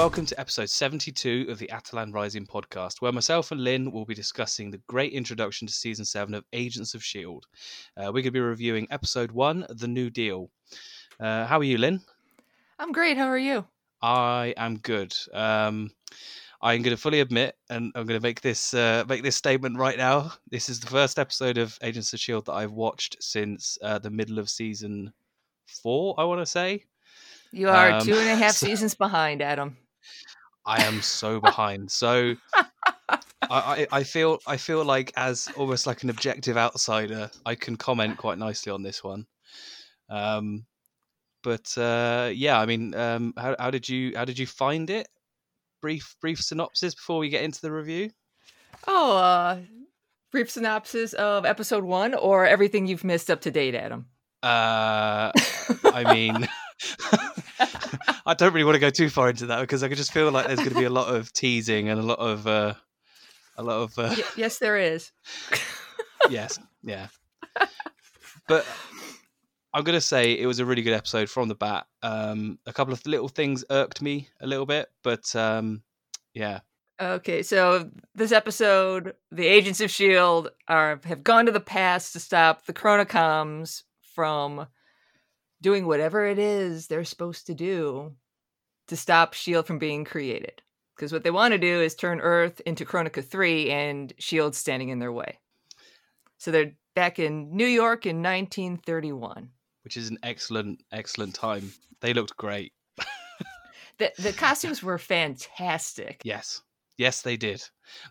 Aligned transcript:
Welcome 0.00 0.24
to 0.24 0.40
episode 0.40 0.70
72 0.70 1.48
of 1.50 1.58
the 1.58 1.66
Atalan 1.70 2.14
Rising 2.14 2.46
podcast, 2.46 3.02
where 3.02 3.12
myself 3.12 3.52
and 3.52 3.62
Lynn 3.62 3.92
will 3.92 4.06
be 4.06 4.14
discussing 4.14 4.70
the 4.70 4.80
great 4.86 5.12
introduction 5.12 5.68
to 5.68 5.74
season 5.74 6.06
7 6.06 6.32
of 6.32 6.42
Agents 6.54 6.94
of 6.94 7.02
S.H.I.E.L.D. 7.02 7.46
Uh, 7.98 8.06
we're 8.06 8.22
going 8.22 8.24
to 8.24 8.30
be 8.30 8.40
reviewing 8.40 8.86
episode 8.90 9.30
1, 9.30 9.66
The 9.68 9.86
New 9.86 10.08
Deal. 10.08 10.50
Uh, 11.20 11.44
how 11.44 11.58
are 11.58 11.64
you, 11.64 11.76
Lynn? 11.76 12.00
I'm 12.78 12.92
great. 12.92 13.18
How 13.18 13.26
are 13.26 13.36
you? 13.36 13.66
I 14.00 14.54
am 14.56 14.78
good. 14.78 15.14
Um, 15.34 15.90
I'm 16.62 16.80
going 16.80 16.96
to 16.96 17.00
fully 17.00 17.20
admit, 17.20 17.56
and 17.68 17.92
I'm 17.94 18.06
going 18.06 18.18
to 18.18 18.26
make 18.26 18.40
this 18.40 18.72
uh, 18.72 19.04
make 19.06 19.22
this 19.22 19.36
statement 19.36 19.76
right 19.76 19.98
now. 19.98 20.32
This 20.50 20.70
is 20.70 20.80
the 20.80 20.86
first 20.86 21.18
episode 21.18 21.58
of 21.58 21.78
Agents 21.82 22.14
of 22.14 22.20
Shield 22.20 22.46
that 22.46 22.54
I've 22.54 22.72
watched 22.72 23.22
since 23.22 23.76
uh, 23.82 23.98
the 23.98 24.10
middle 24.10 24.38
of 24.38 24.48
season 24.48 25.12
four. 25.66 26.14
I 26.16 26.24
want 26.24 26.40
to 26.40 26.46
say 26.46 26.84
You 27.52 27.68
are 27.68 27.90
Um, 27.92 28.06
two 28.06 28.14
and 28.14 28.30
a 28.30 28.36
half 28.36 28.52
so- 28.56 28.66
seasons 28.66 28.94
behind, 28.94 29.42
Adam. 29.42 29.76
I 30.70 30.84
am 30.84 31.02
so 31.02 31.40
behind. 31.40 31.90
So 31.90 32.36
I, 33.42 33.88
I, 33.90 34.04
feel 34.04 34.38
I 34.46 34.56
feel 34.56 34.84
like 34.84 35.12
as 35.16 35.48
almost 35.56 35.84
like 35.84 36.04
an 36.04 36.10
objective 36.10 36.56
outsider, 36.56 37.28
I 37.44 37.56
can 37.56 37.74
comment 37.74 38.16
quite 38.18 38.38
nicely 38.38 38.70
on 38.70 38.84
this 38.84 39.02
one. 39.02 39.26
Um, 40.08 40.66
but 41.42 41.76
uh, 41.76 42.30
yeah, 42.32 42.60
I 42.60 42.66
mean, 42.66 42.94
um, 42.94 43.34
how, 43.36 43.56
how 43.58 43.72
did 43.72 43.88
you 43.88 44.12
how 44.14 44.24
did 44.24 44.38
you 44.38 44.46
find 44.46 44.90
it? 44.90 45.08
Brief 45.82 46.14
brief 46.20 46.40
synopsis 46.40 46.94
before 46.94 47.18
we 47.18 47.30
get 47.30 47.42
into 47.42 47.60
the 47.60 47.72
review. 47.72 48.10
Oh, 48.86 49.16
uh, 49.16 49.58
brief 50.30 50.52
synopsis 50.52 51.14
of 51.14 51.44
episode 51.44 51.82
one 51.82 52.14
or 52.14 52.46
everything 52.46 52.86
you've 52.86 53.02
missed 53.02 53.28
up 53.28 53.40
to 53.40 53.50
date, 53.50 53.74
Adam. 53.74 54.06
Uh, 54.40 55.32
I 55.84 56.14
mean, 56.14 56.48
I 58.26 58.34
don't 58.34 58.52
really 58.52 58.64
want 58.64 58.76
to 58.76 58.80
go 58.80 58.90
too 58.90 59.10
far 59.10 59.30
into 59.30 59.46
that 59.46 59.60
because 59.60 59.82
I 59.82 59.88
could 59.88 59.96
just 59.96 60.12
feel 60.12 60.30
like 60.30 60.46
there's 60.46 60.58
going 60.58 60.70
to 60.70 60.78
be 60.78 60.84
a 60.84 60.90
lot 60.90 61.14
of 61.14 61.32
teasing 61.32 61.88
and 61.88 62.00
a 62.00 62.02
lot 62.02 62.18
of 62.18 62.46
uh, 62.46 62.74
a 63.56 63.62
lot 63.62 63.82
of 63.82 63.98
uh, 63.98 64.14
yes, 64.36 64.58
there 64.58 64.76
is. 64.76 65.12
yes, 66.30 66.58
yeah. 66.82 67.08
But 68.48 68.66
I'm 69.72 69.84
gonna 69.84 70.00
say 70.00 70.32
it 70.32 70.46
was 70.46 70.58
a 70.58 70.64
really 70.64 70.82
good 70.82 70.94
episode 70.94 71.30
from 71.30 71.48
the 71.48 71.54
bat. 71.54 71.86
Um, 72.02 72.58
a 72.66 72.72
couple 72.72 72.92
of 72.92 73.06
little 73.06 73.28
things 73.28 73.64
irked 73.70 74.02
me 74.02 74.28
a 74.40 74.46
little 74.46 74.66
bit, 74.66 74.88
but 75.02 75.34
um, 75.36 75.82
yeah, 76.34 76.60
Okay, 77.00 77.42
so 77.42 77.88
this 78.14 78.30
episode, 78.30 79.14
the 79.32 79.46
agents 79.46 79.80
of 79.80 79.90
Shield 79.90 80.50
are 80.68 81.00
have 81.06 81.24
gone 81.24 81.46
to 81.46 81.52
the 81.52 81.58
past 81.58 82.12
to 82.12 82.20
stop 82.20 82.66
the 82.66 82.74
Chronicoms 82.74 83.84
from 84.14 84.66
doing 85.62 85.86
whatever 85.86 86.26
it 86.26 86.38
is 86.38 86.86
they're 86.86 87.04
supposed 87.04 87.46
to 87.46 87.54
do 87.54 88.14
to 88.88 88.96
stop 88.96 89.34
Shield 89.34 89.66
from 89.66 89.78
being 89.78 90.04
created. 90.04 90.62
Because 90.96 91.12
what 91.12 91.22
they 91.24 91.30
want 91.30 91.52
to 91.52 91.58
do 91.58 91.80
is 91.80 91.94
turn 91.94 92.20
Earth 92.20 92.60
into 92.66 92.84
Chronica 92.84 93.22
3 93.22 93.70
and 93.70 94.12
Shield's 94.18 94.58
standing 94.58 94.90
in 94.90 94.98
their 94.98 95.12
way. 95.12 95.38
So 96.38 96.50
they're 96.50 96.72
back 96.94 97.18
in 97.18 97.56
New 97.56 97.66
York 97.66 98.04
in 98.06 98.22
1931. 98.22 99.50
which 99.82 99.96
is 99.96 100.10
an 100.10 100.18
excellent, 100.22 100.82
excellent 100.92 101.34
time. 101.34 101.72
They 102.00 102.12
looked 102.12 102.36
great. 102.36 102.72
The 103.98 104.12
the 104.18 104.32
costumes 104.36 104.82
were 104.82 104.96
fantastic. 104.98 106.22
Yes, 106.24 106.62
yes, 106.96 107.20
they 107.22 107.36
did. 107.36 107.62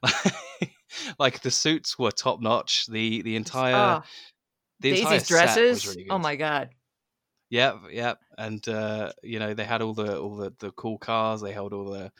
like 1.19 1.41
the 1.41 1.51
suits 1.51 1.97
were 1.97 2.11
top 2.11 2.41
notch. 2.41 2.85
The 2.87 3.21
the 3.23 3.35
entire 3.35 4.01
Oh, 4.01 4.03
the 4.79 4.89
entire 4.91 5.19
Daisy's 5.19 5.27
set 5.27 5.27
was 5.27 5.27
dresses. 5.27 5.87
really 5.87 6.07
oh 6.09 6.19
my 6.19 6.35
god. 6.35 6.69
Yep, 7.51 7.79
yep, 7.91 8.19
and 8.37 8.67
uh, 8.67 9.11
you 9.23 9.39
know 9.39 9.55
they 9.55 9.63
had 9.63 9.81
all 9.81 9.95
the 9.95 10.19
all 10.19 10.35
the, 10.35 10.53
the 10.59 10.71
cool 10.73 10.99
cars. 10.99 11.41
They 11.41 11.51
held 11.51 11.73
all 11.73 11.85
the 11.85 12.11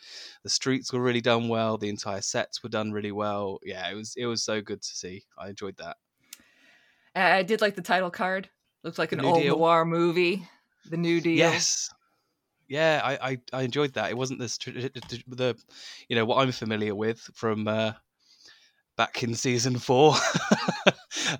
the 0.44 0.50
streets 0.50 0.92
were 0.92 1.02
really 1.02 1.22
done 1.22 1.48
well. 1.50 1.78
The 1.78 1.90
entire 1.90 2.22
sets 2.22 2.64
were 2.64 2.70
done 2.70 2.92
really 2.92 3.12
well. 3.12 3.60
Yeah, 3.64 3.88
it 3.92 3.94
was 3.94 4.16
it 4.18 4.26
was 4.26 4.44
so 4.44 4.60
good 4.60 4.82
to 4.82 4.88
see. 4.88 5.24
I 5.38 5.50
enjoyed 5.50 5.78
that. 5.78 5.98
I 7.16 7.38
I 7.38 7.44
did 7.44 7.62
like 7.62 7.76
the 7.76 7.84
title 7.84 8.10
card. 8.10 8.50
Looks 8.84 8.98
like 8.98 9.12
an 9.12 9.24
old 9.24 9.44
Deal? 9.44 9.58
noir 9.58 9.86
movie. 9.86 10.48
The 10.90 10.98
New 10.98 11.22
Deal. 11.22 11.38
Yes, 11.38 11.92
yeah, 12.70 13.02
I, 13.04 13.32
I 13.32 13.38
I 13.52 13.62
enjoyed 13.64 13.94
that. 13.94 14.12
It 14.12 14.18
wasn't 14.18 14.40
this 14.40 14.58
the 14.58 15.58
you 16.08 16.16
know 16.16 16.26
what 16.26 16.38
I'm 16.38 16.52
familiar 16.52 16.96
with 16.96 17.20
from 17.34 17.68
uh, 17.68 17.94
back 18.96 19.24
in 19.24 19.34
season 19.34 19.78
four. 19.78 20.16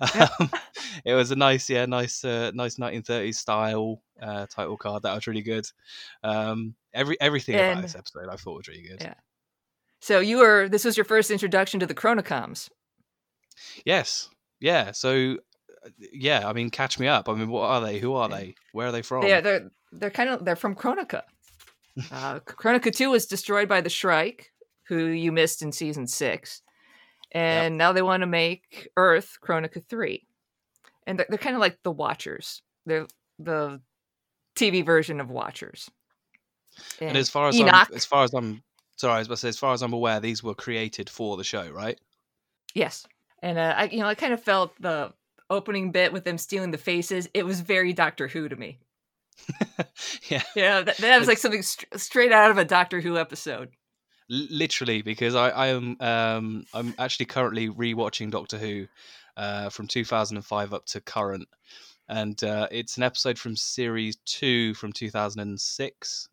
um, 0.00 0.50
it 1.04 1.14
was 1.14 1.30
a 1.30 1.36
nice, 1.36 1.68
yeah, 1.70 1.86
nice, 1.86 2.24
uh, 2.24 2.50
nice 2.54 2.76
1930s 2.76 3.34
style 3.34 4.02
uh, 4.20 4.46
title 4.46 4.76
card. 4.76 5.02
That 5.02 5.14
was 5.14 5.26
really 5.26 5.42
good. 5.42 5.66
Um, 6.22 6.74
every 6.92 7.20
everything 7.20 7.54
about 7.54 7.82
this 7.82 7.94
episode 7.94 8.28
I 8.30 8.36
thought 8.36 8.56
was 8.56 8.68
really 8.68 8.82
good. 8.82 9.00
Yeah. 9.00 9.14
So 10.00 10.20
you 10.20 10.38
were 10.38 10.68
this 10.68 10.84
was 10.84 10.96
your 10.96 11.04
first 11.04 11.30
introduction 11.30 11.80
to 11.80 11.86
the 11.86 11.94
Chronicoms. 11.94 12.70
Yes. 13.84 14.28
Yeah. 14.60 14.92
So, 14.92 15.36
uh, 15.84 15.90
yeah. 16.12 16.48
I 16.48 16.52
mean, 16.52 16.70
catch 16.70 16.98
me 16.98 17.06
up. 17.06 17.28
I 17.28 17.34
mean, 17.34 17.48
what 17.48 17.68
are 17.68 17.80
they? 17.80 17.98
Who 17.98 18.14
are 18.14 18.28
they? 18.28 18.54
Where 18.72 18.88
are 18.88 18.92
they 18.92 19.02
from? 19.02 19.22
They're 19.22 19.40
they're 19.40 19.70
they're 19.92 20.10
kind 20.10 20.30
of 20.30 20.44
they're 20.44 20.56
from 20.56 20.74
Chronica. 20.74 21.24
Uh, 22.12 22.38
Chronica 22.38 22.90
Two 22.90 23.10
was 23.10 23.26
destroyed 23.26 23.68
by 23.68 23.80
the 23.80 23.90
Shrike, 23.90 24.52
who 24.84 25.06
you 25.06 25.32
missed 25.32 25.60
in 25.60 25.72
season 25.72 26.06
six, 26.06 26.62
and 27.32 27.76
now 27.76 27.92
they 27.92 28.00
want 28.00 28.22
to 28.22 28.28
make 28.28 28.88
Earth 28.96 29.38
Chronica 29.40 29.80
Three, 29.80 30.26
and 31.06 31.18
they're, 31.18 31.26
they're 31.28 31.38
kind 31.38 31.56
of 31.56 31.60
like 31.60 31.78
the 31.82 31.90
Watchers. 31.90 32.62
They're 32.86 33.06
the 33.38 33.80
TV 34.56 34.84
version 34.84 35.20
of 35.20 35.30
Watchers. 35.30 35.90
and 37.00 37.16
as 37.16 37.28
far 37.28 37.48
as 37.48 37.56
Enoch, 37.56 37.74
I'm, 37.74 37.94
as 37.94 38.04
far 38.04 38.24
as 38.24 38.34
I'm 38.34 38.62
sorry, 38.96 39.14
I 39.14 39.18
was 39.18 39.28
about 39.28 39.34
to 39.36 39.40
say, 39.40 39.48
as 39.48 39.58
far 39.58 39.74
as 39.74 39.82
I'm 39.82 39.92
aware, 39.92 40.20
these 40.20 40.42
were 40.42 40.54
created 40.54 41.08
for 41.10 41.36
the 41.36 41.44
show, 41.44 41.68
right? 41.70 41.98
yes, 42.74 43.06
and 43.42 43.58
uh, 43.58 43.74
I 43.76 43.84
you 43.84 43.98
know 43.98 44.06
I 44.06 44.14
kind 44.14 44.32
of 44.32 44.42
felt 44.42 44.72
the 44.80 45.12
opening 45.48 45.90
bit 45.90 46.12
with 46.12 46.24
them 46.24 46.38
stealing 46.38 46.70
the 46.70 46.78
faces. 46.78 47.28
It 47.34 47.44
was 47.44 47.60
very 47.60 47.92
Doctor 47.92 48.28
Who 48.28 48.48
to 48.48 48.56
me. 48.56 48.78
yeah. 50.28 50.42
Yeah, 50.54 50.82
that, 50.82 50.96
that 50.98 51.18
was 51.18 51.28
like 51.28 51.38
something 51.38 51.62
st- 51.62 52.00
straight 52.00 52.32
out 52.32 52.50
of 52.50 52.58
a 52.58 52.64
Doctor 52.64 53.00
Who 53.00 53.18
episode. 53.18 53.70
Literally, 54.28 55.02
because 55.02 55.34
I, 55.34 55.48
I 55.50 55.66
am 55.68 55.96
um, 56.00 56.64
I'm 56.72 56.94
actually 56.98 57.26
currently 57.26 57.68
rewatching 57.68 58.30
Doctor 58.30 58.58
Who 58.58 58.86
uh, 59.40 59.70
from 59.70 59.86
2005 59.86 60.74
up 60.74 60.84
to 60.84 61.00
current, 61.00 61.48
and 62.10 62.44
uh, 62.44 62.68
it's 62.70 62.98
an 62.98 63.02
episode 63.02 63.38
from 63.38 63.56
series 63.56 64.16
two 64.26 64.74
from 64.74 64.92
2006. 64.92 66.28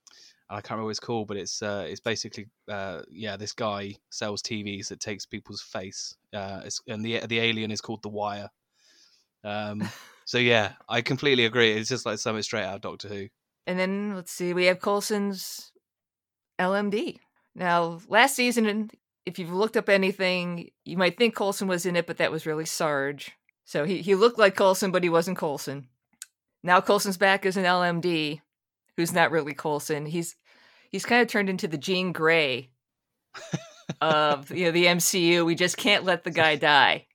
I 0.49 0.55
can't 0.55 0.71
remember 0.71 0.85
what 0.85 0.89
it's 0.91 0.99
called, 0.99 1.29
but 1.29 1.37
it's 1.37 1.61
uh, 1.61 1.85
it's 1.87 2.01
basically 2.01 2.47
uh, 2.67 3.03
yeah, 3.09 3.37
this 3.37 3.53
guy 3.53 3.95
sells 4.09 4.41
TVs 4.41 4.89
that 4.89 4.99
takes 4.99 5.25
people's 5.25 5.61
face, 5.61 6.15
uh, 6.33 6.61
it's, 6.65 6.81
and 6.87 7.03
the 7.03 7.19
the 7.27 7.39
alien 7.39 7.71
is 7.71 7.79
called 7.79 8.03
the 8.03 8.09
Wire. 8.09 8.49
Um, 9.45 9.87
so 10.25 10.37
yeah, 10.37 10.73
I 10.89 11.01
completely 11.01 11.45
agree. 11.45 11.71
It's 11.71 11.89
just 11.89 12.05
like 12.05 12.19
something 12.19 12.43
straight 12.43 12.65
out 12.65 12.75
of 12.75 12.81
Doctor 12.81 13.07
Who. 13.07 13.29
And 13.65 13.79
then 13.79 14.15
let's 14.15 14.31
see, 14.31 14.53
we 14.53 14.65
have 14.65 14.81
Coulson's 14.81 15.71
LMD. 16.59 17.19
Now, 17.55 17.99
last 18.09 18.35
season, 18.35 18.89
if 19.27 19.37
you've 19.37 19.51
looked 19.51 19.75
up 19.75 19.89
anything, 19.89 20.69
you 20.85 20.95
might 20.95 21.17
think 21.17 21.35
Coulson 21.35 21.67
was 21.67 21.85
in 21.85 21.97
it, 21.97 22.07
but 22.07 22.17
that 22.17 22.31
was 22.31 22.45
really 22.45 22.65
Sarge. 22.65 23.31
So 23.65 23.83
he, 23.83 24.01
he 24.01 24.15
looked 24.15 24.39
like 24.39 24.55
Coulson, 24.55 24.89
but 24.89 25.03
he 25.03 25.09
wasn't 25.09 25.37
Coulson. 25.37 25.87
Now 26.63 26.79
Coulson's 26.79 27.17
back 27.17 27.45
as 27.45 27.57
an 27.57 27.65
LMD, 27.65 28.39
who's 28.95 29.11
not 29.11 29.31
really 29.31 29.53
Coulson. 29.53 30.05
He's 30.05 30.37
he's 30.89 31.05
kind 31.05 31.21
of 31.21 31.27
turned 31.27 31.49
into 31.49 31.67
the 31.67 31.77
Jean 31.77 32.13
Grey 32.13 32.69
of 34.01 34.49
you 34.49 34.65
know 34.65 34.71
the 34.71 34.85
MCU. 34.85 35.45
We 35.45 35.55
just 35.55 35.75
can't 35.75 36.05
let 36.05 36.23
the 36.23 36.31
guy 36.31 36.55
die. 36.55 37.07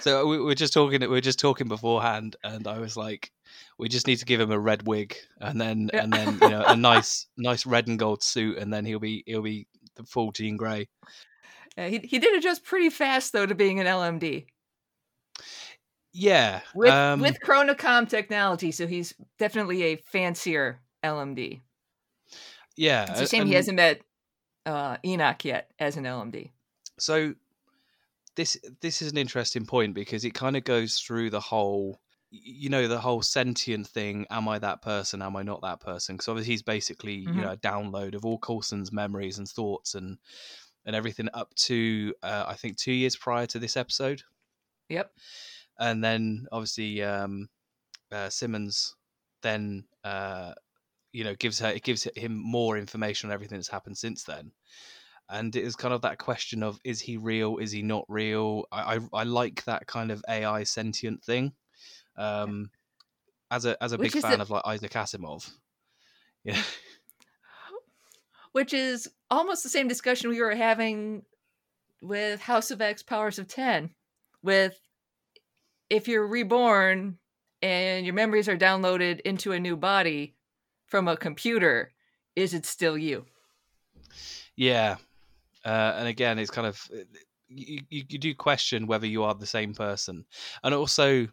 So 0.00 0.26
we 0.26 0.38
we 0.38 0.44
were 0.44 0.54
just 0.54 0.74
talking. 0.74 1.00
We 1.00 1.06
were 1.06 1.22
just 1.22 1.40
talking 1.40 1.68
beforehand, 1.68 2.36
and 2.44 2.68
I 2.68 2.78
was 2.78 2.98
like, 2.98 3.32
"We 3.78 3.88
just 3.88 4.06
need 4.06 4.18
to 4.18 4.26
give 4.26 4.40
him 4.40 4.52
a 4.52 4.58
red 4.58 4.86
wig, 4.86 5.16
and 5.40 5.58
then 5.58 5.88
and 5.94 6.12
then 6.12 6.38
you 6.42 6.50
know 6.50 6.64
a 6.66 6.76
nice 6.76 7.26
nice 7.38 7.64
red 7.64 7.88
and 7.88 7.98
gold 7.98 8.22
suit, 8.22 8.58
and 8.58 8.70
then 8.72 8.84
he'll 8.84 9.00
be 9.00 9.24
he'll 9.26 9.40
be 9.40 9.66
the 9.96 10.04
full 10.04 10.32
Jean 10.32 10.58
Grey." 10.58 10.88
Uh, 11.78 11.88
he 11.88 11.98
he 11.98 12.18
did 12.18 12.36
adjust 12.36 12.64
pretty 12.64 12.90
fast 12.90 13.32
though 13.32 13.46
to 13.46 13.54
being 13.54 13.80
an 13.80 13.86
LMD. 13.86 14.46
Yeah, 16.12 16.62
with 16.74 16.94
um, 16.94 17.20
with 17.20 17.38
Chronicom 17.44 18.08
technology, 18.08 18.72
so 18.72 18.86
he's 18.86 19.12
definitely 19.38 19.82
a 19.82 19.96
fancier 19.96 20.80
LMD. 21.04 21.60
yeah. 22.76 23.06
It's 23.10 23.20
a 23.20 23.26
shame 23.26 23.46
he 23.46 23.52
hasn't 23.52 23.76
met 23.76 24.00
uh, 24.64 24.96
Enoch 25.04 25.44
yet 25.44 25.70
as 25.78 25.96
an 25.96 26.04
LMD. 26.04 26.50
So 26.98 27.34
this 28.36 28.56
this 28.80 29.02
is 29.02 29.12
an 29.12 29.18
interesting 29.18 29.66
point 29.66 29.94
because 29.94 30.24
it 30.24 30.34
kind 30.34 30.56
of 30.56 30.64
goes 30.64 30.98
through 30.98 31.30
the 31.30 31.40
whole 31.40 32.00
you 32.30 32.68
know 32.68 32.86
the 32.88 32.98
whole 33.00 33.22
sentient 33.22 33.86
thing 33.86 34.26
am 34.30 34.48
i 34.48 34.58
that 34.58 34.82
person 34.82 35.22
am 35.22 35.36
i 35.36 35.42
not 35.42 35.62
that 35.62 35.80
person 35.80 36.16
because 36.16 36.28
obviously 36.28 36.52
he's 36.52 36.62
basically 36.62 37.14
you 37.14 37.28
Mhm. 37.28 37.40
know 37.40 37.52
a 37.52 37.56
download 37.56 38.14
of 38.14 38.24
all 38.26 38.36
coulson's 38.38 38.92
memories 38.92 39.38
and 39.38 39.48
thoughts 39.48 39.94
and 39.94 40.18
and 40.86 40.96
everything 40.96 41.28
up 41.34 41.52
to 41.54 42.14
uh, 42.22 42.44
i 42.48 42.54
think 42.54 42.76
two 42.78 42.92
years 42.92 43.16
prior 43.16 43.46
to 43.46 43.58
this 43.58 43.76
episode. 43.76 44.22
Yep. 44.88 45.10
and 45.78 46.02
then 46.02 46.46
obviously 46.52 47.02
um 47.02 47.48
uh, 48.12 48.28
simmons 48.30 48.94
then 49.42 49.84
uh 50.04 50.52
you 51.12 51.24
know 51.24 51.34
gives 51.34 51.58
her 51.58 51.68
it 51.68 51.82
gives 51.82 52.06
him 52.16 52.34
more 52.36 52.78
information 52.78 53.28
on 53.28 53.34
everything 53.34 53.58
that's 53.58 53.68
happened 53.68 53.98
since 53.98 54.22
then. 54.24 54.52
And 55.28 55.56
it 55.56 55.64
is 55.64 55.74
kind 55.74 55.92
of 55.92 56.02
that 56.02 56.18
question 56.18 56.62
of 56.62 56.78
is 56.84 57.00
he 57.00 57.16
real? 57.16 57.56
Is 57.58 57.72
he 57.72 57.82
not 57.82 58.04
real? 58.08 58.66
I 58.70 58.96
i, 58.96 59.00
I 59.12 59.22
like 59.24 59.64
that 59.64 59.86
kind 59.88 60.12
of 60.12 60.22
ai 60.28 60.62
sentient 60.62 61.24
thing 61.24 61.52
um 62.16 62.70
as 63.50 63.64
a 63.64 63.82
as 63.82 63.92
a 63.92 63.96
Which 63.98 64.12
big 64.12 64.22
fan 64.22 64.38
the- 64.38 64.42
of 64.42 64.50
like 64.50 64.62
isaac 64.66 64.92
asimov. 64.92 65.50
Yeah. 66.44 66.62
Which 68.52 68.72
is 68.72 69.08
almost 69.30 69.62
the 69.62 69.68
same 69.68 69.88
discussion 69.88 70.30
we 70.30 70.40
were 70.40 70.54
having 70.54 71.22
with 72.02 72.40
House 72.40 72.70
of 72.70 72.80
X 72.80 73.02
Powers 73.02 73.38
of 73.38 73.48
10 73.48 73.90
with 74.42 74.78
if 75.90 76.08
you're 76.08 76.26
reborn 76.26 77.18
and 77.62 78.04
your 78.04 78.14
memories 78.14 78.48
are 78.48 78.56
downloaded 78.56 79.20
into 79.20 79.52
a 79.52 79.60
new 79.60 79.76
body 79.76 80.34
from 80.86 81.08
a 81.08 81.16
computer 81.16 81.92
is 82.34 82.52
it 82.52 82.66
still 82.66 82.98
you? 82.98 83.24
Yeah. 84.56 84.96
Uh, 85.64 85.94
and 85.96 86.08
again 86.08 86.38
it's 86.38 86.50
kind 86.50 86.66
of 86.66 86.88
you, 87.48 87.80
you, 87.88 88.04
you 88.08 88.18
do 88.18 88.34
question 88.34 88.86
whether 88.86 89.06
you 89.06 89.22
are 89.24 89.34
the 89.34 89.46
same 89.46 89.74
person. 89.74 90.24
And 90.62 90.74
also 90.74 91.28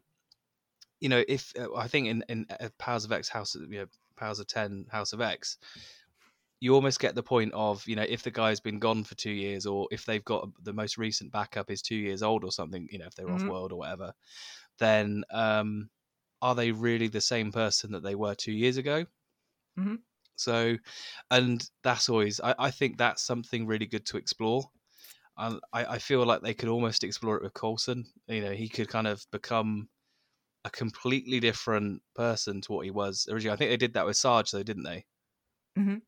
you 1.04 1.10
know 1.10 1.22
if 1.28 1.52
uh, 1.60 1.68
i 1.76 1.88
think 1.88 2.08
in 2.08 2.24
in 2.30 2.46
uh, 2.50 2.70
powers 2.80 3.04
of 3.04 3.12
x 3.12 3.28
house 3.28 3.56
you 3.56 3.80
know 3.80 3.86
powers 4.16 4.40
of 4.40 4.48
10 4.48 4.86
house 4.90 5.12
of 5.12 5.20
x 5.20 5.58
you 6.64 6.74
almost 6.76 7.00
get 7.00 7.16
the 7.16 7.24
point 7.24 7.54
of 7.54 7.88
you 7.88 7.96
know 7.96 8.06
if 8.08 8.24
the 8.24 8.32
guy's 8.32 8.60
been 8.62 8.80
gone 8.80 9.04
for 9.04 9.16
two 9.16 9.32
years 9.32 9.66
or 9.66 9.88
if 9.92 10.06
they've 10.06 10.26
got 10.26 10.50
the 10.64 10.74
most 10.74 10.98
recent 10.98 11.32
backup 11.32 11.70
is 11.72 11.82
two 11.82 11.96
years 11.96 12.24
old 12.24 12.44
or 12.44 12.52
something 12.52 12.88
you 12.92 13.00
know 13.00 13.08
if 13.08 13.16
they're 13.16 13.32
Mhm. 13.32 13.34
off 13.34 13.48
world 13.48 13.72
or 13.74 13.78
whatever 13.80 14.14
then 14.80 15.24
um 15.32 15.90
are 16.42 16.56
they 16.56 16.72
really 16.72 17.08
the 17.08 17.22
same 17.22 17.52
person 17.52 17.92
that 17.92 18.04
they 18.04 18.16
were 18.16 18.36
two 18.36 18.54
years 18.54 18.78
ago 18.78 19.06
Mhm. 19.76 20.04
so 20.36 20.78
and 21.32 21.70
that's 21.84 22.10
always 22.10 22.40
I, 22.40 22.56
I 22.60 22.72
think 22.72 22.98
that's 22.98 23.24
something 23.24 23.66
really 23.68 23.86
good 23.86 24.06
to 24.08 24.18
explore 24.18 24.70
and 25.38 25.62
I, 25.74 25.86
I 25.86 26.00
feel 26.00 26.26
like 26.26 26.42
they 26.42 26.54
could 26.56 26.70
almost 26.70 27.04
explore 27.06 27.38
it 27.38 27.44
with 27.44 27.54
Coulson. 27.56 28.06
You 28.28 28.42
know, 28.42 28.54
he 28.54 28.70
could 28.70 28.90
kind 28.90 29.08
of 29.08 29.26
become 29.32 29.90
a 30.66 30.70
completely 30.72 31.40
different 31.40 32.04
person 32.16 32.62
to 32.62 32.74
what 32.74 32.86
he 32.86 32.92
was 32.92 33.28
originally. 33.32 33.54
I 33.54 33.58
think 33.58 33.72
they 33.72 33.78
did 33.78 33.94
that 33.96 34.06
with 34.06 34.18
Sarge, 34.18 34.52
though, 34.52 34.64
didn't 34.64 34.84
they? 34.84 35.06
Mhm. 35.76 36.02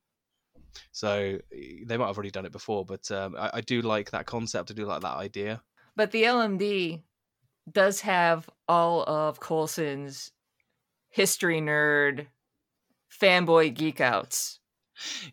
So 0.92 1.38
they 1.52 1.98
might 1.98 2.08
have 2.08 2.18
already 2.18 2.32
done 2.32 2.46
it 2.46 2.52
before, 2.52 2.86
but 2.86 3.10
um, 3.12 3.36
I, 3.38 3.50
I 3.56 3.62
do 3.62 3.82
like 3.82 4.12
that 4.12 4.26
concept. 4.26 4.72
I 4.72 4.74
do 4.74 4.86
like 4.86 5.02
that 5.02 5.18
idea. 5.18 5.62
but 5.96 6.12
the 6.12 6.24
LMD 6.24 7.04
does 7.72 8.02
have 8.02 8.50
all 8.68 9.04
of 9.04 9.40
Coulson's 9.40 10.32
history 11.10 11.62
nerd 11.62 12.28
fanboy 13.22 13.74
geek 13.74 14.02
outs 14.02 14.60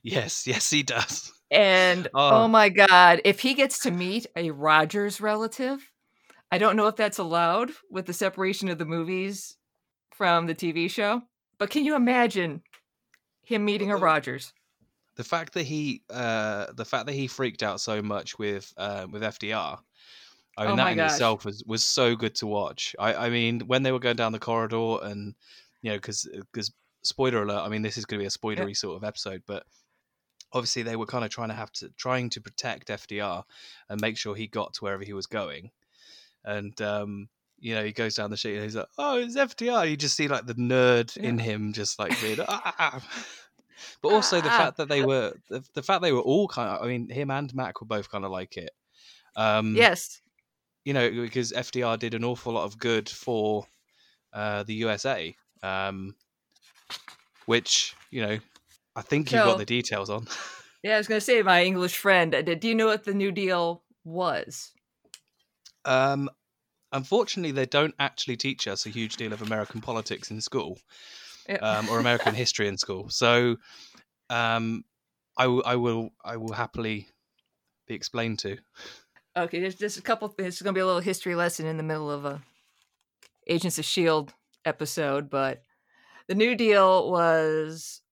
Yes, 0.03 0.47
yes, 0.47 0.71
he 0.71 0.83
does. 0.83 1.33
And 1.51 2.09
Oh. 2.15 2.45
oh. 2.45 2.49
my 2.49 2.69
god, 2.69 3.21
if 3.25 3.41
he 3.41 3.55
gets 3.55 3.81
to 3.81 3.91
meet 3.91 4.27
a 4.37 4.51
Rogers 4.51 5.21
relative, 5.21 5.91
I 6.51 6.59
don't 6.59 6.77
know 6.77 6.87
if 6.89 6.97
that's 6.97 7.19
allowed 7.19 7.71
with 7.91 8.07
the 8.07 8.13
separation 8.13 8.69
of 8.69 8.79
the 8.79 8.85
movies 8.85 9.57
from 10.11 10.47
the 10.47 10.55
TV 10.55 10.91
show, 10.91 11.23
but 11.59 11.71
can 11.71 11.85
you 11.85 11.95
imagine 11.95 12.63
him 13.45 13.65
meeting 13.65 13.91
a 13.91 13.97
Uh, 13.97 14.01
Rogers? 14.01 14.53
The 15.17 15.25
fact 15.25 15.55
that 15.55 15.65
he, 15.65 16.03
uh, 16.11 16.73
the 16.73 16.85
fact 16.85 17.07
that 17.07 17.13
he 17.13 17.27
freaked 17.27 17.63
out 17.63 17.81
so 17.81 18.01
much 18.01 18.39
with 18.39 18.73
uh, 18.77 19.07
with 19.11 19.23
FDR. 19.23 19.79
I 20.57 20.65
mean, 20.67 20.73
Oh 20.75 20.77
that 20.77 20.93
in 20.93 20.99
gosh. 20.99 21.13
itself 21.13 21.45
was 21.45 21.63
was 21.67 21.85
so 21.85 22.15
good 22.17 22.35
to 22.37 22.47
watch. 22.47 22.95
I, 22.99 23.15
I 23.15 23.31
mean, 23.31 23.61
when 23.61 23.83
they 23.83 23.93
were 23.93 23.99
going 23.99 24.17
down 24.17 24.33
the 24.33 24.39
corridor, 24.39 24.99
and 25.03 25.35
you 25.81 25.91
know, 25.91 25.97
because 25.97 26.29
because 26.53 26.73
spoiler 27.03 27.43
alert. 27.43 27.63
I 27.65 27.69
mean, 27.69 27.83
this 27.83 27.99
is 27.99 28.05
going 28.05 28.19
to 28.19 28.23
be 28.23 28.27
a 28.27 28.31
spoilery 28.31 28.77
sort 28.77 28.97
of 28.97 29.05
episode, 29.05 29.43
but 29.47 29.65
obviously 30.53 30.83
they 30.83 30.97
were 30.97 31.07
kind 31.07 31.25
of 31.25 31.31
trying 31.31 31.49
to 31.49 31.55
have 31.55 31.73
to 31.73 31.89
trying 31.97 32.31
to 32.31 32.41
protect 32.41 32.89
FDR 32.89 33.43
and 33.89 34.01
make 34.01 34.17
sure 34.17 34.35
he 34.35 34.47
got 34.47 34.75
to 34.75 34.81
wherever 34.85 35.05
he 35.05 35.13
was 35.13 35.27
going, 35.27 35.71
and 36.45 36.81
um, 36.81 37.29
you 37.59 37.75
know, 37.75 37.85
he 37.85 37.93
goes 37.93 38.15
down 38.15 38.31
the 38.31 38.37
street 38.37 38.57
and 38.57 38.65
he's 38.65 38.77
like, 38.77 38.89
"Oh, 38.99 39.19
it's 39.19 39.37
FDR." 39.37 39.89
You 39.89 39.97
just 39.97 40.17
see 40.17 40.29
like 40.29 40.47
the 40.47 40.55
nerd 40.55 41.17
in 41.17 41.39
him, 41.39 41.73
just 41.73 41.99
like 41.99 42.21
being, 42.21 42.39
ah. 42.47 43.01
But 44.03 44.13
also 44.13 44.41
the 44.41 44.49
Ah. 44.51 44.59
fact 44.59 44.77
that 44.79 44.89
they 44.89 45.05
were 45.05 45.33
the, 45.49 45.65
the 45.75 45.83
fact 45.83 46.03
they 46.03 46.13
were 46.13 46.21
all 46.21 46.49
kind 46.49 46.69
of. 46.71 46.83
I 46.83 46.87
mean, 46.89 47.09
him 47.09 47.31
and 47.31 47.55
Mac 47.55 47.81
were 47.81 47.87
both 47.87 48.11
kind 48.11 48.25
of 48.25 48.31
like 48.31 48.57
it. 48.57 48.71
Um, 49.37 49.75
Yes. 49.77 50.21
you 50.85 50.93
know, 50.95 51.11
because 51.11 51.53
FDR 51.53 51.99
did 51.99 52.15
an 52.15 52.25
awful 52.25 52.53
lot 52.55 52.65
of 52.65 52.79
good 52.79 53.09
for 53.09 53.67
uh, 54.33 54.63
the 54.65 54.75
USA, 54.75 55.35
um, 55.63 56.15
which 57.47 57.95
you 58.11 58.23
know, 58.23 58.39
I 58.97 59.03
think 59.03 59.33
you 59.33 59.39
So- 59.39 59.45
got 59.45 59.59
the 59.59 59.65
details 59.67 60.11
on. 60.11 60.27
Yeah, 60.85 60.97
I 60.97 60.99
was 60.99 61.07
going 61.07 61.21
to 61.21 61.25
say, 61.25 61.41
my 61.43 61.63
English 61.65 61.97
friend, 61.97 62.35
uh, 62.35 62.43
do 62.43 62.67
you 62.67 62.75
know 62.75 62.87
what 62.87 63.05
the 63.05 63.15
New 63.15 63.31
Deal 63.31 63.85
was? 64.03 64.73
Um, 65.85 66.29
unfortunately, 66.91 67.53
they 67.53 67.67
don't 67.67 67.95
actually 68.01 68.37
teach 68.37 68.67
us 68.67 68.85
a 68.85 68.91
huge 68.91 69.15
deal 69.15 69.33
of 69.33 69.43
American 69.43 69.81
politics 69.81 70.33
in 70.33 70.41
school 70.41 70.79
Um, 71.49 71.89
or 71.89 71.99
American 71.99 72.35
history 72.35 72.69
in 72.69 72.79
school. 72.79 73.09
So, 73.11 73.57
um, 74.31 74.85
I, 75.37 75.45
w- 75.45 75.63
I 75.65 75.77
will 75.77 76.11
I 76.25 76.37
will 76.37 76.53
happily 76.53 77.09
be 77.87 77.95
explained 77.95 78.39
to. 78.41 78.59
Okay, 79.37 79.61
there's 79.61 79.75
just 79.75 79.99
a 79.99 80.03
couple. 80.03 80.33
This 80.37 80.57
is 80.57 80.63
going 80.63 80.75
to 80.75 80.79
be 80.79 80.83
a 80.83 80.87
little 80.87 81.01
history 81.01 81.35
lesson 81.35 81.67
in 81.67 81.79
the 81.79 81.83
middle 81.83 82.11
of 82.11 82.25
a 82.25 82.43
Agents 83.47 83.79
of 83.79 83.85
Shield 83.85 84.33
episode, 84.65 85.31
but 85.31 85.63
the 86.29 86.35
New 86.35 86.55
Deal 86.55 87.11
was 87.11 88.03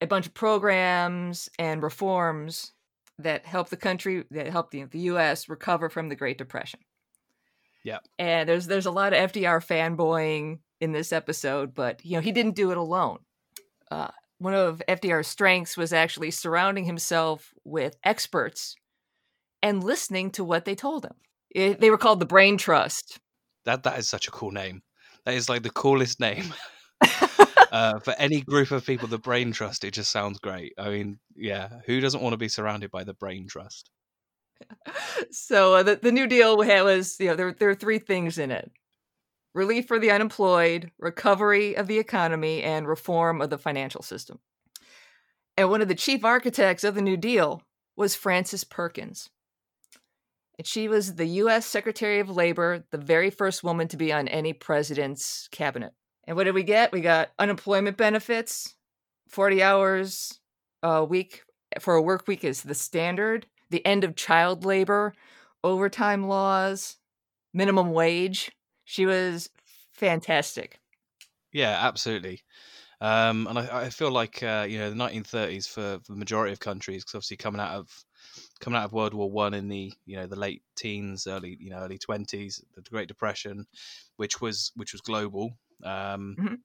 a 0.00 0.06
bunch 0.06 0.26
of 0.26 0.34
programs 0.34 1.48
and 1.58 1.82
reforms 1.82 2.72
that 3.18 3.46
helped 3.46 3.70
the 3.70 3.76
country, 3.76 4.24
that 4.30 4.48
helped 4.48 4.72
the, 4.72 4.84
the 4.84 4.98
U.S. 5.00 5.48
recover 5.48 5.88
from 5.88 6.08
the 6.08 6.16
Great 6.16 6.38
Depression. 6.38 6.80
Yeah. 7.84 7.98
and 8.18 8.48
there's 8.48 8.66
there's 8.66 8.86
a 8.86 8.90
lot 8.90 9.12
of 9.12 9.32
FDR 9.32 9.64
fanboying 9.64 10.58
in 10.80 10.92
this 10.92 11.12
episode, 11.12 11.74
but 11.74 12.04
you 12.04 12.16
know 12.16 12.20
he 12.20 12.32
didn't 12.32 12.56
do 12.56 12.70
it 12.70 12.76
alone. 12.76 13.18
Uh, 13.90 14.08
one 14.38 14.54
of 14.54 14.82
FDR's 14.88 15.28
strengths 15.28 15.76
was 15.76 15.92
actually 15.92 16.30
surrounding 16.30 16.84
himself 16.84 17.52
with 17.64 17.96
experts 18.04 18.74
and 19.62 19.84
listening 19.84 20.30
to 20.32 20.44
what 20.44 20.64
they 20.64 20.74
told 20.74 21.04
him. 21.04 21.14
It, 21.50 21.80
they 21.80 21.90
were 21.90 21.98
called 21.98 22.20
the 22.20 22.26
Brain 22.26 22.56
Trust. 22.56 23.20
That 23.64 23.84
that 23.84 23.98
is 23.98 24.08
such 24.08 24.26
a 24.28 24.32
cool 24.32 24.50
name. 24.50 24.82
That 25.24 25.34
is 25.34 25.48
like 25.48 25.62
the 25.62 25.70
coolest 25.70 26.18
name. 26.20 26.52
uh, 27.72 27.98
for 28.00 28.14
any 28.18 28.40
group 28.42 28.70
of 28.70 28.84
people, 28.84 29.08
the 29.08 29.18
brain 29.18 29.52
trust, 29.52 29.84
it 29.84 29.92
just 29.92 30.10
sounds 30.10 30.38
great. 30.38 30.72
I 30.78 30.90
mean, 30.90 31.18
yeah, 31.36 31.68
who 31.86 32.00
doesn't 32.00 32.22
want 32.22 32.32
to 32.32 32.38
be 32.38 32.48
surrounded 32.48 32.90
by 32.90 33.04
the 33.04 33.14
brain 33.14 33.46
trust? 33.48 33.90
So 35.30 35.74
uh, 35.74 35.82
the, 35.82 35.96
the 35.96 36.12
New 36.12 36.26
Deal 36.26 36.56
was, 36.56 37.16
you 37.18 37.26
know, 37.26 37.36
there, 37.36 37.52
there 37.52 37.70
are 37.70 37.74
three 37.74 37.98
things 37.98 38.38
in 38.38 38.50
it. 38.50 38.70
Relief 39.54 39.86
for 39.86 39.98
the 39.98 40.10
unemployed, 40.10 40.90
recovery 40.98 41.74
of 41.76 41.86
the 41.86 41.98
economy, 41.98 42.62
and 42.62 42.88
reform 42.88 43.42
of 43.42 43.50
the 43.50 43.58
financial 43.58 44.02
system. 44.02 44.38
And 45.56 45.68
one 45.68 45.82
of 45.82 45.88
the 45.88 45.94
chief 45.94 46.24
architects 46.24 46.84
of 46.84 46.94
the 46.94 47.02
New 47.02 47.16
Deal 47.16 47.62
was 47.96 48.14
Frances 48.14 48.64
Perkins. 48.64 49.28
And 50.58 50.66
she 50.66 50.88
was 50.88 51.16
the 51.16 51.26
U.S. 51.26 51.66
Secretary 51.66 52.20
of 52.20 52.30
Labor, 52.30 52.84
the 52.90 52.98
very 52.98 53.30
first 53.30 53.62
woman 53.62 53.88
to 53.88 53.96
be 53.96 54.12
on 54.12 54.28
any 54.28 54.52
president's 54.52 55.48
cabinet. 55.50 55.92
And 56.24 56.36
what 56.36 56.44
did 56.44 56.54
we 56.54 56.62
get? 56.62 56.92
We 56.92 57.00
got 57.00 57.30
unemployment 57.38 57.96
benefits, 57.96 58.74
40 59.28 59.62
hours 59.62 60.38
a 60.82 61.04
week 61.04 61.42
for 61.80 61.94
a 61.94 62.02
work 62.02 62.26
week 62.26 62.44
is 62.44 62.62
the 62.62 62.74
standard, 62.74 63.46
the 63.72 63.86
end 63.86 64.04
of 64.04 64.16
child 64.16 64.64
labor, 64.66 65.14
overtime 65.64 66.28
laws, 66.28 66.98
minimum 67.54 67.92
wage. 67.92 68.52
She 68.84 69.06
was 69.06 69.50
fantastic. 69.92 70.80
Yeah, 71.52 71.76
absolutely. 71.86 72.42
Um, 73.00 73.46
and 73.48 73.58
I, 73.58 73.84
I 73.86 73.90
feel 73.90 74.10
like 74.12 74.42
uh, 74.42 74.66
you 74.68 74.78
know 74.78 74.90
the 74.90 74.96
1930s 74.96 75.66
for, 75.66 76.00
for 76.04 76.12
the 76.12 76.18
majority 76.18 76.52
of 76.52 76.60
countries, 76.60 77.04
because 77.04 77.16
obviously 77.16 77.38
coming 77.38 77.60
out 77.60 77.72
of 77.76 78.04
coming 78.60 78.78
out 78.78 78.86
of 78.86 78.92
World 78.92 79.14
War 79.14 79.30
One 79.30 79.54
in 79.54 79.68
the 79.68 79.92
you 80.06 80.16
know 80.16 80.26
the 80.26 80.36
late 80.36 80.64
teens, 80.76 81.26
early 81.26 81.56
you 81.60 81.70
know 81.70 81.78
early 81.78 81.98
20s, 81.98 82.64
the 82.74 82.82
Great 82.82 83.08
Depression, 83.08 83.66
which 84.16 84.40
was 84.40 84.72
which 84.76 84.92
was 84.92 85.02
global. 85.02 85.52
Um, 85.84 86.38
Mhm. 86.38 86.62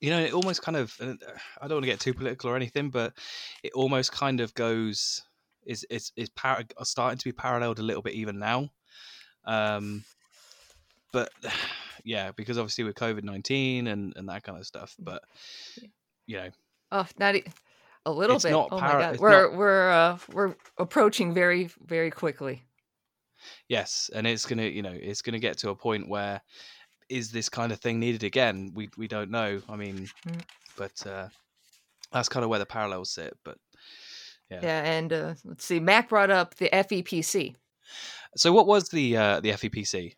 You 0.00 0.10
know, 0.10 0.20
it 0.20 0.34
almost 0.34 0.62
kind 0.62 0.76
of 0.76 0.96
uh, 1.00 1.14
I 1.60 1.68
don't 1.68 1.76
want 1.76 1.84
to 1.84 1.90
get 1.92 2.00
too 2.00 2.14
political 2.14 2.50
or 2.50 2.56
anything, 2.56 2.90
but 2.90 3.16
it 3.62 3.72
almost 3.74 4.12
kind 4.12 4.40
of 4.40 4.54
goes 4.54 5.22
is 5.66 5.84
is 5.90 6.12
is 6.16 6.28
par- 6.30 6.64
starting 6.82 7.18
to 7.18 7.24
be 7.24 7.32
paralleled 7.32 7.78
a 7.78 7.82
little 7.82 8.02
bit 8.02 8.14
even 8.14 8.38
now. 8.38 8.68
Um, 9.44 10.04
but 11.12 11.30
yeah, 12.04 12.32
because 12.32 12.58
obviously 12.58 12.84
with 12.84 12.96
COVID 12.96 13.24
nineteen 13.24 13.86
and 13.88 14.12
and 14.16 14.28
that 14.28 14.42
kind 14.42 14.58
of 14.58 14.66
stuff. 14.66 14.94
But 14.98 15.22
you 16.26 16.36
know, 16.36 16.48
Oh, 16.90 17.06
not 17.18 17.36
e- 17.36 17.44
a 18.06 18.12
little 18.12 18.38
bit. 18.38 18.50
not 18.50 18.68
oh 18.70 18.78
para- 18.78 18.94
my 18.94 19.00
god, 19.00 19.14
it's 19.14 19.22
we're 19.22 19.56
we're 19.56 19.90
uh, 19.90 20.18
we're 20.32 20.54
approaching 20.78 21.32
very 21.34 21.70
very 21.86 22.10
quickly. 22.10 22.62
yes, 23.68 24.10
and 24.14 24.26
it's 24.26 24.46
gonna 24.46 24.64
you 24.64 24.82
know 24.82 24.92
it's 24.92 25.22
gonna 25.22 25.38
get 25.38 25.58
to 25.58 25.70
a 25.70 25.74
point 25.76 26.08
where 26.08 26.40
is 27.08 27.30
this 27.30 27.48
kind 27.48 27.72
of 27.72 27.80
thing 27.80 27.98
needed 28.00 28.22
again? 28.24 28.72
We 28.74 28.88
we 28.96 29.08
don't 29.08 29.30
know. 29.30 29.60
I 29.68 29.76
mean, 29.76 30.08
Mm. 30.26 30.40
but 30.76 31.06
uh, 31.06 31.28
That's 32.12 32.28
kind 32.28 32.44
of 32.44 32.50
where 32.50 32.58
the 32.58 32.66
parallels 32.66 33.10
sit, 33.10 33.36
but 33.44 33.56
yeah. 34.52 34.60
Yeah, 34.62 34.82
and 34.84 35.12
uh, 35.12 35.34
let's 35.44 35.64
see. 35.64 35.80
Mac 35.80 36.08
brought 36.08 36.30
up 36.30 36.56
the 36.56 36.68
FEPC. 36.72 37.54
So 38.36 38.52
what 38.52 38.66
was 38.66 38.88
the 38.88 39.16
uh, 39.16 39.40
the 39.40 39.50
FEPC? 39.50 40.14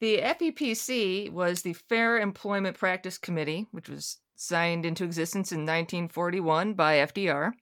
The 0.00 0.18
FEPC 0.18 1.32
was 1.32 1.62
the 1.62 1.72
Fair 1.72 2.18
Employment 2.18 2.78
Practice 2.78 3.18
Committee, 3.18 3.66
which 3.72 3.88
was 3.88 4.18
signed 4.36 4.86
into 4.86 5.04
existence 5.04 5.50
in 5.50 5.60
1941 5.60 6.74
by 6.74 6.96
FDR. 6.98 7.52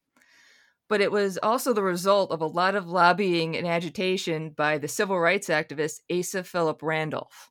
But 0.88 1.00
it 1.00 1.10
was 1.10 1.38
also 1.42 1.72
the 1.72 1.82
result 1.82 2.30
of 2.30 2.40
a 2.40 2.46
lot 2.46 2.76
of 2.76 2.86
lobbying 2.86 3.56
and 3.56 3.66
agitation 3.66 4.50
by 4.50 4.78
the 4.78 4.86
civil 4.86 5.18
rights 5.18 5.48
activist 5.48 6.00
Asa 6.10 6.44
Philip 6.44 6.82
Randolph. 6.82 7.50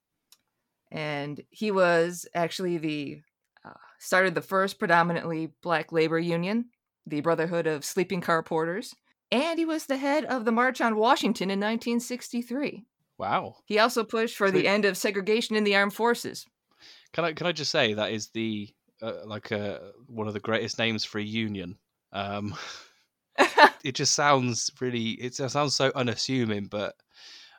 And 0.91 1.41
he 1.49 1.71
was 1.71 2.27
actually 2.33 2.77
the 2.77 3.21
uh, 3.65 3.73
started 3.99 4.35
the 4.35 4.41
first 4.41 4.79
predominantly 4.79 5.51
black 5.61 5.91
labor 5.91 6.19
union, 6.19 6.65
the 7.05 7.21
Brotherhood 7.21 7.67
of 7.67 7.85
Sleeping 7.85 8.21
Car 8.21 8.41
Porters, 8.43 8.95
and 9.31 9.57
he 9.59 9.65
was 9.65 9.85
the 9.85 9.97
head 9.97 10.25
of 10.25 10.45
the 10.45 10.51
March 10.51 10.81
on 10.81 10.95
Washington 10.97 11.49
in 11.49 11.59
1963. 11.59 12.85
Wow. 13.17 13.55
He 13.65 13.79
also 13.79 14.03
pushed 14.03 14.35
for 14.35 14.47
So- 14.47 14.51
the 14.53 14.67
end 14.67 14.85
of 14.85 14.97
segregation 14.97 15.55
in 15.55 15.63
the 15.63 15.75
armed 15.75 15.93
forces. 15.93 16.45
Can 17.13 17.23
I 17.25 17.31
can 17.33 17.47
I 17.47 17.51
just 17.53 17.71
say 17.71 17.93
that 17.93 18.11
is 18.11 18.29
the 18.29 18.69
uh, 19.01 19.25
like 19.25 19.51
uh, 19.51 19.79
one 20.07 20.27
of 20.27 20.33
the 20.33 20.39
greatest 20.39 20.77
names 20.79 21.05
for 21.05 21.19
a 21.19 21.23
union. 21.23 21.77
Um, 22.11 22.55
it 23.83 23.93
just 23.95 24.13
sounds 24.13 24.69
really 24.81 25.11
it 25.11 25.33
sounds 25.35 25.75
so 25.75 25.91
unassuming, 25.95 26.65
but 26.65 26.95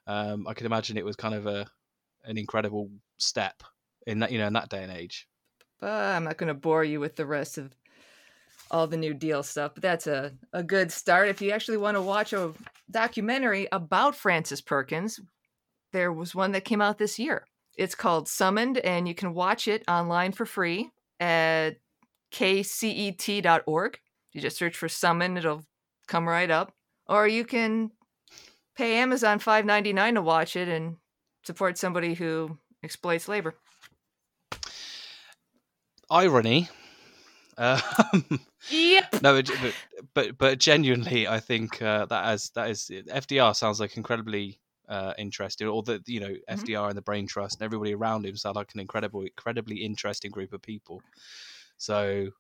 um, 0.07 0.47
I 0.47 0.55
can 0.55 0.67
imagine 0.67 0.97
it 0.97 1.05
was 1.05 1.17
kind 1.17 1.35
of 1.35 1.47
a 1.47 1.67
an 2.25 2.37
incredible 2.39 2.91
step 3.19 3.63
in 4.07 4.19
that 4.21 4.31
you 4.33 4.39
know 4.39 4.47
in 4.47 4.53
that 4.55 4.69
day 4.69 4.83
and 4.83 4.93
age. 4.93 5.27
but 5.81 5.91
I'm 5.91 6.25
not 6.25 6.37
going 6.37 6.49
to 6.49 6.55
bore 6.55 6.85
you 6.85 7.01
with 7.01 7.17
the 7.17 7.27
rest 7.27 7.57
of 7.59 7.73
all 8.71 8.87
the 8.87 8.97
New 8.97 9.15
Deal 9.15 9.43
stuff. 9.43 9.73
But 9.75 9.83
that's 9.83 10.07
a, 10.07 10.33
a 10.53 10.63
good 10.63 10.91
start. 10.93 11.29
If 11.29 11.41
you 11.41 11.51
actually 11.51 11.79
want 11.79 11.97
to 11.97 12.03
watch 12.03 12.33
a 12.33 12.53
documentary 12.91 13.69
about 13.73 14.17
Frances 14.17 14.61
Perkins, 14.61 15.21
there 15.93 16.13
was 16.13 16.35
one 16.35 16.53
that 16.53 16.65
came 16.65 16.81
out 16.81 16.99
this 16.99 17.19
year. 17.19 17.47
It's 17.77 17.95
called 17.95 18.29
Summoned, 18.29 18.79
and 18.79 19.07
you 19.07 19.15
can 19.15 19.35
watch 19.35 19.69
it 19.69 19.85
online 19.87 20.33
for 20.33 20.47
free 20.47 20.91
at 21.21 21.77
kcet.org. 22.33 23.99
You 24.33 24.41
just 24.41 24.57
search 24.57 24.77
for 24.77 24.89
Summoned, 24.89 25.39
it'll 25.39 25.65
come 26.07 26.29
right 26.29 26.51
up. 26.51 26.73
Or 27.07 27.29
you 27.29 27.45
can 27.45 27.91
pay 28.77 28.97
Amazon 28.97 29.39
$5.99 29.39 30.15
to 30.15 30.23
watch 30.23 30.57
it 30.57 30.69
and 30.69 30.97
support 31.45 31.79
somebody 31.79 32.15
who 32.15 32.59
exploits 32.83 33.29
labor. 33.29 33.55
Irony. 36.11 36.69
Um, 37.59 38.41
Yep. 38.69 39.17
no, 39.23 39.41
but, 39.43 39.75
but 40.15 40.39
but 40.39 40.59
genuinely, 40.59 41.29
I 41.29 41.41
think 41.41 41.81
uh, 41.81 42.07
that 42.07 42.25
as 42.25 42.51
that 42.51 42.69
is 42.71 42.91
FDR 42.91 43.55
sounds 43.55 43.81
like 43.81 43.97
incredibly 43.97 44.61
uh, 44.89 45.15
interesting, 45.19 45.69
or 45.69 45.83
that 45.85 46.09
you 46.09 46.21
know. 46.21 46.35
FDR 46.49 46.89
and 46.89 46.97
the 46.97 47.03
Brain 47.03 47.27
Trust 47.27 47.59
and 47.61 47.65
everybody 47.65 47.95
around 47.95 48.27
him 48.27 48.37
sound 48.37 48.57
like 48.57 48.73
an 48.75 48.81
incredible, 48.81 49.23
incredibly 49.23 49.77
interesting 49.77 50.31
group 50.31 50.53
of 50.53 50.63
people. 50.63 51.03
So, 51.77 52.31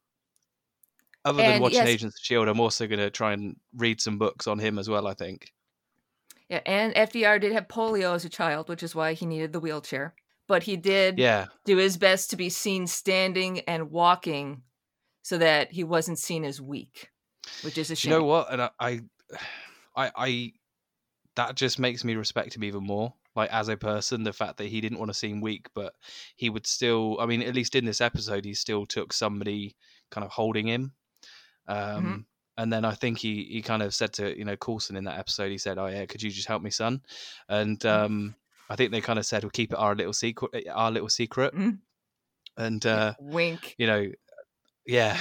other 1.24 1.42
than 1.42 1.60
watching 1.60 1.78
yes- 1.78 1.88
Agents 1.88 2.16
of 2.18 2.24
Shield, 2.24 2.48
I'm 2.48 2.60
also 2.60 2.86
going 2.86 2.98
to 2.98 3.10
try 3.10 3.32
and 3.32 3.56
read 3.76 4.00
some 4.00 4.18
books 4.18 4.46
on 4.46 4.58
him 4.58 4.78
as 4.78 4.88
well. 4.88 5.06
I 5.06 5.14
think. 5.14 5.52
Yeah, 6.48 6.60
and 6.64 6.94
FDR 6.94 7.40
did 7.40 7.52
have 7.52 7.68
polio 7.68 8.14
as 8.14 8.24
a 8.24 8.28
child, 8.28 8.68
which 8.68 8.82
is 8.82 8.94
why 8.94 9.14
he 9.14 9.26
needed 9.26 9.52
the 9.52 9.60
wheelchair. 9.60 10.14
But 10.48 10.62
he 10.62 10.76
did 10.76 11.18
Yeah, 11.18 11.46
do 11.64 11.76
his 11.76 11.96
best 11.96 12.30
to 12.30 12.36
be 12.36 12.48
seen 12.50 12.86
standing 12.86 13.60
and 13.60 13.90
walking 13.90 14.62
so 15.26 15.38
that 15.38 15.72
he 15.72 15.82
wasn't 15.82 16.20
seen 16.20 16.44
as 16.44 16.60
weak, 16.60 17.10
which 17.62 17.76
is 17.78 17.90
a 17.90 17.96
shame. 17.96 18.12
you 18.12 18.18
know 18.18 18.24
what? 18.24 18.52
And 18.52 18.62
I, 18.62 18.70
I, 18.78 19.00
I, 19.96 20.10
I, 20.16 20.52
that 21.34 21.56
just 21.56 21.80
makes 21.80 22.04
me 22.04 22.14
respect 22.14 22.54
him 22.54 22.62
even 22.62 22.84
more. 22.84 23.12
Like 23.34 23.50
as 23.50 23.68
a 23.68 23.76
person, 23.76 24.22
the 24.22 24.32
fact 24.32 24.56
that 24.58 24.68
he 24.68 24.80
didn't 24.80 25.00
want 25.00 25.10
to 25.10 25.14
seem 25.14 25.40
weak, 25.40 25.66
but 25.74 25.94
he 26.36 26.48
would 26.48 26.64
still. 26.64 27.18
I 27.20 27.26
mean, 27.26 27.42
at 27.42 27.56
least 27.56 27.74
in 27.74 27.84
this 27.84 28.00
episode, 28.00 28.44
he 28.44 28.54
still 28.54 28.86
took 28.86 29.12
somebody 29.12 29.74
kind 30.12 30.24
of 30.24 30.30
holding 30.30 30.68
him. 30.68 30.92
Um, 31.66 32.26
And 32.56 32.72
then 32.72 32.84
I 32.86 32.94
think 32.94 33.18
he 33.18 33.44
he 33.50 33.60
kind 33.62 33.82
of 33.82 33.92
said 33.94 34.12
to 34.14 34.38
you 34.38 34.44
know 34.44 34.56
Coulson 34.56 34.96
in 34.96 35.04
that 35.04 35.18
episode, 35.18 35.50
he 35.50 35.58
said, 35.58 35.76
"Oh 35.76 35.88
yeah, 35.88 36.06
could 36.06 36.22
you 36.22 36.30
just 36.30 36.48
help 36.48 36.62
me, 36.62 36.70
son?" 36.70 37.02
And 37.48 37.84
um, 37.84 38.34
I 38.70 38.76
think 38.76 38.92
they 38.92 39.02
kind 39.02 39.18
of 39.18 39.26
said, 39.26 39.42
"We'll 39.42 39.50
keep 39.50 39.72
it 39.72 39.78
our 39.78 39.94
little 39.94 40.14
secret, 40.14 40.66
our 40.72 40.90
little 40.90 41.10
secret." 41.10 41.52
Mhm. 41.52 41.80
And 42.56 42.86
uh, 42.86 43.12
Wink. 43.20 43.74
you 43.76 43.86
know, 43.86 44.10
yeah, 44.86 45.18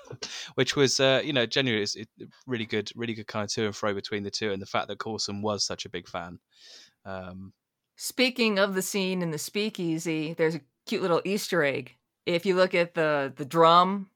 which 0.54 0.76
was 0.76 1.00
uh, 1.00 1.20
you 1.24 1.32
know 1.32 1.46
genuinely 1.46 1.82
it's 1.82 1.96
it, 1.96 2.08
really 2.46 2.66
good, 2.66 2.90
really 2.94 3.14
good 3.14 3.26
kind 3.26 3.44
of 3.44 3.50
to 3.52 3.66
and 3.66 3.76
fro 3.76 3.94
between 3.94 4.22
the 4.22 4.30
two, 4.30 4.52
and 4.52 4.60
the 4.60 4.66
fact 4.66 4.88
that 4.88 4.98
Coulson 4.98 5.42
was 5.42 5.64
such 5.64 5.84
a 5.84 5.90
big 5.90 6.08
fan. 6.08 6.38
Um, 7.04 7.52
Speaking 7.96 8.58
of 8.58 8.74
the 8.74 8.82
scene 8.82 9.22
in 9.22 9.30
the 9.30 9.38
speakeasy, 9.38 10.34
there's 10.34 10.56
a 10.56 10.60
cute 10.86 11.02
little 11.02 11.22
Easter 11.24 11.62
egg. 11.62 11.94
If 12.26 12.44
you 12.44 12.56
look 12.56 12.74
at 12.74 12.94
the 12.94 13.32
the 13.36 13.44
drum 13.44 14.10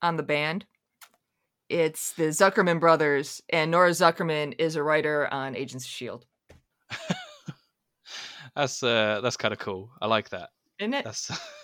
on 0.00 0.16
the 0.16 0.22
band, 0.22 0.64
it's 1.68 2.12
the 2.12 2.24
Zuckerman 2.28 2.80
brothers, 2.80 3.42
and 3.50 3.70
Nora 3.70 3.90
Zuckerman 3.90 4.54
is 4.58 4.76
a 4.76 4.82
writer 4.82 5.28
on 5.32 5.54
Agents 5.54 5.84
of 5.84 5.90
Shield. 5.90 6.24
that's 8.56 8.82
uh, 8.82 9.20
that's 9.22 9.36
kind 9.36 9.52
of 9.52 9.58
cool. 9.58 9.90
I 10.00 10.06
like 10.06 10.30
that. 10.30 10.50
Isn't 10.78 10.94
it? 10.94 11.04
That's 11.04 11.30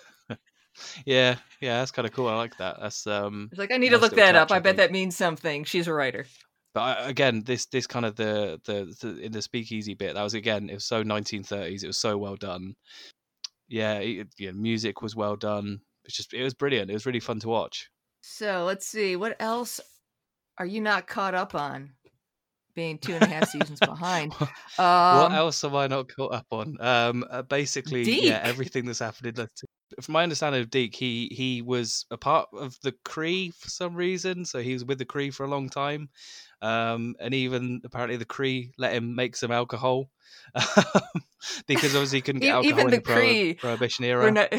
yeah, 1.05 1.35
yeah, 1.61 1.79
that's 1.79 1.91
kind 1.91 2.05
of 2.07 2.13
cool. 2.13 2.27
I 2.27 2.35
like 2.35 2.57
that. 2.57 2.77
That's 2.79 3.05
um, 3.07 3.49
It's 3.51 3.59
like 3.59 3.71
I 3.71 3.77
need 3.77 3.89
to 3.89 3.97
look 3.97 4.15
that 4.15 4.35
up. 4.35 4.51
I 4.51 4.55
I 4.57 4.59
bet 4.59 4.77
that 4.77 4.91
means 4.91 5.15
something. 5.15 5.63
She's 5.63 5.87
a 5.87 5.93
writer. 5.93 6.25
but 6.73 6.81
I, 6.81 7.09
again, 7.09 7.43
this 7.45 7.65
this 7.67 7.87
kind 7.87 8.05
of 8.05 8.15
the, 8.15 8.59
the 8.65 8.95
the 9.01 9.19
in 9.19 9.31
the 9.31 9.41
speakeasy 9.41 9.93
bit 9.93 10.13
that 10.15 10.23
was 10.23 10.33
again, 10.33 10.69
it 10.69 10.73
was 10.75 10.85
so 10.85 11.03
1930s. 11.03 11.83
It 11.83 11.87
was 11.87 11.97
so 11.97 12.17
well 12.17 12.35
done. 12.35 12.75
Yeah, 13.67 13.95
it, 13.99 14.27
yeah, 14.37 14.51
music 14.51 15.01
was 15.01 15.15
well 15.15 15.35
done. 15.35 15.79
It's 16.03 16.15
just 16.17 16.33
it 16.33 16.43
was 16.43 16.53
brilliant. 16.53 16.89
It 16.91 16.93
was 16.93 17.05
really 17.05 17.19
fun 17.19 17.39
to 17.39 17.47
watch. 17.47 17.89
So 18.21 18.63
let's 18.65 18.85
see. 18.87 19.15
What 19.15 19.35
else 19.39 19.79
are 20.57 20.65
you 20.65 20.81
not 20.81 21.07
caught 21.07 21.33
up 21.35 21.55
on? 21.55 21.93
Being 22.75 22.97
two 22.97 23.13
and 23.13 23.23
a 23.23 23.27
half 23.27 23.47
seasons 23.49 23.79
behind. 23.79 24.33
what 24.33 24.49
Um, 24.85 25.31
else 25.31 25.63
am 25.63 25.75
I 25.75 25.87
not 25.87 26.13
caught 26.13 26.33
up 26.33 26.47
on? 26.51 26.75
Um, 26.81 27.23
uh, 27.29 27.41
basically, 27.43 28.03
yeah, 28.03 28.41
everything 28.43 28.85
that's 28.85 28.99
happened 28.99 29.27
in 29.27 29.35
the. 29.35 29.49
From 30.01 30.13
my 30.13 30.23
understanding 30.23 30.61
of 30.61 30.69
Deke, 30.69 30.95
he 30.95 31.31
he 31.33 31.61
was 31.61 32.05
a 32.11 32.17
part 32.17 32.49
of 32.53 32.77
the 32.81 32.93
Kree 33.05 33.53
for 33.55 33.69
some 33.69 33.95
reason, 33.95 34.45
so 34.45 34.59
he 34.59 34.73
was 34.73 34.83
with 34.83 34.97
the 34.97 35.05
Kree 35.05 35.33
for 35.33 35.45
a 35.45 35.49
long 35.49 35.69
time, 35.69 36.09
um, 36.61 37.15
and 37.19 37.33
even 37.33 37.81
apparently 37.85 38.17
the 38.17 38.25
Kree 38.25 38.71
let 38.77 38.93
him 38.93 39.15
make 39.15 39.35
some 39.35 39.51
alcohol 39.51 40.09
because 41.67 41.95
obviously 41.95 42.17
he 42.17 42.21
couldn't 42.21 42.41
get 42.41 42.53
alcohol 42.53 42.79
even 42.79 42.85
in 42.85 42.91
the 42.91 42.97
the, 42.97 43.01
prohi- 43.03 43.55
Kree 43.55 43.57
prohibition 43.59 44.05
era. 44.05 44.31
not- 44.31 44.53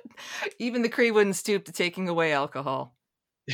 even 0.58 0.82
the 0.82 0.88
Kree 0.88 1.12
wouldn't 1.12 1.36
stoop 1.36 1.64
to 1.66 1.72
taking 1.72 2.08
away 2.08 2.32
alcohol. 2.32 2.96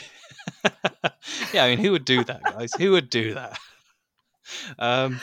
yeah, 1.52 1.64
I 1.64 1.70
mean, 1.70 1.78
who 1.78 1.92
would 1.92 2.04
do 2.04 2.24
that, 2.24 2.42
guys? 2.42 2.72
Who 2.74 2.92
would 2.92 3.10
do 3.10 3.34
that? 3.34 3.58
Um, 4.78 5.20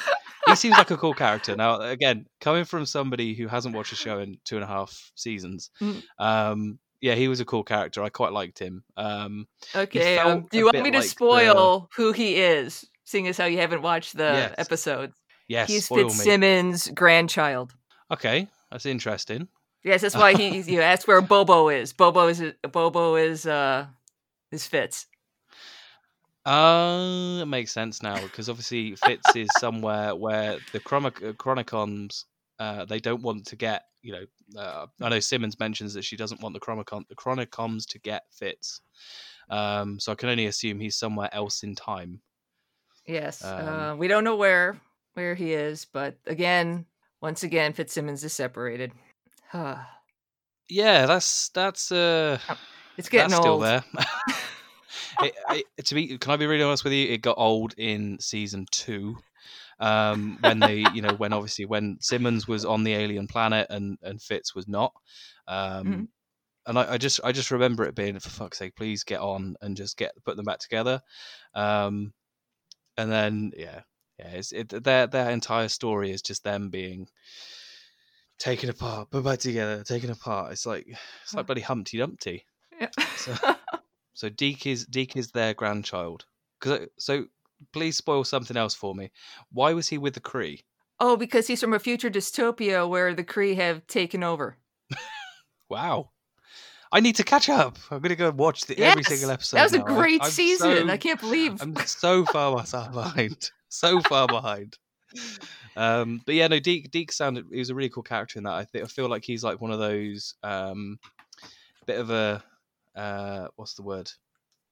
he 0.48 0.56
seems 0.56 0.78
like 0.78 0.92
a 0.92 0.98
cool 0.98 1.14
character. 1.14 1.56
Now, 1.56 1.82
again, 1.82 2.28
coming 2.42 2.66
from 2.66 2.86
somebody 2.86 3.34
who 3.34 3.48
hasn't 3.48 3.76
watched 3.76 3.90
the 3.92 3.96
show 3.96 4.20
in 4.20 4.38
two 4.46 4.56
and 4.56 4.64
a 4.64 4.68
half 4.68 5.12
seasons, 5.16 5.72
Mm. 5.82 6.04
um, 6.20 6.80
yeah, 7.02 7.16
he 7.16 7.28
was 7.28 7.40
a 7.40 7.46
cool 7.46 7.64
character. 7.64 8.04
I 8.04 8.10
quite 8.10 8.32
liked 8.32 8.60
him. 8.60 8.84
Um, 8.98 9.48
Okay. 9.76 10.18
Um, 10.18 10.48
do 10.52 10.58
you 10.58 10.66
want 10.66 10.78
me 10.82 10.92
to 10.92 10.98
like 10.98 11.04
the- 11.04 11.10
spoil 11.10 11.90
who 11.96 12.12
he 12.12 12.36
is, 12.36 12.86
seeing 13.06 13.28
as 13.28 13.38
how 13.38 13.46
you 13.46 13.58
haven't 13.58 13.82
watched 13.82 14.16
the 14.18 14.24
Yes. 14.24 14.56
episodes? 14.58 15.16
yes, 15.48 15.68
He's 15.70 15.86
spoil 15.86 16.06
me. 16.06 16.10
Fitzsimmons' 16.10 16.88
grandchild. 16.90 17.74
Okay, 18.12 18.48
that's 18.72 18.86
interesting. 18.86 19.48
Yes, 19.84 20.02
that's 20.02 20.16
why 20.24 20.34
he. 20.34 20.60
You 20.60 20.76
know, 20.78 20.82
that's 20.82 21.08
where 21.08 21.22
Bobo 21.22 21.70
is. 21.70 21.94
Bobo 21.94 22.28
is. 22.28 22.42
Bobo 22.72 23.16
is. 23.16 23.46
Uh, 23.46 23.88
is 24.52 24.66
Fitz. 24.68 25.06
Uh, 26.46 27.40
it 27.42 27.48
makes 27.48 27.72
sense 27.72 28.04
now 28.04 28.22
because 28.22 28.50
obviously 28.50 28.96
Fitz 28.96 29.36
is 29.36 29.50
somewhere 29.60 30.16
where 30.16 30.60
the 30.74 30.80
Chronic- 30.80 31.24
uh, 31.24 31.34
Chronicoms 31.34 32.26
uh, 32.60 32.86
they 32.86 33.00
don't 33.00 33.22
want 33.22 33.46
to 33.48 33.56
get 33.56 33.86
you 34.02 34.14
know. 34.14 34.62
Uh, 34.62 34.86
I 35.02 35.10
know 35.10 35.20
Simmons 35.20 35.60
mentions 35.60 35.94
that 35.96 36.04
she 36.06 36.16
doesn't 36.16 36.42
want 36.42 36.54
the 36.54 36.60
Chronicom 36.60 37.08
the 37.08 37.16
Chronicoms 37.16 37.88
to 37.88 38.00
get 38.00 38.24
Fitz. 38.32 38.82
Um, 39.50 40.00
so 40.00 40.12
I 40.12 40.16
can 40.16 40.30
only 40.30 40.46
assume 40.46 40.80
he's 40.80 40.96
somewhere 40.96 41.30
else 41.34 41.64
in 41.64 41.76
time. 41.76 42.22
Yes. 43.06 43.44
Um, 43.44 43.68
uh, 43.68 43.96
we 43.96 44.08
don't 44.08 44.24
know 44.24 44.36
where 44.36 44.80
where 45.14 45.36
he 45.36 45.54
is, 45.54 45.86
but 45.86 46.18
again, 46.28 46.86
once 47.22 47.44
again, 47.44 47.74
Fitzsimmons 47.74 48.24
is 48.24 48.34
separated. 48.34 48.92
Yeah, 50.68 51.06
that's 51.06 51.50
that's 51.50 51.92
uh 51.92 52.40
it's 52.98 53.08
getting 53.08 53.30
that's 53.30 53.40
still 53.40 53.60
there. 53.60 53.84
it, 55.22 55.66
it, 55.78 55.86
to 55.86 55.96
be, 55.96 56.18
can 56.18 56.32
I 56.32 56.38
be 56.38 56.46
really 56.48 56.64
honest 56.64 56.84
with 56.84 56.94
you? 56.94 57.08
It 57.08 57.22
got 57.22 57.38
old 57.38 57.74
in 57.78 58.20
season 58.20 58.66
two, 58.72 59.18
um, 59.80 60.38
when 60.42 60.60
they, 60.60 60.86
you 60.94 61.02
know, 61.02 61.14
when 61.16 61.34
obviously 61.34 61.66
when 61.66 61.98
Simmons 62.00 62.48
was 62.48 62.66
on 62.66 62.84
the 62.84 62.94
alien 62.94 63.28
planet 63.28 63.68
and 63.70 63.98
and 64.02 64.22
Fitz 64.22 64.56
was 64.56 64.68
not. 64.68 64.94
Um, 65.48 65.86
Mhm. 65.86 66.08
and 66.68 66.80
I, 66.80 66.94
I, 66.94 66.98
just 66.98 67.20
I 67.24 67.32
just 67.32 67.52
remember 67.52 67.84
it 67.84 67.96
being 67.96 68.20
for 68.20 68.30
fuck's 68.30 68.58
sake, 68.58 68.76
please 68.76 69.04
get 69.04 69.20
on 69.20 69.56
and 69.62 69.78
just 69.78 69.98
get 69.98 70.14
put 70.24 70.36
them 70.38 70.46
back 70.46 70.60
together. 70.60 71.02
Um, 71.54 72.14
and 72.98 73.12
then 73.12 73.52
yeah, 73.56 73.82
yeah, 74.18 74.30
it's, 74.30 74.52
it, 74.52 74.70
their 74.84 75.08
their 75.08 75.30
entire 75.30 75.68
story 75.68 76.12
is 76.12 76.22
just 76.22 76.44
them 76.44 76.70
being 76.70 77.08
taken 78.40 78.70
apart, 78.70 79.12
put 79.12 79.24
back 79.24 79.40
together, 79.40 79.84
taken 79.84 80.10
apart. 80.10 80.54
It's 80.54 80.66
like 80.66 80.88
it's 81.24 81.34
like 81.34 81.46
bloody 81.46 81.62
Humpty 81.62 81.98
Dumpty. 81.98 82.46
Yeah. 82.80 82.90
So, 83.18 83.36
so 84.16 84.30
Deke 84.30 84.68
is 84.68 84.86
Deke 84.86 85.18
is 85.18 85.32
their 85.32 85.54
grandchild. 85.54 86.26
Because 86.60 86.88
so 86.98 87.26
please 87.72 87.98
spoil 87.98 88.24
something 88.24 88.58
else 88.58 88.74
for 88.74 88.96
me. 88.96 89.12
Why 89.52 89.74
was 89.74 89.88
he 89.88 89.98
with 89.98 90.16
the 90.16 90.22
Kree? 90.22 90.64
Oh, 91.00 91.18
because 91.18 91.48
he's 91.48 91.62
from 91.62 91.74
a 91.74 91.80
future 91.80 92.10
dystopia 92.10 92.90
where 92.90 93.14
the 93.14 93.24
Kree 93.24 93.56
have 93.56 93.86
taken 93.88 94.24
over. 94.24 94.58
wow. 95.70 96.10
I 96.92 97.02
need 97.02 97.18
to 97.18 97.24
catch 97.24 97.50
up. 97.50 97.78
I'm 97.92 98.00
going 98.00 98.10
to 98.10 98.16
go 98.16 98.30
and 98.30 98.38
watch 98.38 98.62
the, 98.66 98.78
yes, 98.78 98.92
every 98.92 99.04
single 99.04 99.32
episode. 99.32 99.58
That 99.58 99.64
was 99.64 99.74
now. 99.74 99.84
a 99.84 99.84
great 99.84 100.24
I'm 100.24 100.32
season. 100.32 100.88
So, 100.88 100.94
I 100.94 100.96
can't 100.96 101.20
believe. 101.20 101.62
I'm 101.62 101.76
so 101.86 102.24
far 102.26 102.56
behind. 102.56 103.52
So 103.68 104.00
far 104.00 104.28
behind. 104.28 104.78
Um, 105.76 106.22
but 106.26 106.36
yeah, 106.36 106.48
no, 106.48 106.60
Deke, 106.60 106.90
Deke 106.90 107.12
sounded, 107.12 107.48
he 107.52 107.60
was 107.60 107.70
a 107.70 107.76
really 107.76 107.90
cool 107.90 108.04
character 108.04 108.40
in 108.40 108.46
that. 108.46 108.54
I, 108.54 108.64
think, 108.64 108.86
I 108.86 108.88
feel 108.88 109.10
like 109.10 109.26
he's 109.26 109.44
like 109.44 109.60
one 109.60 109.72
of 109.72 109.80
those, 109.80 110.36
um, 110.44 110.98
bit 111.86 112.00
of 112.00 112.10
a, 112.10 112.42
uh, 112.96 113.50
what's 113.56 113.76
the 113.76 113.84
word? 113.84 114.12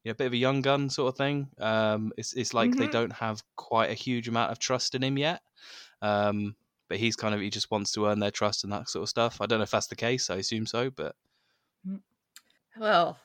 You 0.04 0.10
know, 0.10 0.14
a 0.14 0.16
bit 0.16 0.28
of 0.28 0.34
a 0.34 0.38
young 0.38 0.62
gun 0.62 0.90
sort 0.90 1.14
of 1.14 1.18
thing. 1.18 1.52
Um, 1.60 2.14
it's, 2.18 2.34
it's 2.34 2.54
like 2.54 2.78
they 2.78 2.88
Mhm. 2.88 2.90
don't 2.90 3.14
have 3.14 3.44
quite 3.58 3.92
a 3.92 3.96
huge 3.96 4.28
amount 4.28 4.52
of 4.52 4.60
trust 4.60 4.96
in 4.96 5.04
him 5.04 5.18
yet. 5.18 5.42
Um, 6.02 6.58
but 6.90 7.00
he's 7.00 7.16
kind 7.16 7.36
of, 7.36 7.42
he 7.42 7.50
just 7.50 7.72
wants 7.72 7.94
to 7.94 8.08
earn 8.08 8.20
their 8.20 8.32
trust 8.32 8.64
and 8.66 8.74
that 8.74 8.90
sort 8.90 9.04
of 9.04 9.10
stuff. 9.10 9.42
I 9.42 9.48
don't 9.48 9.60
know 9.60 9.64
if 9.64 9.72
that's 9.72 9.88
the 9.88 9.96
case. 9.96 10.30
I 10.30 10.38
assume 10.38 10.68
so, 10.68 10.92
but 10.92 11.16
Well, 12.78 13.20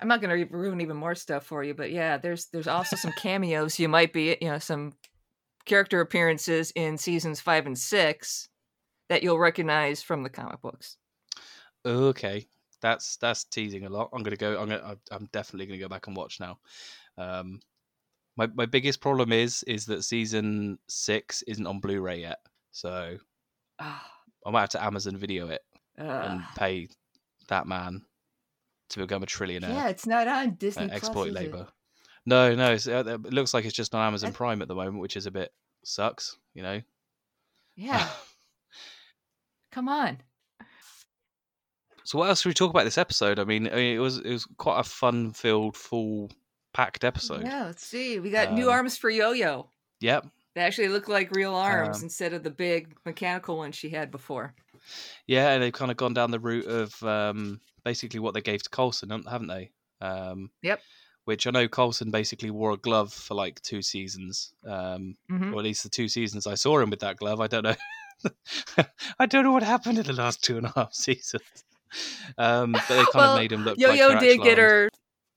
I'm 0.00 0.08
not 0.08 0.20
going 0.20 0.46
to 0.48 0.56
ruin 0.56 0.80
even 0.80 0.96
more 0.96 1.14
stuff 1.14 1.44
for 1.44 1.62
you, 1.62 1.74
but 1.74 1.90
yeah, 1.90 2.16
there's 2.16 2.46
there's 2.46 2.68
also 2.68 2.96
some 2.96 3.12
cameos. 3.12 3.78
You 3.78 3.88
might 3.88 4.12
be, 4.12 4.36
you 4.40 4.48
know, 4.48 4.58
some 4.58 4.94
character 5.66 6.00
appearances 6.00 6.72
in 6.72 6.98
seasons 6.98 7.40
five 7.40 7.66
and 7.66 7.78
six 7.78 8.48
that 9.08 9.22
you'll 9.22 9.38
recognize 9.40 10.02
from 10.02 10.22
the 10.24 10.30
comic 10.30 10.60
books. 10.62 10.98
Okay, 11.84 12.48
that's 12.82 13.16
that's 13.16 13.44
teasing 13.44 13.86
a 13.86 13.88
lot. 13.88 14.10
I'm 14.12 14.22
gonna 14.22 14.36
go. 14.36 14.60
I'm 14.60 14.68
gonna. 14.68 14.96
I'm- 15.10 15.28
definitely 15.32 15.66
gonna 15.66 15.78
go 15.78 15.88
back 15.88 16.06
and 16.08 16.16
watch 16.16 16.40
now. 16.40 16.58
Um, 17.16 17.60
my 18.36 18.48
my 18.48 18.66
biggest 18.66 19.00
problem 19.00 19.32
is 19.32 19.62
is 19.64 19.86
that 19.86 20.02
season 20.04 20.78
six 20.88 21.42
isn't 21.42 21.66
on 21.66 21.80
Blu-ray 21.80 22.20
yet, 22.20 22.38
so 22.72 23.16
Ah, 23.78 24.10
I 24.46 24.50
might 24.50 24.60
have 24.60 24.70
to 24.70 24.82
Amazon 24.84 25.16
Video 25.16 25.48
it 25.48 25.62
and 25.96 26.40
uh, 26.42 26.46
pay 26.56 26.88
that 27.48 27.66
man 27.66 28.02
to 28.90 28.98
become 29.00 29.22
a 29.22 29.26
trillionaire. 29.26 29.68
yeah, 29.68 29.88
it's 29.88 30.06
not 30.06 30.26
on 30.28 30.48
uh, 30.48 30.52
Disney. 30.58 30.88
Plus, 30.88 30.96
exploit 30.96 31.32
labor. 31.32 31.68
No, 32.26 32.54
no. 32.54 32.72
Uh, 32.74 33.04
it 33.24 33.32
looks 33.32 33.52
like 33.54 33.64
it's 33.64 33.74
just 33.74 33.94
on 33.94 34.06
Amazon 34.06 34.28
That's- 34.28 34.36
Prime 34.38 34.62
at 34.62 34.68
the 34.68 34.74
moment, 34.74 34.98
which 35.00 35.16
is 35.16 35.26
a 35.26 35.30
bit 35.30 35.52
sucks. 35.84 36.36
You 36.54 36.62
know. 36.62 36.80
Yeah, 37.76 38.06
come 39.72 39.88
on. 39.88 40.18
So 42.04 42.18
what 42.18 42.28
else 42.28 42.40
should 42.42 42.50
we 42.50 42.54
talk 42.54 42.70
about 42.70 42.84
this 42.84 42.98
episode? 42.98 43.38
I 43.38 43.44
mean, 43.44 43.66
it 43.66 43.98
was 43.98 44.18
it 44.18 44.30
was 44.30 44.44
quite 44.56 44.80
a 44.80 44.84
fun-filled, 44.84 45.76
full-packed 45.76 47.04
episode. 47.04 47.42
Yeah, 47.42 47.66
let's 47.66 47.86
see. 47.86 48.18
We 48.20 48.30
got 48.30 48.52
new 48.52 48.66
Um, 48.68 48.72
arms 48.72 48.96
for 48.96 49.10
Yo-Yo. 49.10 49.68
Yep. 50.00 50.26
They 50.54 50.60
actually 50.60 50.88
look 50.88 51.08
like 51.08 51.34
real 51.34 51.54
arms 51.54 51.98
Um, 51.98 52.04
instead 52.04 52.32
of 52.34 52.42
the 52.42 52.50
big 52.50 52.94
mechanical 53.06 53.56
ones 53.56 53.76
she 53.76 53.88
had 53.90 54.10
before. 54.10 54.54
Yeah, 55.26 55.50
and 55.50 55.62
they've 55.62 55.72
kind 55.72 55.90
of 55.90 55.96
gone 55.96 56.12
down 56.12 56.30
the 56.30 56.40
route 56.40 56.66
of 56.66 57.02
um, 57.04 57.60
basically 57.84 58.20
what 58.20 58.34
they 58.34 58.40
gave 58.42 58.62
to 58.64 58.70
Coulson, 58.70 59.10
haven't- 59.10 59.46
they? 59.48 59.70
Um, 60.00 60.50
Yep. 60.62 60.80
Which 61.24 61.46
I 61.46 61.52
know 61.52 61.68
Coulson 61.68 62.10
basically 62.10 62.50
wore 62.50 62.72
a 62.72 62.76
glove 62.76 63.12
for 63.12 63.34
like 63.34 63.62
two 63.62 63.80
seasons, 63.80 64.52
um, 64.66 65.16
Mhm. 65.30 65.52
or 65.54 65.58
at 65.60 65.64
least 65.64 65.84
the 65.84 65.88
two 65.88 66.08
seasons 66.08 66.48
I 66.48 66.56
saw 66.56 66.80
him 66.80 66.90
with 66.90 66.98
that 67.00 67.16
glove. 67.16 67.40
I 67.40 67.46
don't 67.46 67.62
know. 67.62 67.76
I 69.20 69.26
don't 69.26 69.44
know 69.44 69.52
what 69.52 69.62
happened 69.62 69.98
in 69.98 70.04
the 70.06 70.12
last 70.12 70.42
two 70.42 70.56
and 70.56 70.66
a 70.66 70.72
half 70.74 70.92
seasons. 70.94 71.42
Um, 72.38 72.72
but 72.72 72.82
they 72.88 73.06
kind 73.06 73.08
Well, 73.14 73.36
of 73.36 73.40
made 73.42 73.52
him 73.52 73.64
look. 73.64 73.78
Yo 73.78 73.88
like 73.88 73.98
Yo 73.98 74.08
their 74.08 74.18
did 74.20 74.42
get 74.42 74.58
arms. 74.58 74.70
her. 74.70 74.88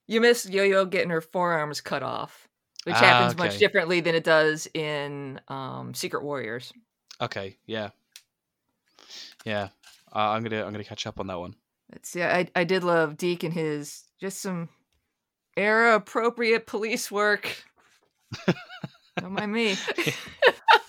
You 0.07 0.21
missed 0.21 0.49
Yo 0.49 0.63
Yo 0.63 0.85
getting 0.85 1.09
her 1.09 1.21
forearms 1.21 1.81
cut 1.81 2.03
off, 2.03 2.47
which 2.83 2.95
Ah, 2.95 2.99
happens 2.99 3.37
much 3.37 3.57
differently 3.57 3.99
than 4.01 4.15
it 4.15 4.23
does 4.23 4.67
in 4.73 5.39
um, 5.47 5.93
Secret 5.93 6.23
Warriors. 6.23 6.71
Okay, 7.21 7.57
yeah, 7.65 7.89
yeah. 9.45 9.69
Uh, 10.13 10.29
I'm 10.29 10.43
gonna 10.43 10.63
I'm 10.63 10.71
gonna 10.71 10.83
catch 10.83 11.05
up 11.07 11.19
on 11.19 11.27
that 11.27 11.39
one. 11.39 11.55
It's 11.93 12.15
yeah, 12.15 12.33
I 12.35 12.47
I 12.55 12.63
did 12.63 12.83
love 12.83 13.17
Deke 13.17 13.43
and 13.43 13.53
his 13.53 14.03
just 14.19 14.41
some 14.41 14.69
era 15.57 15.95
appropriate 15.95 16.67
police 16.67 17.11
work. 17.11 17.63
Don't 19.19 19.31
mind 19.33 19.51
me. 19.51 19.75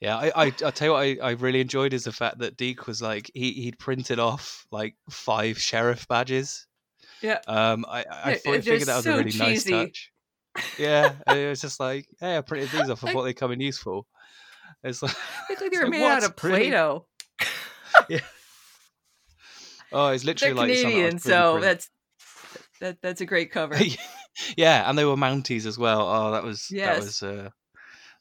Yeah, 0.00 0.16
I, 0.16 0.26
I 0.34 0.44
I 0.46 0.50
tell 0.50 0.88
you 0.88 0.92
what 0.92 1.02
I, 1.02 1.16
I 1.22 1.30
really 1.32 1.60
enjoyed 1.60 1.94
is 1.94 2.04
the 2.04 2.12
fact 2.12 2.38
that 2.40 2.56
Deke 2.56 2.86
was 2.86 3.00
like 3.00 3.30
he 3.32 3.52
he'd 3.52 3.78
printed 3.78 4.18
off 4.18 4.66
like 4.70 4.94
five 5.10 5.58
sheriff 5.58 6.06
badges. 6.08 6.66
Yeah. 7.22 7.38
Um, 7.48 7.86
I 7.88 8.04
I 8.10 8.34
thought, 8.34 8.54
it's 8.56 8.66
figured 8.66 8.88
that 8.88 8.96
was 8.96 9.04
so 9.04 9.14
a 9.14 9.18
really 9.18 9.30
cheesy. 9.30 9.72
nice 9.72 9.86
touch. 9.86 10.12
Yeah, 10.78 11.12
and 11.26 11.38
it 11.38 11.48
was 11.48 11.60
just 11.62 11.80
like, 11.80 12.06
hey, 12.20 12.36
I 12.36 12.40
printed 12.42 12.70
these 12.70 12.90
off. 12.90 13.02
I 13.02 13.06
Like- 13.08 13.14
thought 13.14 13.22
they 13.24 13.34
come 13.34 13.52
in 13.52 13.60
useful. 13.60 14.06
It's 14.84 15.02
like, 15.02 15.14
Look 15.50 15.60
like 15.62 15.70
they 15.70 15.76
It's 15.76 15.78
were 15.78 15.82
like, 15.84 15.90
made 15.92 16.04
out 16.04 16.24
of 16.24 16.36
Play-Doh. 16.36 17.06
yeah. 18.08 18.20
oh, 19.92 20.08
it's 20.08 20.22
They're 20.24 20.32
literally 20.34 20.54
like 20.54 20.66
I 20.68 20.70
was 20.72 20.80
Canadian, 20.82 21.16
3D 21.16 21.20
so 21.20 21.52
print. 21.52 21.62
that's 21.64 21.90
that 22.80 22.98
that's 23.02 23.20
a 23.22 23.26
great 23.26 23.50
cover. 23.52 23.78
yeah, 24.56 24.88
and 24.88 24.96
they 24.98 25.04
were 25.04 25.16
Mounties 25.16 25.66
as 25.66 25.78
well. 25.78 26.02
Oh, 26.08 26.30
that 26.32 26.44
was 26.44 26.68
that 26.70 26.98
was 26.98 27.22
uh, 27.22 27.48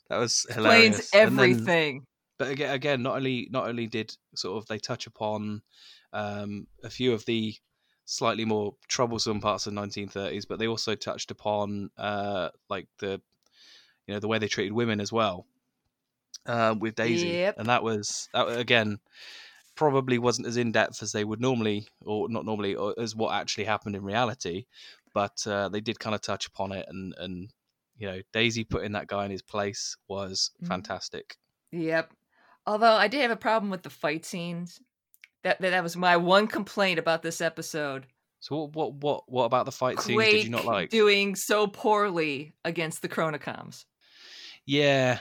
that 0.10 0.18
was 0.18 0.46
hilarious. 0.50 1.00
Explains 1.00 1.10
And 1.14 1.38
then- 1.38 1.50
everything. 1.52 2.06
but 2.38 2.50
again, 2.52 2.72
again, 2.74 3.02
not 3.04 3.16
only 3.18 3.48
not 3.52 3.68
only 3.68 3.88
did 3.88 4.16
sort 4.36 4.58
of 4.58 4.68
they 4.68 4.78
touch 4.80 5.08
upon 5.08 5.62
um, 6.14 6.68
a 6.84 6.90
few 6.90 7.14
of 7.14 7.26
the 7.26 7.56
slightly 8.06 8.46
more 8.46 8.76
troublesome 8.88 9.42
parts 9.42 9.66
of 9.68 9.74
the 9.74 9.82
1930s, 9.82 10.46
but 10.48 10.60
they 10.60 10.68
also 10.68 10.96
touched 10.96 11.32
upon 11.32 11.90
uh, 11.98 12.50
like 12.70 12.88
the 13.00 13.20
you 14.08 14.14
know 14.14 14.20
the 14.20 14.28
way 14.28 14.38
they 14.38 14.48
treated 14.48 14.74
women 14.74 15.02
as 15.02 15.12
well 15.12 15.46
uh, 16.46 16.76
with 16.80 16.96
Daisy, 16.96 17.30
Yep. 17.30 17.56
and 17.58 17.68
that 17.70 17.84
was 17.84 18.30
that 18.34 18.48
again 18.60 19.00
probably 19.76 20.18
wasn't 20.18 20.48
as 20.48 20.56
in 20.56 20.72
depth 20.72 21.04
as 21.04 21.12
they 21.12 21.26
would 21.26 21.42
normally, 21.42 21.86
or 22.06 22.30
not 22.30 22.46
normally, 22.46 22.76
or 22.76 22.94
as 22.98 23.14
what 23.16 23.34
actually 23.34 23.66
happened 23.66 23.96
in 23.96 24.04
reality. 24.04 24.66
But 25.14 25.46
uh, 25.48 25.68
they 25.70 25.82
did 25.82 26.00
kind 26.00 26.14
of 26.16 26.22
touch 26.22 26.46
upon 26.46 26.72
it, 26.72 26.86
and 26.88 27.14
and 27.18 27.52
you 27.98 28.08
know 28.08 28.22
Daisy 28.34 28.64
putting 28.64 28.92
that 28.94 29.08
guy 29.08 29.26
in 29.26 29.32
his 29.32 29.42
place 29.42 29.96
was 30.08 30.52
Mhm. 30.64 30.68
fantastic. 30.68 31.38
Yep. 31.72 32.12
Although 32.68 32.94
I 32.94 33.08
did 33.08 33.22
have 33.22 33.32
a 33.32 33.36
problem 33.36 33.70
with 33.70 33.84
the 33.84 33.90
fight 33.90 34.26
scenes. 34.26 34.80
That 35.44 35.62
that, 35.62 35.70
that 35.72 35.84
was 35.84 35.96
my 35.96 36.18
one 36.18 36.48
complaint 36.48 36.98
about 37.00 37.22
this 37.22 37.40
episode. 37.42 38.08
So 38.40 38.56
what 38.56 38.74
what 38.76 38.94
what 38.96 39.24
what 39.32 39.44
about 39.46 39.66
the 39.66 39.72
fight 39.72 40.00
scenes 40.00 40.24
did 40.24 40.44
you 40.46 40.50
not 40.50 40.66
like? 40.66 40.90
doing 40.90 41.36
so 41.36 41.68
poorly 41.68 42.54
against 42.64 43.02
the 43.02 43.10
Chronicoms. 43.10 43.86
Yeah. 44.66 45.20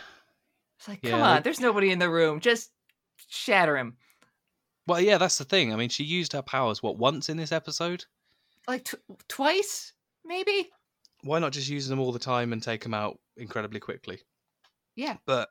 It's 0.78 0.88
like, 0.88 1.00
Yeah, 1.02 1.10
come 1.10 1.22
on, 1.22 1.42
there's 1.42 1.60
nobody 1.60 1.90
in 1.90 1.98
the 1.98 2.10
room. 2.10 2.40
Just 2.40 2.70
shatter 3.28 3.76
him. 3.76 3.96
Well, 4.86 5.00
yeah, 5.00 5.16
that's 5.18 5.38
the 5.38 5.44
thing. 5.44 5.72
I 5.72 5.76
mean, 5.76 5.88
she 5.88 6.04
used 6.04 6.32
her 6.34 6.42
powers 6.42 6.82
what 6.82 6.98
once 6.98 7.28
in 7.30 7.36
this 7.38 7.52
episode. 7.52 8.04
Like 8.68 8.84
tw- 8.84 8.94
twice, 9.28 9.92
maybe. 10.24 10.70
Why 11.24 11.38
not 11.38 11.52
just 11.52 11.68
use 11.68 11.88
them 11.88 12.00
all 12.00 12.12
the 12.12 12.18
time 12.18 12.52
and 12.52 12.62
take 12.62 12.82
them 12.82 12.94
out 12.94 13.18
incredibly 13.36 13.80
quickly? 13.80 14.20
Yeah. 14.94 15.16
But 15.26 15.48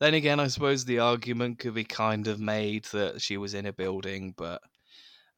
then 0.00 0.14
again, 0.14 0.40
I 0.40 0.46
suppose 0.46 0.84
the 0.84 1.00
argument 1.00 1.58
could 1.58 1.74
be 1.74 1.84
kind 1.84 2.28
of 2.28 2.40
made 2.40 2.84
that 2.86 3.20
she 3.20 3.36
was 3.36 3.52
in 3.52 3.66
a 3.66 3.72
building, 3.72 4.32
but 4.36 4.62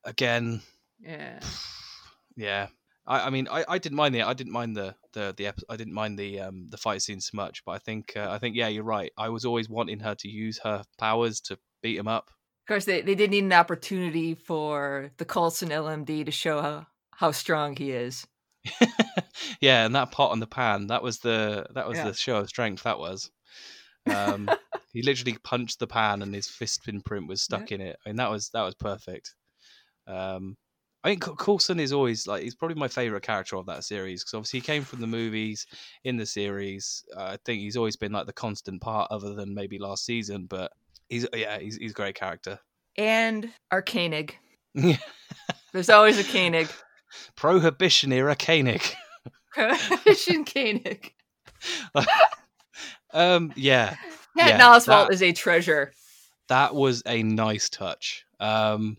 again, 0.04 0.62
Yeah. 1.00 1.40
yeah. 2.36 2.68
I, 3.06 3.26
I 3.26 3.30
mean, 3.30 3.48
I, 3.50 3.64
I 3.66 3.78
didn't 3.78 3.96
mind 3.96 4.14
the 4.14 4.22
I 4.22 4.34
didn't 4.34 4.52
mind 4.52 4.76
the 4.76 4.94
the 5.14 5.34
the 5.36 5.52
I 5.68 5.76
didn't 5.76 5.94
mind 5.94 6.18
the 6.18 6.40
um 6.40 6.68
the 6.68 6.76
fight 6.76 7.02
scenes 7.02 7.26
so 7.26 7.36
much, 7.36 7.64
but 7.64 7.72
I 7.72 7.78
think 7.78 8.12
uh, 8.16 8.28
I 8.30 8.38
think 8.38 8.54
yeah, 8.54 8.68
you're 8.68 8.84
right. 8.84 9.10
I 9.16 9.30
was 9.30 9.44
always 9.46 9.68
wanting 9.68 10.00
her 10.00 10.14
to 10.16 10.28
use 10.28 10.58
her 10.62 10.84
powers 10.98 11.40
to 11.42 11.58
beat 11.82 11.98
him 11.98 12.08
up. 12.08 12.28
Of 12.28 12.68
course, 12.68 12.84
they, 12.84 13.00
they 13.00 13.14
did 13.14 13.30
need 13.30 13.44
an 13.44 13.52
opportunity 13.54 14.34
for 14.34 15.10
the 15.16 15.24
Coulson 15.24 15.70
LMD 15.70 16.26
to 16.26 16.30
show 16.30 16.60
how, 16.60 16.86
how 17.12 17.30
strong 17.30 17.74
he 17.76 17.92
is. 17.92 18.26
yeah, 19.60 19.84
and 19.84 19.94
that 19.94 20.12
pot 20.12 20.30
on 20.32 20.40
the 20.40 20.46
pan, 20.46 20.88
that 20.88 21.02
was 21.02 21.18
the 21.18 21.66
that 21.74 21.88
was 21.88 21.98
Yeah. 21.98 22.04
the 22.04 22.14
show 22.14 22.36
of 22.38 22.48
strength. 22.48 22.82
That 22.84 22.98
was. 22.98 23.30
Um, 24.08 24.48
he 24.92 25.02
literally 25.02 25.36
punched 25.44 25.78
the 25.78 25.86
pan, 25.86 26.22
and 26.22 26.34
his 26.34 26.48
fist 26.48 26.88
imprint 26.88 27.28
was 27.28 27.42
stuck 27.42 27.72
in 27.72 27.80
it. 27.80 27.96
I 28.04 28.08
mean, 28.08 28.16
that 28.16 28.30
was 28.30 28.50
that 28.50 28.62
was 28.62 28.74
perfect. 28.74 29.34
Um, 30.06 30.56
I 31.04 31.10
think 31.10 31.22
Coulson 31.38 31.78
is 31.78 31.92
always 31.92 32.26
like 32.26 32.42
he's 32.42 32.54
probably 32.56 32.74
my 32.74 32.88
favorite 32.88 33.22
character 33.22 33.56
of 33.56 33.66
that 33.66 33.84
series 33.84 34.22
because 34.24 34.34
obviously 34.34 34.60
he 34.60 34.66
came 34.66 34.82
from 34.82 35.00
the 35.00 35.06
movies 35.06 35.66
in 36.04 36.16
the 36.16 36.26
series. 36.26 37.04
Uh, 37.16 37.22
I 37.22 37.38
think 37.44 37.60
he's 37.60 37.76
always 37.76 37.96
been 37.96 38.12
like 38.12 38.26
the 38.26 38.32
constant 38.32 38.80
part, 38.80 39.10
other 39.10 39.34
than 39.34 39.54
maybe 39.54 39.78
last 39.78 40.04
season. 40.04 40.46
But 40.46 40.72
he's 41.08 41.26
yeah, 41.34 41.58
he's 41.58 41.76
he's 41.76 41.92
a 41.92 41.94
great 41.94 42.14
character. 42.16 42.58
And 42.96 43.50
Arcanig. 43.72 44.32
There's 45.72 45.90
always 45.90 46.18
a 46.18 46.24
Koenig. 46.24 46.68
Prohibition 47.36 48.12
era 48.12 48.34
Koenig. 48.36 48.82
Prohibition 49.52 50.44
Koenig. 50.44 51.12
um, 53.12 53.52
yeah, 53.56 53.90
Patton 54.36 54.58
Yeah, 54.60 54.78
that- 54.78 55.12
is 55.12 55.22
a 55.22 55.32
treasure. 55.32 55.92
that 56.48 56.74
was 56.74 57.02
a 57.06 57.22
nice 57.22 57.68
touch. 57.68 58.24
Um, 58.40 58.96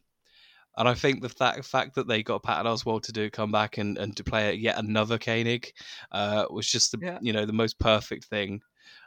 and 0.77 0.87
I 0.87 0.93
think 0.93 1.21
the 1.21 1.29
fact, 1.29 1.65
fact 1.65 1.95
that 1.95 2.07
they 2.07 2.23
got 2.23 2.43
Patton 2.43 2.65
Oswalt 2.65 3.03
to 3.03 3.11
do 3.11 3.29
come 3.29 3.51
back 3.51 3.77
and, 3.77 3.97
and 3.97 4.15
to 4.17 4.23
play 4.23 4.53
yet 4.55 4.77
another 4.77 5.17
Koenig 5.17 5.71
uh, 6.11 6.45
was 6.49 6.67
just 6.71 6.91
the 6.91 6.99
Yeah. 7.01 7.17
you 7.21 7.33
know 7.33 7.45
the 7.45 7.53
most 7.53 7.79
perfect 7.79 8.25
thing. 8.25 8.61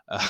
Uh, 0.08 0.28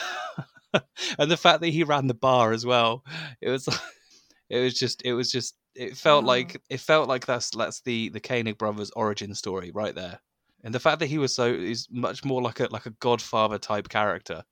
and 1.19 1.31
the 1.31 1.37
fact 1.37 1.61
that 1.61 1.69
he 1.71 1.83
ran 1.85 2.07
the 2.07 2.15
bar 2.15 2.53
as 2.53 2.65
well, 2.65 3.03
it 3.41 3.51
was 3.51 3.69
it 4.51 4.59
was 4.61 4.75
just 4.75 5.03
it 5.05 5.15
was 5.15 5.31
just 5.33 5.55
it 5.75 5.97
felt 5.97 6.25
Oh. 6.25 6.29
like 6.29 6.61
it 6.71 6.81
felt 6.81 7.09
like 7.09 7.27
that's 7.27 7.51
that's 7.51 7.81
the 7.83 8.09
the 8.11 8.21
Koenig 8.21 8.59
brothers 8.59 8.91
origin 8.97 9.35
story 9.35 9.71
right 9.73 9.95
there. 9.95 10.21
And 10.65 10.73
the 10.75 10.81
fact 10.81 11.01
that 11.01 11.07
he 11.07 11.19
was 11.19 11.35
so 11.35 11.47
is 11.47 11.89
much 11.91 12.25
more 12.25 12.41
like 12.43 12.61
a 12.61 12.69
like 12.71 12.87
a 12.87 12.91
Godfather 13.01 13.59
type 13.59 13.89
character. 13.89 14.45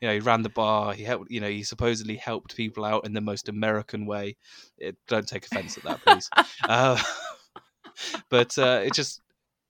You 0.00 0.08
know, 0.08 0.14
he 0.14 0.20
ran 0.20 0.42
the 0.42 0.48
bar. 0.48 0.94
He 0.94 1.04
helped. 1.04 1.30
You 1.30 1.40
know, 1.40 1.48
he 1.48 1.62
supposedly 1.62 2.16
helped 2.16 2.56
people 2.56 2.84
out 2.84 3.04
in 3.06 3.12
the 3.12 3.20
most 3.20 3.48
American 3.48 4.06
way. 4.06 4.36
It, 4.78 4.96
don't 5.08 5.28
take 5.28 5.44
offense 5.46 5.76
at 5.76 5.84
that, 5.84 6.00
please. 6.02 6.28
uh, 6.68 7.00
but 8.30 8.56
uh, 8.58 8.80
it 8.84 8.94
just 8.94 9.20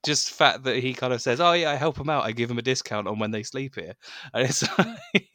just 0.04 0.30
fact 0.32 0.62
that 0.64 0.76
he 0.78 0.94
kind 0.94 1.12
of 1.12 1.20
says, 1.20 1.40
"Oh 1.40 1.52
yeah, 1.52 1.70
I 1.72 1.74
help 1.74 1.96
them 1.96 2.10
out. 2.10 2.24
I 2.24 2.32
give 2.32 2.48
them 2.48 2.58
a 2.58 2.62
discount 2.62 3.08
on 3.08 3.18
when 3.18 3.30
they 3.32 3.42
sleep 3.42 3.74
here," 3.74 3.94
and 4.32 4.48
it's 4.48 4.62
like, 4.78 5.28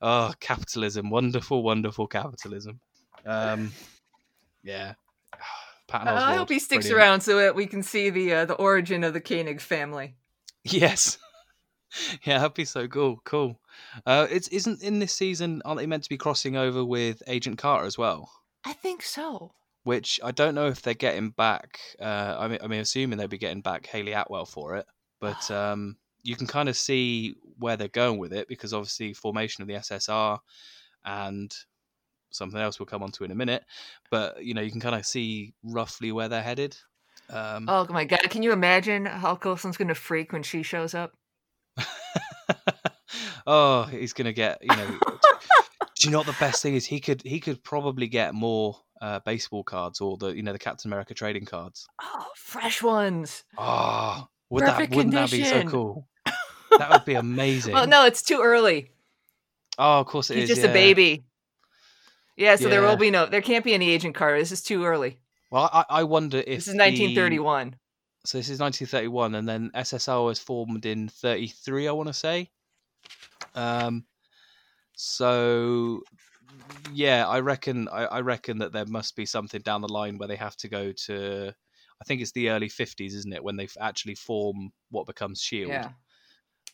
oh, 0.00 0.32
capitalism, 0.40 1.10
wonderful, 1.10 1.62
wonderful 1.62 2.06
capitalism. 2.08 2.80
Um, 3.24 3.72
yeah, 4.68 4.94
I 5.92 6.36
hope 6.36 6.50
he 6.50 6.58
sticks 6.58 6.86
brilliant. 6.86 7.08
around 7.08 7.20
so 7.22 7.38
that 7.38 7.54
we 7.54 7.66
can 7.66 7.82
see 7.82 8.10
the 8.10 8.32
uh, 8.32 8.44
the 8.44 8.54
origin 8.54 9.04
of 9.04 9.14
the 9.14 9.20
Koenig 9.20 9.60
family. 9.60 10.14
Yes. 10.64 11.18
Yeah, 12.22 12.36
that'd 12.38 12.52
be 12.52 12.66
so 12.66 12.86
cool. 12.86 13.22
Cool. 13.24 13.58
Uh, 14.04 14.26
it's 14.30 14.48
isn't 14.48 14.82
in 14.82 14.98
this 14.98 15.14
season. 15.14 15.62
Aren't 15.64 15.80
they 15.80 15.86
meant 15.86 16.02
to 16.02 16.10
be 16.10 16.18
crossing 16.18 16.54
over 16.54 16.84
with 16.84 17.22
Agent 17.26 17.56
Carter 17.56 17.86
as 17.86 17.96
well? 17.96 18.30
I 18.62 18.74
think 18.74 19.02
so. 19.02 19.52
Which 19.84 20.20
I 20.22 20.30
don't 20.30 20.54
know 20.54 20.66
if 20.66 20.82
they're 20.82 20.92
getting 20.92 21.30
back. 21.30 21.80
Uh, 21.98 22.36
I 22.38 22.48
mean, 22.48 22.58
I 22.62 22.66
mean, 22.66 22.80
assuming 22.80 23.16
they'll 23.18 23.26
be 23.26 23.38
getting 23.38 23.62
back 23.62 23.86
Hayley 23.86 24.12
Atwell 24.12 24.44
for 24.44 24.76
it, 24.76 24.84
but 25.18 25.50
um, 25.50 25.96
you 26.22 26.36
can 26.36 26.46
kind 26.46 26.68
of 26.68 26.76
see 26.76 27.36
where 27.58 27.78
they're 27.78 27.88
going 27.88 28.18
with 28.18 28.34
it 28.34 28.48
because 28.48 28.74
obviously 28.74 29.14
formation 29.14 29.62
of 29.62 29.68
the 29.68 29.74
SSR 29.74 30.38
and 31.06 31.54
something 32.30 32.60
else 32.60 32.78
we'll 32.78 32.86
come 32.86 33.02
on 33.02 33.10
to 33.12 33.24
in 33.24 33.30
a 33.30 33.34
minute. 33.34 33.64
But 34.10 34.44
you 34.44 34.54
know, 34.54 34.60
you 34.60 34.70
can 34.70 34.80
kind 34.80 34.94
of 34.94 35.06
see 35.06 35.54
roughly 35.62 36.12
where 36.12 36.28
they're 36.28 36.42
headed. 36.42 36.76
Um, 37.30 37.66
Oh 37.68 37.86
my 37.90 38.04
god! 38.04 38.30
Can 38.30 38.42
you 38.42 38.52
imagine 38.52 39.06
how 39.06 39.36
Coulson's 39.36 39.76
gonna 39.76 39.94
freak 39.94 40.32
when 40.32 40.42
she 40.42 40.62
shows 40.62 40.94
up? 40.94 41.12
oh, 43.46 43.84
he's 43.84 44.12
gonna 44.12 44.32
get 44.32 44.58
you 44.62 44.74
know. 44.76 44.86
do 45.96 46.06
you 46.06 46.10
know 46.10 46.18
what 46.18 46.26
the 46.26 46.36
best 46.38 46.62
thing 46.62 46.74
is? 46.74 46.86
He 46.86 47.00
could 47.00 47.22
he 47.22 47.40
could 47.40 47.62
probably 47.64 48.06
get 48.06 48.34
more 48.34 48.76
uh, 49.00 49.20
baseball 49.20 49.64
cards 49.64 50.00
or 50.00 50.16
the 50.16 50.28
you 50.28 50.42
know 50.42 50.52
the 50.52 50.58
Captain 50.58 50.88
America 50.88 51.14
trading 51.14 51.44
cards. 51.44 51.86
Oh, 52.02 52.26
fresh 52.34 52.82
ones. 52.82 53.44
Oh, 53.56 54.28
would 54.50 54.64
Perfect 54.64 54.90
that 54.90 54.96
wouldn't 54.96 55.14
that 55.14 55.30
be 55.30 55.44
so 55.44 55.64
cool? 55.64 56.08
That 56.78 56.90
would 56.90 57.04
be 57.06 57.14
amazing. 57.14 57.72
Well, 57.72 57.86
no, 57.88 58.04
it's 58.04 58.22
too 58.22 58.40
early. 58.40 58.92
Oh, 59.78 60.00
of 60.00 60.06
course 60.06 60.30
it 60.30 60.36
He's 60.36 60.50
is, 60.50 60.56
just 60.56 60.68
a 60.68 60.72
baby. 60.72 61.24
Yeah, 62.38 62.54
so 62.56 62.68
there 62.68 62.82
will 62.82 62.96
be 62.96 63.10
no. 63.10 63.26
There 63.26 63.42
can't 63.42 63.64
be 63.64 63.74
any 63.74 63.90
Agent 63.90 64.14
Carter. 64.14 64.38
This 64.38 64.52
is 64.52 64.62
too 64.62 64.84
early. 64.84 65.18
Well, 65.50 65.68
I, 65.72 65.84
I 65.90 66.04
wonder 66.04 66.38
if 66.38 66.46
This 66.46 66.68
is 66.68 66.74
the- 66.74 66.78
1931. 66.78 67.74
so 68.24 68.38
this 68.38 68.48
is 68.48 68.60
1931, 68.60 69.34
and 69.34 69.48
then 69.48 69.70
SSR 69.74 70.24
was 70.24 70.38
formed 70.38 70.86
in 70.86 71.08
33. 71.08 71.88
I 71.88 71.92
want 71.92 72.06
to 72.08 72.12
say. 72.14 72.50
Um. 73.54 74.04
So, 75.00 76.02
yeah, 76.92 77.26
I 77.26 77.40
reckon 77.40 77.88
I, 77.88 78.04
I 78.04 78.20
reckon 78.20 78.58
that 78.58 78.72
there 78.72 78.86
must 78.86 79.16
be 79.16 79.26
something 79.26 79.60
down 79.62 79.80
the 79.80 79.88
line 79.92 80.18
where 80.18 80.28
they 80.28 80.36
have 80.36 80.56
to 80.58 80.68
go 80.68 80.92
to. 81.06 81.52
I 82.00 82.04
think 82.04 82.20
it's 82.20 82.32
the 82.32 82.50
early 82.50 82.68
50s, 82.68 83.14
isn't 83.14 83.32
it, 83.32 83.42
when 83.42 83.56
they 83.56 83.66
actually 83.80 84.14
form 84.14 84.70
what 84.90 85.06
becomes 85.06 85.40
Shield? 85.40 85.70
Yeah. 85.70 85.90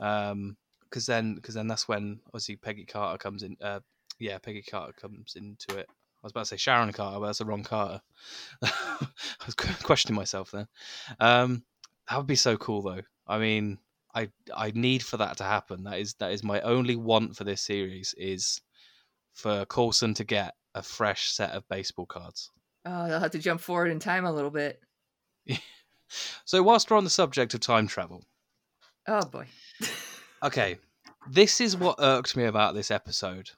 Um. 0.01 0.57
Because 0.91 1.07
then, 1.07 1.35
because 1.35 1.55
then 1.57 1.67
that's 1.67 1.89
when 1.89 2.21
obviously 2.27 2.55
Peggy 2.57 2.85
Carter 2.85 3.19
comes 3.19 3.43
in. 3.43 3.57
Uh, 3.61 3.81
yeah, 4.19 4.39
Peggy 4.39 4.63
Carter 4.63 4.93
comes 4.93 5.37
into 5.37 5.79
it. 5.79 5.87
I 5.89 6.27
was 6.27 6.33
about 6.33 6.41
to 6.43 6.47
say 6.47 6.57
Sharon 6.57 6.93
Carter, 6.93 7.21
but 7.21 7.27
that's 7.27 7.39
the 7.39 7.45
wrong 7.45 7.65
Carter. 7.65 8.01
I 8.63 9.07
was 9.45 9.55
questioning 9.83 10.17
myself 10.17 10.51
then. 10.51 10.67
Um, 11.21 11.65
that 12.09 12.17
would 12.17 12.27
be 12.27 12.35
so 12.37 12.57
cool, 12.57 12.83
though. 12.83 13.03
I 13.27 13.39
mean, 13.39 13.79
I 14.15 14.31
I 14.55 14.71
need 14.75 15.03
for 15.03 15.17
that 15.19 15.37
to 15.39 15.45
happen. 15.45 15.85
That 15.85 15.99
is 15.99 16.15
that 16.15 16.33
is 16.33 16.43
my 16.43 16.61
only 16.63 16.97
want 16.97 17.37
for 17.37 17.45
this 17.45 17.63
series 17.63 18.15
is 18.17 18.61
for 19.35 19.65
Coulson 19.67 20.15
to 20.15 20.25
get 20.25 20.55
a 20.75 20.83
fresh 20.83 21.31
set 21.31 21.51
of 21.51 21.69
baseball 21.69 22.07
cards. 22.07 22.51
Oh, 22.87 23.09
they'll 23.09 23.21
have 23.21 23.31
to 23.33 23.39
jump 23.39 23.61
forward 23.61 23.91
in 23.91 23.99
time 23.99 24.25
a 24.25 24.33
little 24.33 24.51
bit. 24.51 24.81
So 26.45 26.63
whilst 26.63 26.91
we're 26.91 26.97
on 26.99 27.05
the 27.05 27.11
subject 27.11 27.55
of 27.55 27.61
time 27.61 27.89
travel, 27.89 28.25
Oh 29.09 29.25
boy. 29.25 29.47
okay, 30.43 30.79
this 31.29 31.61
is 31.61 31.77
what 31.77 31.97
irked 31.99 32.37
me 32.37 32.45
about 32.45 32.75
this 32.75 32.91
episode, 32.91 33.51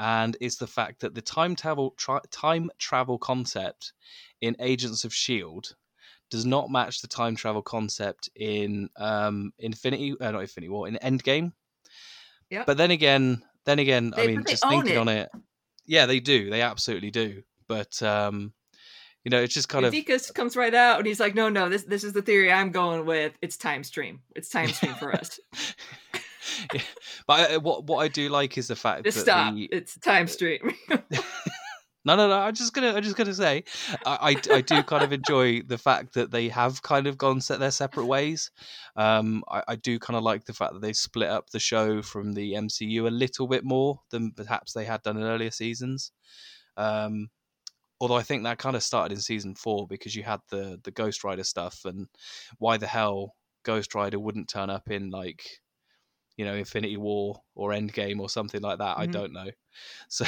and 0.00 0.36
it's 0.40 0.56
the 0.56 0.66
fact 0.66 1.00
that 1.00 1.14
the 1.14 1.20
time 1.20 1.54
travel 1.54 1.94
tri- 1.98 2.20
time 2.30 2.70
travel 2.78 3.18
concept 3.18 3.92
in 4.40 4.56
Agents 4.58 5.04
of 5.04 5.14
Shield 5.14 5.76
does 6.30 6.46
not 6.46 6.70
match 6.70 7.02
the 7.02 7.08
time 7.08 7.36
travel 7.36 7.60
concept 7.60 8.30
in 8.34 8.88
um 8.96 9.52
Infinity, 9.58 10.14
uh, 10.20 10.30
not 10.30 10.40
Infinity 10.40 10.70
War, 10.70 10.88
in 10.88 10.98
Endgame. 11.02 11.52
Yeah. 12.48 12.64
But 12.66 12.78
then 12.78 12.90
again, 12.90 13.42
then 13.66 13.78
again, 13.78 14.14
I 14.16 14.26
mean, 14.26 14.42
just 14.48 14.66
thinking 14.66 14.94
it. 14.94 14.98
on 14.98 15.08
it, 15.08 15.28
yeah, 15.84 16.06
they 16.06 16.18
do, 16.18 16.48
they 16.48 16.62
absolutely 16.62 17.10
do. 17.10 17.42
But 17.68 18.02
um, 18.02 18.54
you 19.22 19.30
know, 19.30 19.42
it's 19.42 19.52
just 19.52 19.68
kind 19.68 19.84
of 19.84 19.92
Deacus 19.92 20.30
comes 20.30 20.56
right 20.56 20.74
out 20.74 20.98
and 20.98 21.06
he's 21.06 21.20
like, 21.20 21.34
"No, 21.34 21.50
no, 21.50 21.68
this 21.68 21.84
this 21.84 22.04
is 22.04 22.14
the 22.14 22.22
theory 22.22 22.50
I'm 22.50 22.70
going 22.70 23.04
with. 23.04 23.34
It's 23.42 23.58
time 23.58 23.84
stream. 23.84 24.20
It's 24.34 24.48
time 24.48 24.68
stream 24.68 24.94
for 24.94 25.12
us. 25.12 25.38
Yeah. 26.74 26.82
But 27.26 27.50
I, 27.50 27.56
what 27.58 27.84
what 27.84 27.98
I 27.98 28.08
do 28.08 28.28
like 28.28 28.56
is 28.58 28.68
the 28.68 28.76
fact 28.76 29.04
Just 29.04 29.18
that 29.18 29.24
stop. 29.24 29.54
the 29.54 29.68
It's 29.72 29.98
time 29.98 30.26
stream." 30.26 30.74
No, 32.02 32.16
no, 32.16 32.28
no. 32.28 32.38
I'm 32.38 32.54
just 32.54 32.72
gonna, 32.72 32.94
I'm 32.94 33.02
just 33.02 33.16
gonna 33.16 33.34
say, 33.34 33.62
I, 34.06 34.34
I, 34.50 34.54
I 34.54 34.60
do 34.62 34.82
kind 34.82 35.04
of 35.04 35.12
enjoy 35.12 35.60
the 35.60 35.76
fact 35.76 36.14
that 36.14 36.30
they 36.30 36.48
have 36.48 36.80
kind 36.82 37.06
of 37.06 37.18
gone 37.18 37.42
set 37.42 37.60
their 37.60 37.70
separate 37.70 38.06
ways. 38.06 38.50
Um, 38.96 39.44
I, 39.50 39.62
I 39.68 39.76
do 39.76 39.98
kind 39.98 40.16
of 40.16 40.22
like 40.22 40.46
the 40.46 40.54
fact 40.54 40.72
that 40.72 40.80
they 40.80 40.94
split 40.94 41.28
up 41.28 41.50
the 41.50 41.58
show 41.58 42.00
from 42.00 42.32
the 42.32 42.54
MCU 42.54 43.06
a 43.06 43.10
little 43.10 43.46
bit 43.46 43.64
more 43.64 44.00
than 44.10 44.32
perhaps 44.32 44.72
they 44.72 44.86
had 44.86 45.02
done 45.02 45.18
in 45.18 45.24
earlier 45.24 45.50
seasons. 45.50 46.12
Um, 46.78 47.28
although 48.00 48.16
I 48.16 48.22
think 48.22 48.44
that 48.44 48.56
kind 48.58 48.76
of 48.76 48.82
started 48.82 49.14
in 49.14 49.20
season 49.20 49.54
four 49.54 49.86
because 49.86 50.16
you 50.16 50.22
had 50.22 50.40
the 50.50 50.80
the 50.82 50.90
Ghost 50.90 51.22
Rider 51.22 51.44
stuff, 51.44 51.82
and 51.84 52.06
why 52.58 52.78
the 52.78 52.86
hell 52.86 53.34
Ghost 53.62 53.94
Rider 53.94 54.18
wouldn't 54.18 54.48
turn 54.48 54.70
up 54.70 54.90
in 54.90 55.10
like, 55.10 55.44
you 56.40 56.46
know, 56.46 56.54
Infinity 56.54 56.96
War 56.96 57.42
or 57.54 57.72
Endgame 57.72 58.18
or 58.18 58.30
something 58.30 58.62
like 58.62 58.78
that. 58.78 58.96
I 58.96 59.06
Mhm. 59.06 59.18
don't 59.18 59.32
know. 59.34 59.50
So, 60.08 60.24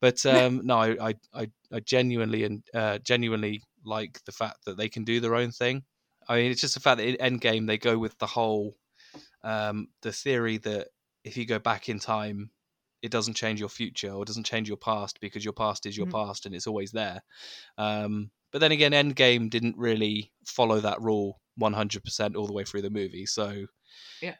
but 0.00 0.24
um, 0.26 0.62
no, 0.64 0.78
I, 0.78 1.08
I, 1.10 1.14
I, 1.34 1.50
I 1.72 1.80
genuinely 1.80 2.44
and 2.44 2.62
uh, 2.74 2.98
genuinely 2.98 3.62
like 3.84 4.24
the 4.24 4.32
fact 4.32 4.64
that 4.66 4.76
they 4.78 4.88
can 4.88 5.04
do 5.04 5.20
their 5.20 5.34
own 5.34 5.50
thing. 5.50 5.84
I 6.28 6.36
mean, 6.36 6.50
it's 6.52 6.60
just 6.62 6.74
the 6.74 6.80
fact 6.80 6.98
that 6.98 7.08
in 7.08 7.16
Endgame 7.38 7.66
they 7.66 7.78
go 7.78 7.98
with 7.98 8.16
the 8.18 8.26
whole, 8.26 8.76
um, 9.44 9.88
the 10.02 10.12
theory 10.12 10.58
that 10.58 10.88
if 11.24 11.36
you 11.36 11.46
go 11.46 11.58
back 11.58 11.88
in 11.88 11.98
time, 11.98 12.50
it 13.02 13.10
doesn't 13.10 13.34
change 13.34 13.60
your 13.60 13.68
future 13.68 14.10
or 14.12 14.24
doesn't 14.24 14.46
change 14.46 14.68
your 14.68 14.78
past 14.78 15.20
because 15.20 15.44
your 15.44 15.54
past 15.54 15.86
is 15.86 15.96
your 15.96 16.06
Mhm. 16.06 16.16
past 16.18 16.46
and 16.46 16.54
it's 16.54 16.68
always 16.68 16.92
there. 16.92 17.22
Um, 17.78 18.30
but 18.52 18.60
then 18.60 18.72
again, 18.72 18.92
Endgame 18.92 19.50
didn't 19.50 19.78
really 19.78 20.32
follow 20.46 20.80
that 20.80 21.02
rule 21.02 21.40
100% 21.56 22.36
all 22.36 22.46
the 22.46 22.54
way 22.54 22.64
through 22.64 22.82
the 22.82 22.90
movie. 22.90 23.26
So, 23.26 23.66
Yeah. 24.20 24.36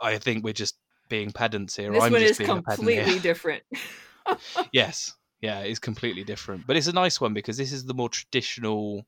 I 0.00 0.18
think 0.18 0.44
we're 0.44 0.52
just 0.52 0.76
being 1.08 1.30
pedants 1.30 1.76
here. 1.76 1.92
this 1.92 2.02
I'm 2.02 2.12
one 2.12 2.22
is 2.22 2.38
being 2.38 2.50
a 2.50 2.62
pedant 2.62 2.88
here 2.88 3.04
completely 3.04 3.20
different. 3.20 3.62
yes 4.72 5.12
yeah 5.40 5.60
it's 5.60 5.78
completely 5.78 6.24
different 6.24 6.66
but 6.66 6.76
it's 6.76 6.86
a 6.86 6.92
nice 6.92 7.20
one 7.20 7.34
because 7.34 7.56
this 7.58 7.72
is 7.72 7.84
the 7.84 7.94
more 7.94 8.08
traditional 8.08 9.06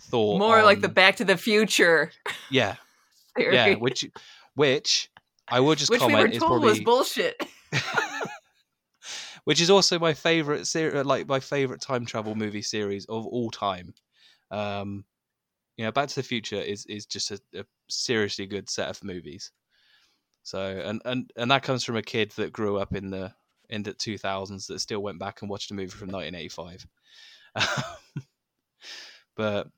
thought 0.00 0.38
More 0.38 0.62
like 0.62 0.80
the 0.80 0.88
Back 0.88 1.16
to 1.16 1.24
the 1.24 1.36
Future 1.36 2.10
yeah 2.50 2.76
theory, 3.36 3.54
yeah 3.54 3.74
which 3.76 4.04
which 4.54 5.10
i 5.48 5.60
will 5.60 5.74
just 5.74 5.90
which 5.90 6.00
we 6.00 6.06
were 6.06 6.12
comment 6.12 6.34
is 6.34 6.40
told 6.40 6.62
was 6.62 6.80
probably 6.80 6.84
bullshit. 6.84 7.46
which 9.44 9.60
is 9.60 9.70
also 9.70 9.98
my 9.98 10.12
favorite 10.12 10.66
ser- 10.66 11.04
like 11.04 11.28
my 11.28 11.38
favorite 11.38 11.80
time 11.80 12.04
travel 12.04 12.34
movie 12.34 12.62
series 12.62 13.04
of 13.06 13.24
all 13.26 13.50
time 13.50 13.94
um 14.50 15.04
you 15.76 15.84
know 15.84 15.92
back 15.92 16.08
to 16.08 16.16
the 16.16 16.22
future 16.22 16.60
is 16.60 16.84
is 16.86 17.06
just 17.06 17.30
a, 17.30 17.40
a 17.54 17.64
seriously 17.88 18.46
good 18.46 18.68
set 18.68 18.88
of 18.88 19.04
movies 19.04 19.52
so 20.46 20.60
and 20.60 21.02
and 21.04 21.32
and 21.36 21.50
that 21.50 21.62
comes 21.62 21.82
from 21.82 21.96
a 21.96 22.02
kid 22.02 22.30
that 22.36 22.52
grew 22.52 22.78
up 22.78 22.94
in 22.94 23.10
the 23.10 23.32
in 23.68 23.82
the 23.82 23.92
2000s 23.92 24.68
that 24.68 24.78
still 24.78 25.02
went 25.02 25.18
back 25.18 25.42
and 25.42 25.50
watched 25.50 25.72
a 25.72 25.74
movie 25.74 25.88
from 25.88 26.08
1985 26.08 26.86
but 29.36 29.68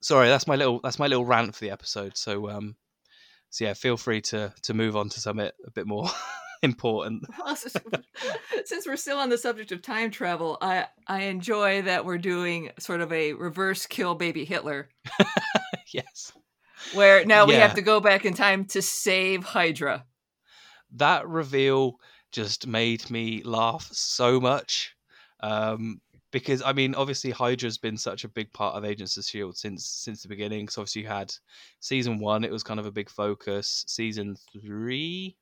sorry, 0.00 0.28
that's 0.28 0.46
my 0.46 0.56
little 0.56 0.80
that's 0.82 0.98
my 0.98 1.06
little 1.06 1.24
rant 1.24 1.54
for 1.54 1.60
the 1.60 1.70
episode. 1.70 2.16
So 2.16 2.48
um, 2.48 2.76
so 3.50 3.64
yeah, 3.64 3.74
feel 3.74 3.96
free 3.96 4.20
to 4.22 4.52
to 4.62 4.74
move 4.74 4.96
on 4.96 5.08
to 5.10 5.20
something 5.20 5.50
a 5.66 5.70
bit 5.72 5.86
more 5.86 6.08
important. 6.62 7.24
Since 8.64 8.86
we're 8.86 8.96
still 8.96 9.18
on 9.18 9.28
the 9.28 9.38
subject 9.38 9.72
of 9.72 9.82
time 9.82 10.10
travel, 10.10 10.58
I 10.60 10.86
I 11.06 11.22
enjoy 11.24 11.82
that 11.82 12.04
we're 12.04 12.18
doing 12.18 12.70
sort 12.78 13.00
of 13.00 13.12
a 13.12 13.32
reverse 13.34 13.86
kill 13.86 14.14
baby 14.14 14.44
Hitler. 14.44 14.88
yes. 15.92 16.32
Where 16.92 17.24
now 17.24 17.46
we 17.46 17.54
have 17.54 17.74
to 17.74 17.82
go 17.82 18.00
back 18.00 18.24
in 18.24 18.34
time 18.34 18.64
to 18.66 18.82
save 18.82 19.44
Hydra. 19.44 20.04
That 20.92 21.28
reveal 21.28 21.96
just 22.32 22.66
made 22.66 23.10
me 23.10 23.42
laugh 23.42 23.88
so 23.92 24.40
much. 24.40 24.94
Um, 25.40 26.00
because 26.32 26.62
I 26.62 26.72
mean, 26.72 26.94
obviously, 26.94 27.30
Hydra's 27.30 27.78
been 27.78 27.96
such 27.96 28.24
a 28.24 28.28
big 28.28 28.52
part 28.52 28.74
of 28.74 28.84
Agents 28.84 29.16
of 29.16 29.24
Shield 29.24 29.56
since 29.56 29.86
since 29.86 30.22
the 30.22 30.28
beginning. 30.28 30.64
Because 30.64 30.78
obviously, 30.78 31.02
you 31.02 31.08
had 31.08 31.32
season 31.80 32.18
one; 32.18 32.44
it 32.44 32.50
was 32.50 32.62
kind 32.62 32.80
of 32.80 32.86
a 32.86 32.92
big 32.92 33.08
focus. 33.08 33.84
Season 33.86 34.36
three, 34.52 35.36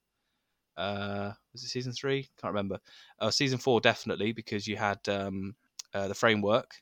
uh, 0.76 1.32
was 1.52 1.64
it 1.64 1.68
season 1.68 1.92
three? 1.92 2.28
Can't 2.40 2.52
remember. 2.52 2.78
Uh, 3.18 3.30
season 3.30 3.58
four, 3.58 3.80
definitely, 3.80 4.32
because 4.32 4.66
you 4.66 4.76
had 4.76 4.98
um, 5.08 5.54
uh, 5.92 6.08
the 6.08 6.14
framework. 6.14 6.74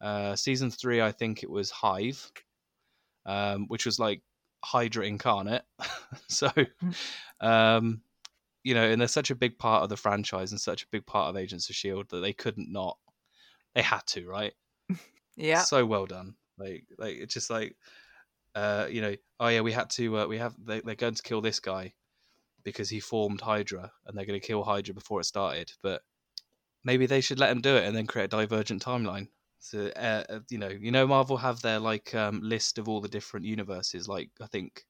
Uh, 0.00 0.36
season 0.36 0.70
three, 0.70 1.02
I 1.02 1.12
think 1.12 1.42
it 1.42 1.50
was 1.50 1.70
Hive, 1.70 2.32
um, 3.28 3.66
which 3.68 3.86
was 3.86 4.00
like 4.00 4.22
Hydra 4.64 5.04
incarnate. 5.04 5.62
so, 6.28 6.48
hmm. 6.48 7.46
um, 7.46 8.00
you 8.64 8.74
know, 8.74 8.84
and 8.84 9.00
they're 9.00 9.06
such 9.06 9.30
a 9.30 9.36
big 9.36 9.58
part 9.58 9.84
of 9.84 9.90
the 9.90 9.96
franchise 9.96 10.50
and 10.50 10.60
such 10.60 10.82
a 10.82 10.88
big 10.90 11.06
part 11.06 11.28
of 11.28 11.36
Agents 11.36 11.68
of 11.70 11.76
Shield 11.76 12.08
that 12.08 12.20
they 12.20 12.32
couldn't 12.32 12.72
not. 12.72 12.96
They 13.74 13.82
had 13.82 14.04
to, 14.08 14.26
right? 14.26 14.54
yeah. 15.36 15.62
So 15.62 15.84
well 15.86 16.06
done. 16.06 16.34
Like, 16.58 16.86
like 16.98 17.16
it's 17.16 17.34
just 17.34 17.50
like, 17.50 17.76
uh, 18.54 18.86
you 18.90 19.02
know, 19.02 19.14
oh 19.38 19.48
yeah, 19.48 19.60
we 19.60 19.72
had 19.72 19.90
to. 19.90 20.20
Uh, 20.20 20.26
we 20.26 20.38
have 20.38 20.54
they, 20.58 20.80
they're 20.80 20.94
going 20.96 21.14
to 21.14 21.22
kill 21.22 21.40
this 21.40 21.60
guy 21.60 21.92
because 22.64 22.88
he 22.88 22.98
formed 22.98 23.40
Hydra, 23.40 23.92
and 24.06 24.16
they're 24.16 24.26
going 24.26 24.40
to 24.40 24.46
kill 24.46 24.64
Hydra 24.64 24.94
before 24.94 25.20
it 25.20 25.24
started. 25.24 25.70
But 25.82 26.02
maybe 26.82 27.06
they 27.06 27.20
should 27.20 27.38
let 27.38 27.50
him 27.50 27.60
do 27.60 27.76
it 27.76 27.84
and 27.84 27.94
then 27.94 28.06
create 28.06 28.24
a 28.24 28.28
divergent 28.28 28.82
timeline. 28.82 29.28
So 29.60 29.90
uh, 29.96 30.24
uh, 30.28 30.40
you 30.50 30.58
know, 30.58 30.68
you 30.68 30.90
know, 30.90 31.06
Marvel 31.06 31.36
have 31.36 31.60
their 31.62 31.78
like 31.78 32.14
um, 32.14 32.40
list 32.42 32.78
of 32.78 32.88
all 32.88 33.00
the 33.00 33.08
different 33.08 33.46
universes. 33.46 34.08
Like 34.08 34.30
I 34.40 34.46
think 34.46 34.84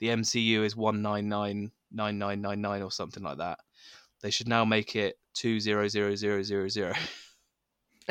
the 0.00 0.08
MCU 0.08 0.64
is 0.64 0.76
one 0.76 1.02
nine 1.02 1.28
nine 1.28 1.70
nine 1.90 2.18
nine 2.18 2.40
nine 2.40 2.60
nine 2.60 2.82
or 2.82 2.90
something 2.90 3.22
like 3.22 3.38
that. 3.38 3.58
They 4.22 4.30
should 4.30 4.48
now 4.48 4.64
make 4.64 4.96
it 4.96 5.18
two 5.34 5.60
zero 5.60 5.88
zero 5.88 6.14
zero 6.14 6.42
zero 6.42 6.68
zero. 6.68 6.94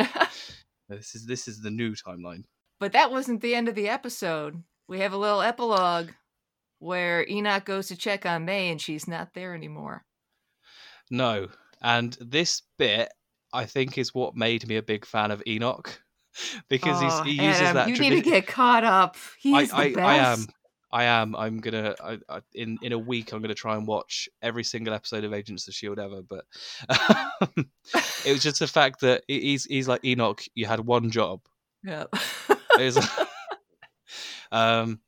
this 0.90 1.16
is 1.16 1.26
this 1.26 1.48
is 1.48 1.62
the 1.62 1.72
new 1.72 1.94
timeline. 1.94 2.44
But 2.80 2.94
that 2.94 3.12
wasn't 3.12 3.42
the 3.42 3.56
end 3.56 3.70
of 3.70 3.76
the 3.76 3.90
episode. 3.90 4.64
We 4.88 5.00
have 5.00 5.14
a 5.14 5.18
little 5.18 5.42
epilogue 5.42 6.10
where 6.80 7.26
Enoch 7.30 7.64
goes 7.64 7.88
to 7.88 7.96
check 7.96 8.26
on 8.26 8.46
May 8.46 8.70
and 8.70 8.82
she's 8.82 9.08
not 9.08 9.34
there 9.34 9.56
anymore. 9.56 10.04
No. 11.10 11.48
And 11.82 12.18
this 12.20 12.62
bit 12.78 13.14
I 13.54 13.66
think 13.66 13.98
is 13.98 14.14
what 14.14 14.36
made 14.36 14.68
me 14.68 14.78
a 14.78 14.82
big 14.82 15.06
fan 15.06 15.32
of 15.32 15.44
Enoch 15.48 16.02
because 16.70 16.98
oh, 17.02 17.24
he 17.24 17.34
uses 17.34 17.62
Adam, 17.62 17.76
that. 17.76 17.88
You 17.90 17.98
need 17.98 18.24
to 18.24 18.30
get 18.30 18.48
caught 18.48 18.84
up. 18.84 19.16
He's 19.40 19.72
I, 19.72 19.90
the 19.90 20.02
I, 20.02 20.04
I, 20.04 20.16
am. 20.16 20.48
I 20.92 21.04
am. 21.06 21.36
I'm 21.36 21.60
gonna. 21.60 21.96
I, 22.04 22.18
I, 22.28 22.42
in 22.54 22.78
in 22.82 22.92
a 22.92 23.00
week, 23.00 23.32
I'm 23.32 23.42
gonna 23.42 23.54
try 23.54 23.76
and 23.76 23.88
watch 23.88 24.28
every 24.42 24.64
single 24.64 24.94
episode 24.94 25.24
of 25.24 25.34
Agents 25.34 25.68
of 25.68 25.74
Shield 25.74 26.00
ever. 26.00 26.22
But 26.22 26.46
um, 26.90 27.70
it 28.26 28.34
was 28.34 28.44
just 28.44 28.60
the 28.60 28.68
fact 28.68 29.02
that 29.02 29.24
he's 29.28 29.66
he's 29.66 29.88
like 29.88 30.04
Enoch. 30.04 30.42
You 30.56 30.66
had 30.66 30.80
one 30.80 31.12
job. 31.12 31.42
Yeah. 31.84 32.06
um, 34.52 35.00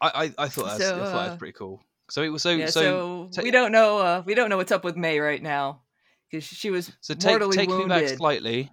I, 0.00 0.10
I, 0.14 0.34
I 0.38 0.48
thought 0.48 0.66
that's, 0.66 0.84
so, 0.84 0.94
uh, 0.94 1.02
I 1.02 1.04
thought 1.04 1.12
that 1.12 1.24
was 1.24 1.32
uh, 1.32 1.36
pretty 1.36 1.52
cool. 1.52 1.82
So 2.10 2.22
it 2.22 2.28
was 2.28 2.42
so 2.42 2.50
yeah, 2.50 2.66
so, 2.66 3.28
so, 3.30 3.42
we 3.42 3.50
don't 3.50 3.72
know 3.72 3.98
uh, 3.98 4.22
we 4.24 4.34
don't 4.34 4.48
know 4.48 4.56
what's 4.56 4.72
up 4.72 4.84
with 4.84 4.96
May 4.96 5.18
right 5.18 5.42
now 5.42 5.82
because 6.30 6.44
she 6.44 6.70
was 6.70 6.92
so 7.00 7.14
take, 7.14 7.38
take 7.52 7.68
wounded. 7.68 7.88
me 7.88 7.88
back 7.88 8.08
slightly. 8.08 8.70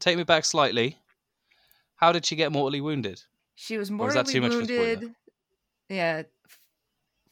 Take 0.00 0.16
me 0.16 0.24
back 0.24 0.44
slightly. 0.44 0.98
How 1.96 2.12
did 2.12 2.26
she 2.26 2.36
get 2.36 2.52
mortally 2.52 2.80
wounded? 2.80 3.22
She 3.54 3.78
was 3.78 3.90
mortally 3.90 4.40
was 4.40 4.54
wounded. 4.54 5.14
Yeah, 5.88 6.22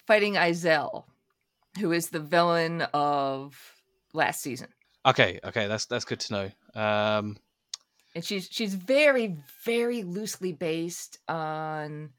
fighting 0.07 0.35
Izel, 0.35 1.05
who 1.79 1.93
is 1.93 2.11
the 2.11 2.21
villain 2.21 2.83
of 2.95 3.57
last 4.13 4.41
season. 4.43 4.69
Okay, 5.05 5.41
okay, 5.45 5.67
that's 5.67 5.87
that's 5.87 6.05
good 6.05 6.21
to 6.21 6.33
know. 6.33 6.81
Um, 6.81 7.37
and 8.15 8.25
she's 8.25 8.49
she's 8.51 8.75
very 8.75 9.37
very 9.65 10.03
loosely 10.03 10.53
based 10.53 11.19
on 11.29 12.11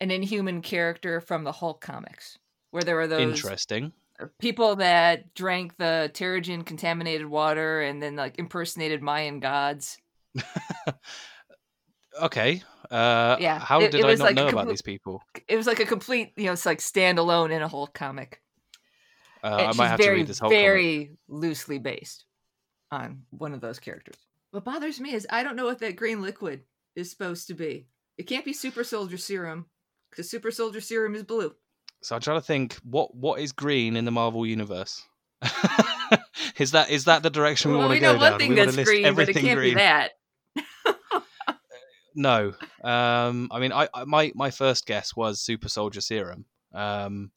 an 0.00 0.10
inhuman 0.10 0.62
character 0.62 1.20
from 1.20 1.44
the 1.44 1.52
Hulk 1.52 1.80
comics, 1.80 2.38
where 2.70 2.82
there 2.82 2.96
were 2.96 3.06
those 3.06 3.20
interesting 3.20 3.92
people 4.38 4.76
that 4.76 5.34
drank 5.34 5.76
the 5.76 6.10
Terrigen 6.14 6.64
contaminated 6.64 7.26
water 7.26 7.80
and 7.80 8.02
then 8.02 8.16
like 8.16 8.38
impersonated 8.38 9.02
Mayan 9.02 9.40
gods. 9.40 9.98
okay. 12.22 12.62
Uh, 12.90 13.36
yeah. 13.40 13.58
How 13.58 13.80
it, 13.80 13.92
did 13.92 14.00
it 14.00 14.06
I 14.06 14.14
not 14.14 14.18
like 14.20 14.34
know 14.34 14.46
compl- 14.46 14.52
about 14.52 14.68
these 14.68 14.82
people? 14.82 15.22
It 15.48 15.56
was 15.56 15.66
like 15.66 15.80
a 15.80 15.86
complete, 15.86 16.32
you 16.36 16.44
know, 16.44 16.52
it's 16.52 16.66
like 16.66 16.78
standalone 16.78 17.50
in 17.50 17.62
a 17.62 17.68
whole 17.68 17.86
comic. 17.86 18.40
Uh, 19.42 19.70
I 19.70 19.72
might 19.72 19.88
have 19.88 19.98
very, 19.98 20.16
to 20.16 20.20
read 20.20 20.26
this 20.26 20.38
whole 20.38 20.50
very 20.50 21.04
comic. 21.06 21.18
loosely 21.28 21.78
based 21.78 22.24
on 22.90 23.22
one 23.30 23.54
of 23.54 23.60
those 23.60 23.78
characters. 23.78 24.16
What 24.50 24.64
bothers 24.64 25.00
me 25.00 25.14
is 25.14 25.26
I 25.30 25.42
don't 25.42 25.56
know 25.56 25.64
what 25.64 25.78
that 25.78 25.96
green 25.96 26.20
liquid 26.20 26.62
is 26.96 27.10
supposed 27.10 27.46
to 27.46 27.54
be. 27.54 27.86
It 28.18 28.24
can't 28.24 28.44
be 28.44 28.52
super 28.52 28.84
soldier 28.84 29.16
serum 29.16 29.66
because 30.10 30.28
super 30.28 30.50
soldier 30.50 30.80
serum 30.80 31.14
is 31.14 31.22
blue. 31.22 31.54
So 32.02 32.14
I'm 32.14 32.22
trying 32.22 32.38
to 32.38 32.46
think 32.46 32.74
what 32.82 33.14
what 33.14 33.40
is 33.40 33.52
green 33.52 33.96
in 33.96 34.04
the 34.04 34.10
Marvel 34.10 34.46
universe. 34.46 35.02
is 36.58 36.72
that 36.72 36.90
is 36.90 37.04
that 37.04 37.22
the 37.22 37.30
direction 37.30 37.70
well, 37.70 37.80
we 37.80 37.86
want 37.86 37.94
to 37.94 38.00
go 38.00 38.12
down? 38.12 38.18
We 38.18 38.20
know 38.20 38.30
one 38.30 38.38
thing 38.38 38.54
that's 38.54 38.88
green, 38.88 39.14
but 39.14 39.28
it 39.28 39.34
can't 39.34 39.58
green. 39.58 39.74
be 39.74 39.80
that. 39.80 40.12
no, 42.14 42.54
um, 42.82 43.48
I 43.50 43.58
mean, 43.58 43.72
I, 43.72 43.88
I, 43.92 44.04
my 44.04 44.32
my 44.34 44.50
first 44.50 44.86
guess 44.86 45.14
was 45.14 45.40
Super 45.40 45.68
Soldier 45.68 46.00
Serum, 46.00 46.46
um, 46.74 47.30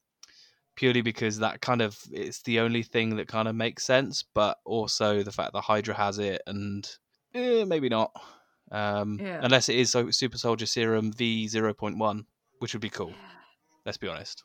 purely 0.76 1.02
because 1.02 1.40
that 1.40 1.62
kind 1.62 1.82
of 1.82 1.98
it's 2.12 2.42
the 2.44 2.60
only 2.60 2.84
thing 2.84 3.18
that 3.18 3.28
kind 3.28 3.48
of 3.48 3.56
makes 3.56 3.86
sense, 3.86 4.24
but 4.34 4.58
also 4.66 5.24
the 5.24 5.32
fact 5.32 5.54
that 5.54 5.62
Hydra 5.62 5.96
has 5.96 6.20
it, 6.20 6.42
and 6.48 6.90
eh, 7.34 7.66
maybe 7.66 7.90
not, 7.90 8.12
um, 8.72 9.20
yeah. 9.22 9.40
unless 9.42 9.70
it 9.70 9.76
is 9.76 9.96
Super 10.12 10.38
Soldier 10.38 10.66
Serum 10.66 11.12
V 11.12 11.48
zero 11.48 11.74
point 11.74 11.98
one, 11.98 12.26
which 12.60 12.74
would 12.74 12.82
be 12.82 12.90
cool. 12.90 13.14
Let's 13.86 13.98
be 13.98 14.08
honest. 14.08 14.44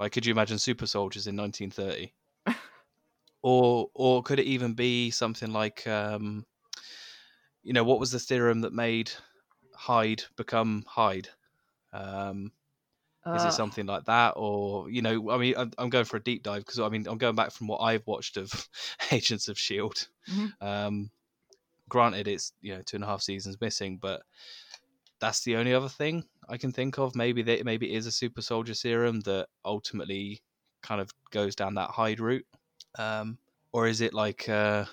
Like, 0.00 0.12
could 0.12 0.24
you 0.24 0.32
imagine 0.32 0.58
super 0.58 0.86
soldiers 0.86 1.26
in 1.26 1.36
1930? 1.36 2.14
or 3.42 3.90
or 3.94 4.22
could 4.22 4.40
it 4.40 4.46
even 4.46 4.72
be 4.72 5.10
something 5.10 5.52
like, 5.52 5.86
um, 5.86 6.46
you 7.62 7.74
know, 7.74 7.84
what 7.84 8.00
was 8.00 8.10
the 8.10 8.18
theorem 8.18 8.62
that 8.62 8.72
made 8.72 9.12
Hyde 9.74 10.22
become 10.36 10.84
Hyde? 10.88 11.28
Um, 11.92 12.50
uh. 13.26 13.32
Is 13.34 13.44
it 13.44 13.52
something 13.52 13.84
like 13.84 14.06
that, 14.06 14.32
or 14.36 14.88
you 14.88 15.02
know, 15.02 15.30
I 15.30 15.36
mean, 15.36 15.54
I'm, 15.76 15.90
going 15.90 16.06
for 16.06 16.16
a 16.16 16.22
deep 16.22 16.42
dive 16.42 16.64
because 16.64 16.80
I 16.80 16.88
mean, 16.88 17.06
I'm 17.06 17.18
going 17.18 17.36
back 17.36 17.52
from 17.52 17.66
what 17.66 17.80
I've 17.80 18.06
watched 18.06 18.38
of 18.38 18.68
Agents 19.12 19.48
of 19.48 19.58
Shield. 19.58 20.08
Mm-hmm. 20.32 20.66
Um, 20.66 21.10
granted, 21.90 22.26
it's 22.26 22.54
you 22.62 22.74
know 22.74 22.80
two 22.80 22.96
and 22.96 23.04
a 23.04 23.06
half 23.06 23.20
seasons 23.20 23.60
missing, 23.60 23.98
but 24.00 24.22
that's 25.20 25.44
the 25.44 25.56
only 25.56 25.74
other 25.74 25.90
thing 25.90 26.24
I 26.50 26.58
can 26.58 26.72
think 26.72 26.98
of. 26.98 27.14
Maybe 27.14 27.42
that 27.42 27.64
maybe 27.64 27.92
it 27.92 27.96
is 27.96 28.06
a 28.06 28.12
super 28.12 28.42
soldier 28.42 28.74
serum 28.74 29.20
that 29.20 29.46
ultimately 29.64 30.42
kind 30.82 31.00
of 31.00 31.10
goes 31.30 31.54
down 31.54 31.74
that 31.74 31.90
Hyde 31.90 32.20
route, 32.20 32.46
um, 32.98 33.38
or 33.72 33.86
is 33.86 34.00
it 34.00 34.12
like 34.12 34.48
a 34.48 34.88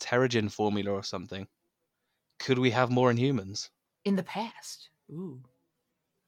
Terrigen 0.00 0.50
formula 0.50 0.90
or 0.90 1.02
something? 1.02 1.46
Could 2.38 2.58
we 2.58 2.70
have 2.70 2.90
more 2.90 3.10
Inhumans 3.12 3.70
in 4.04 4.16
the 4.16 4.22
past? 4.22 4.90
Ooh. 5.10 5.40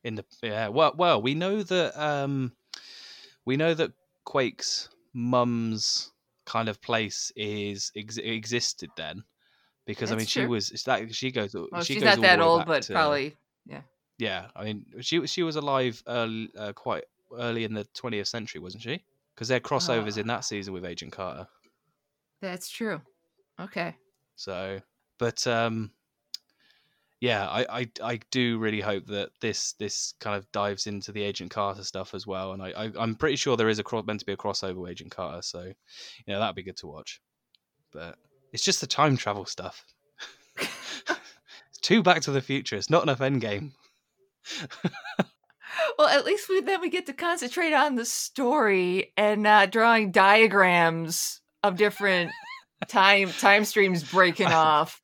In 0.04 0.14
the 0.16 0.24
yeah, 0.42 0.68
well, 0.68 0.94
well, 0.96 1.22
we 1.22 1.34
know 1.34 1.62
that 1.62 2.02
um, 2.02 2.52
we 3.44 3.56
know 3.56 3.74
that 3.74 3.92
Quake's 4.24 4.88
mum's 5.14 6.10
kind 6.44 6.68
of 6.68 6.80
place 6.80 7.30
is 7.36 7.92
ex- 7.96 8.16
existed 8.16 8.90
then 8.96 9.22
because 9.86 10.10
That's 10.10 10.16
I 10.16 10.18
mean 10.18 10.26
true. 10.26 10.42
she 10.42 10.46
was 10.46 10.82
that 10.86 11.14
she 11.14 11.30
goes 11.30 11.54
well, 11.54 11.82
she 11.82 11.94
she's 11.94 12.02
goes 12.02 12.16
not 12.16 12.22
that 12.22 12.40
old, 12.40 12.66
but 12.66 12.82
to, 12.84 12.94
probably 12.94 13.36
yeah. 14.22 14.46
I 14.54 14.64
mean 14.64 14.86
she 15.00 15.26
she 15.26 15.42
was 15.42 15.56
alive 15.56 16.00
early, 16.06 16.48
uh, 16.56 16.72
quite 16.72 17.04
early 17.36 17.64
in 17.64 17.74
the 17.74 17.84
20th 17.94 18.28
century, 18.28 18.60
wasn't 18.60 18.84
she? 18.84 19.02
Because 19.34 19.48
there 19.48 19.56
are 19.56 19.60
crossovers 19.60 20.16
in 20.16 20.28
that 20.28 20.38
ah. 20.38 20.40
season 20.40 20.72
with 20.72 20.84
Agent 20.84 21.12
Carter. 21.12 21.48
That's 22.40 22.68
true. 22.68 23.00
Okay. 23.58 23.96
So, 24.36 24.80
but 25.18 25.44
um, 25.48 25.90
yeah, 27.20 27.48
I, 27.48 27.80
I 27.80 27.90
I 28.02 28.20
do 28.30 28.58
really 28.58 28.80
hope 28.80 29.06
that 29.06 29.30
this 29.40 29.72
this 29.72 30.14
kind 30.20 30.36
of 30.36 30.50
dives 30.52 30.86
into 30.86 31.10
the 31.10 31.22
Agent 31.22 31.50
Carter 31.50 31.82
stuff 31.82 32.14
as 32.14 32.24
well, 32.24 32.52
and 32.52 32.62
I, 32.62 32.70
I 32.76 33.02
am 33.02 33.16
pretty 33.16 33.36
sure 33.36 33.56
there 33.56 33.68
is 33.68 33.80
a 33.80 34.02
meant 34.04 34.20
to 34.20 34.26
be 34.26 34.32
a 34.32 34.36
crossover 34.36 34.76
with 34.76 34.92
Agent 34.92 35.10
Carter, 35.10 35.42
so 35.42 35.62
you 35.62 35.74
know 36.28 36.38
that'd 36.38 36.54
be 36.54 36.62
good 36.62 36.76
to 36.78 36.86
watch. 36.86 37.20
But 37.92 38.18
it's 38.52 38.64
just 38.64 38.80
the 38.80 38.86
time 38.86 39.16
travel 39.16 39.46
stuff. 39.46 39.84
too 41.82 42.02
Back 42.04 42.22
to 42.22 42.30
the 42.30 42.40
Future. 42.40 42.76
It's 42.76 42.90
not 42.90 43.02
enough 43.02 43.18
Endgame. 43.18 43.72
well, 45.98 46.08
at 46.08 46.24
least 46.24 46.48
we, 46.48 46.60
then 46.60 46.80
we 46.80 46.90
get 46.90 47.06
to 47.06 47.12
concentrate 47.12 47.72
on 47.72 47.94
the 47.94 48.04
story 48.04 49.12
and 49.16 49.42
not 49.42 49.70
drawing 49.70 50.10
diagrams 50.10 51.40
of 51.62 51.76
different 51.76 52.30
time 52.88 53.30
time 53.30 53.64
streams 53.64 54.02
breaking 54.02 54.46
off. 54.52 55.00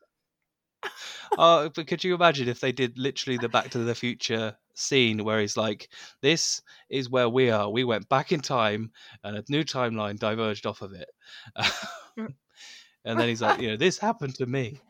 Oh, 1.37 1.71
but 1.75 1.87
could 1.87 2.05
you 2.05 2.15
imagine 2.15 2.49
if 2.49 2.61
they 2.61 2.73
did 2.73 2.99
literally 2.99 3.37
the 3.37 3.49
Back 3.49 3.71
to 3.71 3.79
the 3.79 3.95
Future 3.95 4.57
scene 4.75 5.25
where 5.25 5.41
he's 5.41 5.57
like, 5.57 5.89
"This 6.23 6.63
is 6.89 7.11
where 7.11 7.29
we 7.29 7.51
are. 7.51 7.69
We 7.69 7.85
went 7.85 8.09
back 8.09 8.33
in 8.33 8.41
time, 8.41 8.93
and 9.23 9.37
a 9.37 9.45
new 9.49 9.65
timeline 9.65 10.19
diverged 10.19 10.67
off 10.67 10.83
of 10.83 10.93
it." 10.95 11.09
and 13.05 13.19
then 13.21 13.29
he's 13.29 13.43
like, 13.43 13.61
"You 13.61 13.71
know, 13.71 13.77
this 13.77 13.99
happened 13.99 14.37
to 14.37 14.47
me." 14.47 14.81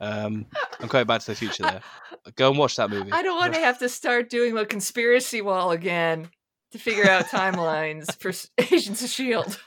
Um, 0.00 0.46
I'm 0.80 0.88
going 0.88 1.06
back 1.06 1.20
to 1.20 1.26
the 1.26 1.36
future 1.36 1.62
there. 1.62 1.82
Go 2.36 2.50
and 2.50 2.58
watch 2.58 2.76
that 2.76 2.90
movie. 2.90 3.10
I 3.12 3.22
don't 3.22 3.36
want 3.36 3.54
to 3.54 3.60
have 3.60 3.78
to 3.80 3.88
start 3.88 4.30
doing 4.30 4.54
the 4.54 4.64
conspiracy 4.64 5.42
wall 5.42 5.72
again 5.72 6.28
to 6.70 6.78
figure 6.78 7.08
out 7.08 7.26
timelines 7.26 8.14
for 8.20 8.32
Agents 8.72 9.02
of 9.02 9.10
Shield. 9.10 9.60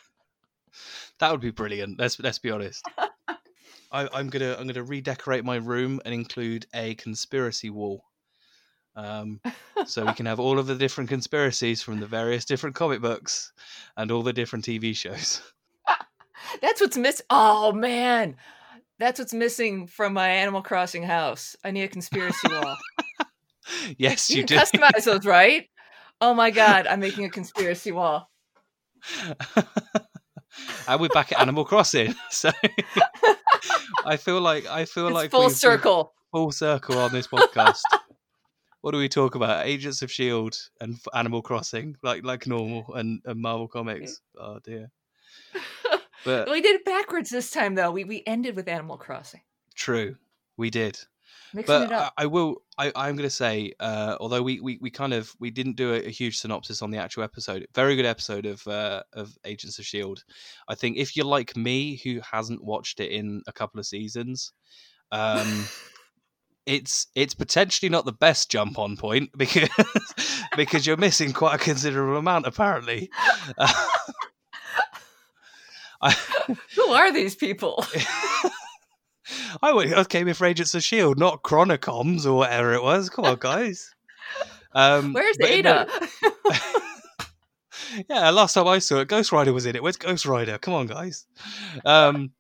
That 1.20 1.32
would 1.32 1.42
be 1.42 1.52
brilliant. 1.52 2.00
Let's 2.00 2.20
let's 2.20 2.40
be 2.40 2.52
honest. 2.52 2.86
I, 3.92 4.10
I'm 4.14 4.30
gonna 4.30 4.56
I'm 4.60 4.68
gonna 4.68 4.84
redecorate 4.84 5.46
my 5.46 5.58
room 5.58 6.02
and 6.06 6.14
include 6.14 6.66
a 6.74 6.96
conspiracy 6.96 7.70
wall. 7.70 8.04
Um, 8.96 9.42
so 9.86 10.06
we 10.06 10.14
can 10.14 10.26
have 10.26 10.40
all 10.40 10.58
of 10.58 10.68
the 10.68 10.76
different 10.76 11.10
conspiracies 11.10 11.82
from 11.82 12.00
the 12.00 12.08
various 12.08 12.46
different 12.46 12.76
comic 12.76 13.02
books 13.02 13.52
and 13.98 14.10
all 14.10 14.24
the 14.24 14.34
different 14.34 14.66
TV 14.66 14.96
shows. 14.96 15.42
That's 16.62 16.80
what's 16.80 16.98
missing. 16.98 17.26
Oh 17.30 17.72
man, 17.72 18.38
that's 19.00 19.20
what's 19.20 19.34
missing 19.34 19.88
from 19.88 20.14
my 20.14 20.30
Animal 20.30 20.62
Crossing 20.62 21.04
house. 21.04 21.56
I 21.64 21.72
need 21.72 21.84
a 21.84 21.88
conspiracy 21.88 22.48
wall. 22.50 22.78
yes, 23.98 24.30
you, 24.30 24.38
you 24.38 24.44
do. 24.44 24.56
Customize 24.56 25.04
those, 25.06 25.26
right? 25.26 25.68
Oh 26.22 26.34
my 26.34 26.52
god, 26.52 26.88
I'm 26.88 27.00
making 27.00 27.26
a 27.26 27.30
conspiracy 27.30 27.92
wall. 27.92 28.30
and 30.88 31.00
we're 31.00 31.10
back 31.10 31.32
at 31.32 31.40
Animal 31.40 31.66
Crossing. 31.66 32.16
So 32.30 32.52
I 34.06 34.18
feel 34.18 34.40
like 34.40 34.66
I 34.66 34.86
feel 34.86 35.08
it's 35.08 35.14
like 35.14 35.32
full 35.32 35.50
circle. 35.50 36.14
Full 36.32 36.52
circle 36.52 36.98
on 36.98 37.12
this 37.12 37.28
podcast. 37.28 37.82
what 38.82 38.92
do 38.92 38.98
we 38.98 39.10
talk 39.10 39.36
about? 39.36 39.66
Agents 39.66 40.02
of 40.02 40.12
Shield 40.12 40.58
and 40.80 40.98
Animal 41.14 41.42
Crossing, 41.42 41.98
like 42.02 42.24
like 42.24 42.48
normal, 42.48 42.94
and, 42.94 43.20
and 43.26 43.42
Marvel 43.42 43.68
Comics. 43.68 44.22
Oh 44.40 44.60
dear. 44.64 44.90
But 46.26 46.50
we 46.50 46.60
did 46.60 46.76
it 46.76 46.86
backwards 46.86 47.30
this 47.30 47.52
time, 47.52 47.76
though. 47.76 47.92
We 47.92 48.04
we 48.04 48.24
ended 48.26 48.56
with 48.56 48.68
Animal 48.68 48.98
Crossing. 48.98 49.42
True, 49.76 50.18
we 50.58 50.70
did. 50.70 51.00
Mixing 51.54 51.74
but 51.74 51.84
it 51.84 51.92
up. 51.94 52.14
I, 52.18 52.24
I 52.24 52.26
will. 52.26 52.64
I, 52.78 52.92
I'm 52.96 53.16
going 53.16 53.30
to 53.30 53.34
say, 53.34 53.72
uh, 53.80 54.18
although 54.20 54.42
we, 54.42 54.60
we, 54.60 54.78
we 54.82 54.90
kind 54.90 55.14
of 55.14 55.34
we 55.40 55.52
didn't 55.52 55.78
do 55.78 55.94
a, 55.94 56.08
a, 56.08 56.10
huge 56.10 56.38
synopsis 56.38 56.82
on 56.82 56.92
the 56.92 56.98
actual 56.98 57.24
episode. 57.24 57.66
Very 57.74 57.96
good 57.96 58.06
episode 58.06 58.46
of 58.46 58.68
uh, 58.68 59.04
of 59.14 59.38
Agents 59.46 59.80
of 59.80 59.86
Shield. 59.86 60.24
I 60.68 60.76
think 60.76 60.98
if 60.98 61.16
you're 61.16 61.26
like 61.26 61.56
me, 61.56 62.02
who 62.04 62.20
hasn't 62.20 62.64
watched 62.64 63.00
it 63.00 63.12
in 63.12 63.42
a 63.48 63.54
couple 63.54 63.80
of 63.80 63.86
seasons, 63.86 64.52
um, 65.12 65.66
it's 66.66 67.08
it's 67.16 67.36
potentially 67.36 67.90
not 67.90 68.06
the 68.06 68.12
best 68.12 68.50
jump 68.50 68.80
on 68.80 68.98
point 68.98 69.30
because 69.38 69.70
because 70.58 70.86
you're 70.86 70.98
missing 70.98 71.32
quite 71.32 71.56
a 71.56 71.64
considerable 71.64 72.18
amount 72.18 72.48
apparently. 72.48 73.10
Uh, 73.58 73.88
I, 76.02 76.12
Who 76.76 76.84
are 76.90 77.12
these 77.12 77.36
people? 77.36 77.86
I 79.62 79.74
went, 79.74 80.10
came 80.10 80.28
in 80.28 80.34
for 80.34 80.46
Agents 80.46 80.76
of 80.76 80.84
Shield, 80.84 81.18
not 81.18 81.44
Chronicoms 81.44 82.26
or 82.26 82.34
whatever 82.34 82.74
it 82.74 82.84
was. 82.84 83.10
Come 83.10 83.26
on, 83.26 83.38
guys. 83.40 83.94
Um, 84.74 85.14
Where's 85.14 85.38
Ada? 85.40 85.88
No, 86.22 86.28
yeah, 88.10 88.30
last 88.30 88.54
time 88.54 88.68
I 88.68 88.80
saw 88.80 89.00
it, 89.00 89.08
Ghost 89.08 89.32
Rider 89.32 89.54
was 89.54 89.66
in 89.66 89.76
it. 89.76 89.82
Where's 89.82 89.98
Ghost 89.98 90.26
Rider? 90.26 90.58
Come 90.58 90.74
on, 90.74 90.88
guys. 90.88 91.26
Um, 91.86 92.32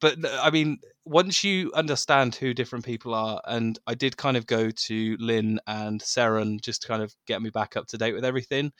but 0.00 0.16
I 0.40 0.50
mean, 0.50 0.78
once 1.04 1.44
you 1.44 1.70
understand 1.74 2.34
who 2.34 2.54
different 2.54 2.84
people 2.84 3.14
are, 3.14 3.40
and 3.44 3.78
I 3.86 3.94
did 3.94 4.16
kind 4.16 4.36
of 4.36 4.46
go 4.46 4.70
to 4.70 5.16
Lynn 5.18 5.60
and 5.66 6.00
Saren 6.00 6.60
just 6.60 6.82
to 6.82 6.88
kind 6.88 7.02
of 7.02 7.14
get 7.26 7.42
me 7.42 7.50
back 7.50 7.76
up 7.76 7.86
to 7.88 7.98
date 7.98 8.14
with 8.14 8.24
everything. 8.24 8.72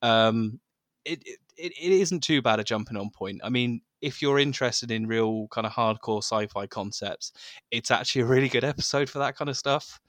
Um, 0.00 0.60
it, 1.04 1.22
it 1.24 1.38
it, 1.58 1.72
it 1.72 1.92
isn't 1.92 2.22
too 2.22 2.40
bad 2.40 2.60
a 2.60 2.64
jumping 2.64 2.96
on 2.96 3.10
point. 3.10 3.40
I 3.42 3.48
mean, 3.48 3.82
if 4.00 4.22
you're 4.22 4.38
interested 4.38 4.90
in 4.90 5.06
real 5.06 5.48
kind 5.48 5.66
of 5.66 5.72
hardcore 5.72 6.22
sci-fi 6.22 6.66
concepts, 6.66 7.32
it's 7.70 7.90
actually 7.90 8.22
a 8.22 8.26
really 8.26 8.48
good 8.48 8.64
episode 8.64 9.10
for 9.10 9.18
that 9.18 9.36
kind 9.36 9.48
of 9.48 9.56
stuff. 9.56 10.00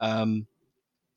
Um, 0.00 0.46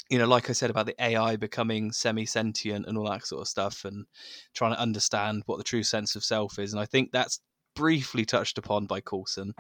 you 0.10 0.18
know, 0.18 0.28
like 0.28 0.50
I 0.50 0.54
said 0.54 0.70
about 0.70 0.86
the 0.86 1.04
AI 1.04 1.36
becoming 1.36 1.92
semi-sentient 1.92 2.88
and 2.88 2.98
all 2.98 3.10
that 3.10 3.26
sort 3.26 3.42
of 3.42 3.48
stuff, 3.48 3.86
and 3.86 4.06
trying 4.54 4.74
to 4.74 4.80
understand 4.80 5.44
what 5.46 5.58
the 5.58 5.64
true 5.64 5.84
sense 5.84 6.16
of 6.16 6.24
self 6.24 6.58
is. 6.58 6.74
And 6.74 6.82
I 6.82 6.86
think 6.86 7.12
that's 7.12 7.40
briefly 7.76 8.26
touched 8.26 8.58
upon 8.58 8.88
by 8.88 9.02
Coulson, 9.02 9.54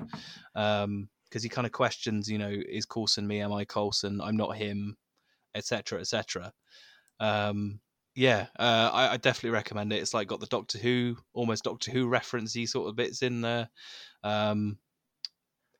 because 0.53 0.83
um, 0.85 1.09
he 1.31 1.49
kind 1.49 1.67
of 1.67 1.71
questions, 1.71 2.27
you 2.27 2.39
know, 2.39 2.51
is 2.51 2.85
Coulson 2.85 3.27
me? 3.27 3.41
Am 3.41 3.53
I 3.53 3.63
Coulson? 3.65 4.21
I'm 4.21 4.37
not 4.37 4.57
him, 4.57 4.97
etc., 5.53 5.99
etc. 5.99 6.51
Um, 7.19 7.79
yeah, 8.15 8.47
uh, 8.57 8.89
I, 8.91 9.13
I, 9.13 9.17
definitely 9.17 9.51
recommend 9.51 9.93
it. 9.93 10.01
It's 10.01 10.13
like 10.13 10.27
got 10.27 10.39
the 10.39 10.47
Doctor 10.47 10.77
Who, 10.77 11.17
almost 11.33 11.63
Doctor 11.63 11.91
Who 11.91 12.07
referencey 12.07 12.67
sort 12.67 12.89
of 12.89 12.95
bits 12.95 13.21
in 13.21 13.41
there. 13.41 13.69
Um, 14.23 14.77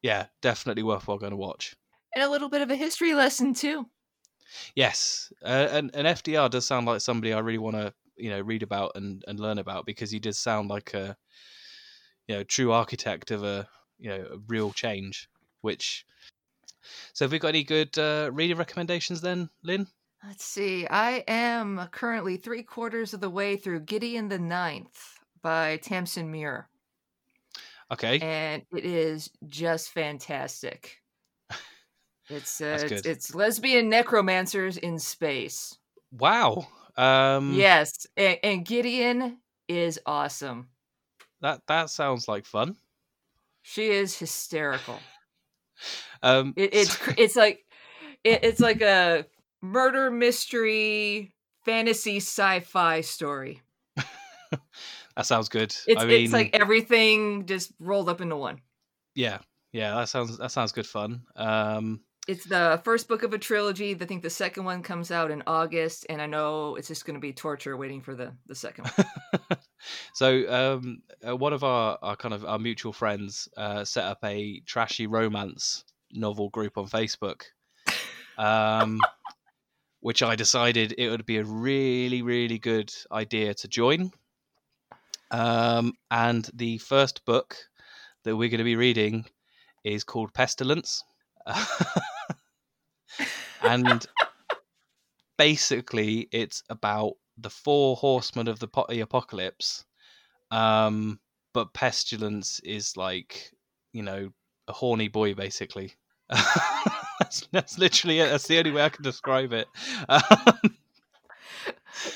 yeah, 0.02 0.28
definitely 0.42 0.84
worthwhile 0.84 1.18
going 1.18 1.32
to 1.32 1.38
watch. 1.38 1.76
And 2.16 2.24
a 2.24 2.30
little 2.30 2.50
bit 2.50 2.62
of 2.62 2.72
a 2.72 2.76
history 2.76 3.14
lesson 3.14 3.54
too. 3.54 3.86
Yes, 4.76 5.32
uh, 5.44 5.68
and, 5.72 5.92
and 5.94 6.08
FDR 6.08 6.50
does 6.50 6.66
sound 6.66 6.88
like 6.88 7.02
somebody 7.02 7.34
I 7.34 7.40
really 7.40 7.60
want 7.60 7.76
to 7.76 7.94
you 8.20 8.30
know 8.30 8.42
read 8.42 8.64
about 8.64 8.92
and, 8.96 9.24
and 9.28 9.40
learn 9.40 9.60
about 9.60 9.86
because 9.86 10.12
he 10.12 10.20
does 10.20 10.38
sound 10.38 10.70
like 10.70 10.94
a 10.94 11.16
you 12.28 12.36
know 12.36 12.44
true 12.44 12.72
architect 12.72 13.32
of 13.32 13.44
a 13.44 13.68
you 13.98 14.10
know 14.10 14.26
a 14.34 14.38
real 14.48 14.72
change. 14.72 15.30
Which 15.62 16.06
so 17.14 17.26
have 17.26 17.32
we 17.32 17.40
got 17.40 17.50
any 17.50 17.64
good 17.64 17.98
uh, 17.98 18.30
reading 18.32 18.58
recommendations 18.58 19.22
then, 19.22 19.50
Lynn? 19.64 19.88
Let's 20.26 20.44
see. 20.44 20.86
I 20.88 21.24
am 21.28 21.88
currently 21.92 22.38
three 22.38 22.64
quarters 22.64 23.14
of 23.14 23.22
the 23.22 23.30
way 23.30 23.56
through 23.56 23.82
Gideon 23.82 24.28
the 24.28 24.40
Ninth 24.40 25.20
by 25.42 25.80
Tamsyn 25.82 26.28
Muir. 26.28 26.68
Okay. 27.92 28.20
And 28.20 28.64
it 28.76 28.86
is 28.86 29.32
just 29.48 29.92
fantastic. 29.92 30.98
It's 32.30 32.62
uh, 32.62 32.78
it's, 32.84 33.06
it's, 33.08 33.36
lesbian 33.36 33.90
necromancers 33.90 34.78
in 34.78 35.00
space. 35.00 35.76
Wow. 36.12 36.68
Um 36.96 37.54
Yes, 37.54 38.06
and, 38.16 38.38
and 38.44 38.66
Gideon 38.66 39.40
is 39.68 40.00
awesome. 40.06 40.68
That 41.42 41.62
that 41.68 41.90
sounds 41.90 42.28
like 42.28 42.46
fun. 42.46 42.76
She 43.64 43.88
is 43.88 44.18
hysterical. 44.18 45.00
um 46.24 46.54
it, 46.56 46.74
it's 46.74 46.98
it's 47.18 47.36
like 47.36 47.66
it, 48.24 48.44
it's 48.44 48.60
like 48.60 48.82
a 48.82 49.26
murder 49.62 50.10
mystery 50.12 51.34
fantasy 51.66 52.18
sci-fi 52.18 53.02
story. 53.02 53.62
that 53.96 55.26
sounds 55.26 55.50
good. 55.50 55.76
It's, 55.88 56.02
I 56.02 56.06
mean, 56.06 56.24
it's 56.24 56.34
like 56.34 56.52
everything 56.54 57.46
just 57.46 57.72
rolled 57.80 58.10
up 58.10 58.22
into 58.22 58.36
one. 58.36 58.62
Yeah, 59.16 59.40
yeah, 59.72 59.96
that 59.96 60.10
sounds 60.10 60.38
that 60.38 60.52
sounds 60.52 60.72
good 60.72 60.88
fun. 60.88 61.24
Um, 61.36 62.02
it's 62.28 62.46
the 62.46 62.80
first 62.84 63.08
book 63.08 63.24
of 63.24 63.34
a 63.34 63.40
trilogy. 63.40 63.96
I 64.00 64.06
think 64.06 64.22
the 64.22 64.30
second 64.30 64.64
one 64.64 64.84
comes 64.84 65.10
out 65.10 65.32
in 65.32 65.42
August, 65.48 66.06
and 66.10 66.22
I 66.22 66.28
know 66.28 66.76
it's 66.76 66.88
just 66.88 67.06
going 67.06 67.16
to 67.16 67.20
be 67.20 67.34
torture 67.34 67.76
waiting 67.76 68.02
for 68.02 68.14
the 68.16 68.34
the 68.46 68.56
second 68.56 68.86
one. 68.88 69.08
so, 70.14 70.78
um, 70.78 71.02
uh, 71.28 71.36
one 71.36 71.54
of 71.54 71.64
our, 71.64 71.98
our 72.02 72.16
kind 72.16 72.34
of 72.34 72.46
our 72.46 72.60
mutual 72.60 72.94
friends 72.94 73.50
uh, 73.58 73.84
set 73.84 74.06
up 74.06 74.20
a 74.24 74.60
trashy 74.62 75.08
romance 75.08 75.84
novel 76.12 76.50
group 76.50 76.78
on 76.78 76.88
Facebook. 76.88 77.44
Um, 78.38 79.02
which 80.02 80.24
I 80.24 80.36
decided 80.36 80.96
it 80.98 81.10
would 81.10 81.26
be 81.26 81.38
a 81.38 81.44
really, 81.44 82.22
really 82.22 82.58
good 82.58 82.94
idea 83.12 83.54
to 83.54 83.68
join. 83.68 84.12
Um, 85.32 85.94
and 86.10 86.50
the 86.54 86.78
first 86.80 87.26
book 87.26 87.56
that 88.24 88.36
we're 88.36 88.50
going 88.50 88.60
to 88.60 88.64
be 88.64 88.76
reading 88.76 89.26
is 89.84 90.04
called 90.04 90.34
Pestilence. 90.34 91.04
and 93.64 94.06
basically, 95.38 96.28
it's 96.32 96.64
about 96.70 97.14
the 97.38 97.50
four 97.50 97.96
horsemen 97.96 98.48
of 98.48 98.60
the, 98.60 98.68
po- 98.68 98.86
the 98.90 99.02
apocalypse. 99.02 99.86
Um, 100.52 101.20
but 101.54 101.74
Pestilence 101.74 102.60
is 102.64 102.96
like, 102.98 103.52
you 103.94 104.04
know, 104.04 104.30
a 104.68 104.74
horny 104.74 105.08
boy, 105.08 105.34
basically. 105.34 105.94
that's, 107.20 107.48
that's 107.52 107.78
literally 107.78 108.20
it. 108.20 108.30
That's 108.30 108.48
the 108.48 108.58
only 108.60 108.72
way 108.72 108.84
I 108.84 108.90
can 108.90 109.04
describe 109.04 109.54
it. 109.54 109.68
Um, 110.08 110.78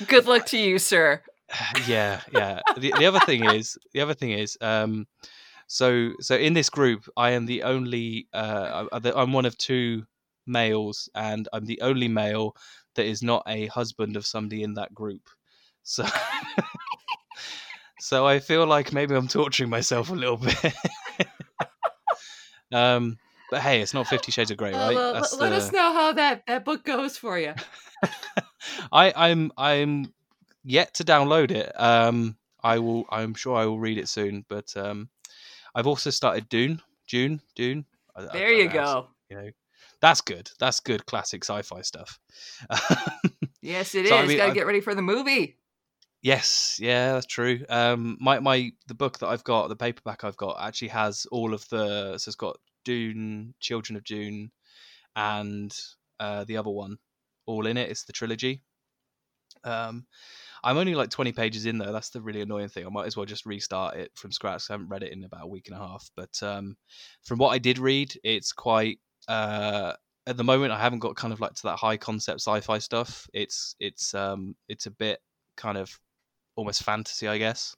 Good 0.08 0.26
luck 0.26 0.46
to 0.48 0.58
you, 0.58 0.80
sir. 0.80 1.22
Yeah, 1.88 2.22
yeah. 2.32 2.62
The, 2.78 2.94
the 2.98 3.06
other 3.06 3.20
thing 3.20 3.46
is, 3.46 3.78
the 3.94 4.02
other 4.02 4.14
thing 4.14 4.32
is, 4.32 4.58
um, 4.62 5.06
so 5.68 6.12
so 6.20 6.36
in 6.36 6.54
this 6.54 6.70
group, 6.70 7.08
I 7.16 7.32
am 7.32 7.46
the 7.46 7.64
only, 7.64 8.28
uh, 8.34 8.86
I'm 8.92 9.34
one 9.34 9.46
of 9.46 9.58
two 9.58 10.06
males, 10.48 11.10
and 11.16 11.48
I'm 11.54 11.66
the 11.66 11.82
only 11.82 12.08
male 12.08 12.56
that 12.96 13.06
is 13.06 13.22
not 13.22 13.44
a 13.48 13.68
husband 13.68 14.16
of 14.16 14.26
somebody 14.26 14.64
in 14.64 14.76
that 14.76 14.94
group. 14.94 15.30
So, 15.84 16.06
so 18.00 18.26
I 18.26 18.40
feel 18.40 18.66
like 18.66 18.94
maybe 18.94 19.16
I'm 19.16 19.28
torturing 19.28 19.70
myself 19.70 20.10
a 20.10 20.14
little 20.14 20.38
bit. 20.38 20.74
um, 22.72 23.18
but 23.54 23.62
hey, 23.62 23.82
it's 23.82 23.94
not 23.94 24.08
Fifty 24.08 24.32
Shades 24.32 24.50
of 24.50 24.58
Grey, 24.58 24.74
right? 24.74 24.98
Uh, 24.98 25.12
let, 25.12 25.40
let 25.40 25.54
us 25.54 25.72
know 25.72 25.94
how 25.94 26.12
that 26.14 26.44
that 26.48 26.66
book 26.66 26.84
goes 26.84 27.18
for 27.18 27.38
you. 27.38 27.54
I, 28.92 29.14
I'm 29.16 29.52
I'm 29.56 30.12
yet 30.64 30.96
to 30.96 31.04
download 31.04 31.52
it. 31.52 31.72
Um, 31.80 32.36
I 32.64 32.80
will. 32.80 33.06
I'm 33.12 33.36
sure 33.36 33.56
I 33.56 33.68
will 33.68 33.78
read 33.78 34.00
it 34.00 34.10
soon. 34.10 34.44
But 34.50 34.76
um, 34.76 35.08
I've 35.76 35.86
also 35.86 36.10
started 36.10 36.50
Dune. 36.50 36.82
June. 37.06 37.42
Dune. 37.56 37.86
There 38.34 38.48
I, 38.48 38.54
you 38.54 38.70
go. 38.70 39.10
You 39.30 39.38
know, 39.38 39.50
that's 40.02 40.22
good. 40.22 40.50
That's 40.60 40.80
good 40.80 41.06
classic 41.06 41.46
sci-fi 41.46 41.82
stuff. 41.82 42.20
yes, 43.62 43.94
it 43.94 44.08
so, 44.08 44.16
is. 44.16 44.24
I 44.24 44.26
mean, 44.26 44.38
Got 44.38 44.48
to 44.48 44.54
get 44.54 44.66
ready 44.66 44.82
for 44.82 44.96
the 44.96 45.04
movie. 45.04 45.60
Yes, 46.24 46.80
yeah, 46.82 47.14
that's 47.14 47.28
true. 47.28 47.64
Um, 47.70 48.18
my 48.20 48.40
my 48.40 48.72
the 48.88 48.96
book 48.96 49.20
that 49.20 49.28
I've 49.28 49.44
got, 49.44 49.70
the 49.70 49.76
paperback 49.76 50.24
I've 50.24 50.38
got, 50.38 50.58
actually 50.60 50.88
has 50.88 51.28
all 51.32 51.54
of 51.54 51.70
the. 51.70 52.18
So 52.18 52.30
it's 52.30 52.36
got 52.36 52.58
Dune, 52.84 53.54
Children 53.60 53.98
of 53.98 54.04
Dune, 54.04 54.52
and 55.16 55.76
uh, 56.20 56.44
the 56.46 56.58
other 56.58 56.70
one, 56.70 56.98
all 57.46 57.68
in 57.68 57.78
it. 57.78 57.90
It's 57.90 58.04
the 58.06 58.14
trilogy. 58.14 58.62
Um, 59.64 60.06
I'm 60.64 60.78
only 60.78 60.96
like 60.96 61.10
20 61.10 61.34
pages 61.34 61.66
in 61.66 61.78
though. 61.78 61.92
That's 61.92 62.10
the 62.10 62.22
really 62.22 62.42
annoying 62.42 62.70
thing. 62.70 62.86
I 62.86 62.90
might 62.90 63.06
as 63.06 63.18
well 63.18 63.26
just 63.26 63.46
restart 63.46 63.96
it 63.98 64.12
from 64.16 64.32
scratch. 64.32 64.70
I 64.70 64.74
haven't 64.74 64.90
read 64.90 65.04
it 65.04 65.12
in 65.12 65.24
about 65.24 65.44
a 65.44 65.48
week 65.48 65.68
and 65.68 65.76
a 65.76 65.80
half. 65.80 66.10
But 66.16 66.42
um, 66.42 66.78
from 67.24 67.38
what 67.40 67.50
I 67.50 67.58
did 67.58 67.80
read, 67.80 68.14
it's 68.24 68.54
quite. 68.54 69.00
Uh, 69.28 69.94
at 70.26 70.38
the 70.38 70.44
moment, 70.44 70.72
I 70.72 70.80
haven't 70.80 71.00
got 71.00 71.18
kind 71.18 71.34
of 71.34 71.42
like 71.42 71.54
to 71.56 71.64
that 71.64 71.80
high 71.80 71.98
concept 71.98 72.40
sci-fi 72.40 72.78
stuff. 72.80 73.28
It's 73.34 73.76
it's 73.80 74.14
um 74.14 74.56
it's 74.70 74.86
a 74.86 74.92
bit 74.92 75.20
kind 75.58 75.78
of 75.78 75.98
almost 76.56 76.84
fantasy, 76.84 77.28
I 77.28 77.38
guess. 77.38 77.76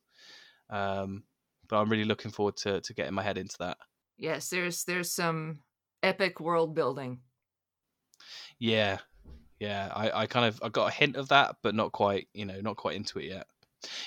Um, 0.70 1.24
but 1.68 1.78
I'm 1.78 1.89
really 1.89 2.06
looking 2.06 2.32
forward 2.32 2.58
to 2.58 2.82
to 2.82 2.93
getting 2.93 3.16
my 3.16 3.24
head 3.24 3.39
into 3.39 3.56
that. 3.60 3.78
Yes, 4.18 4.49
there's 4.49 4.84
there's 4.84 5.11
some 5.11 5.59
epic 6.01 6.39
world 6.39 6.76
building. 6.76 7.20
Yeah, 8.59 8.99
yeah, 9.59 9.91
I, 9.93 10.22
I 10.22 10.28
kind 10.28 10.45
of 10.45 10.59
I 10.63 10.70
got 10.70 10.88
a 10.88 10.95
hint 10.95 11.16
of 11.16 11.30
that, 11.30 11.57
but 11.61 11.76
not 11.76 11.91
quite, 11.91 12.28
you 12.34 12.45
know, 12.45 12.59
not 12.61 12.78
quite 12.78 12.95
into 12.95 13.20
it 13.20 13.26
yet. 13.26 13.47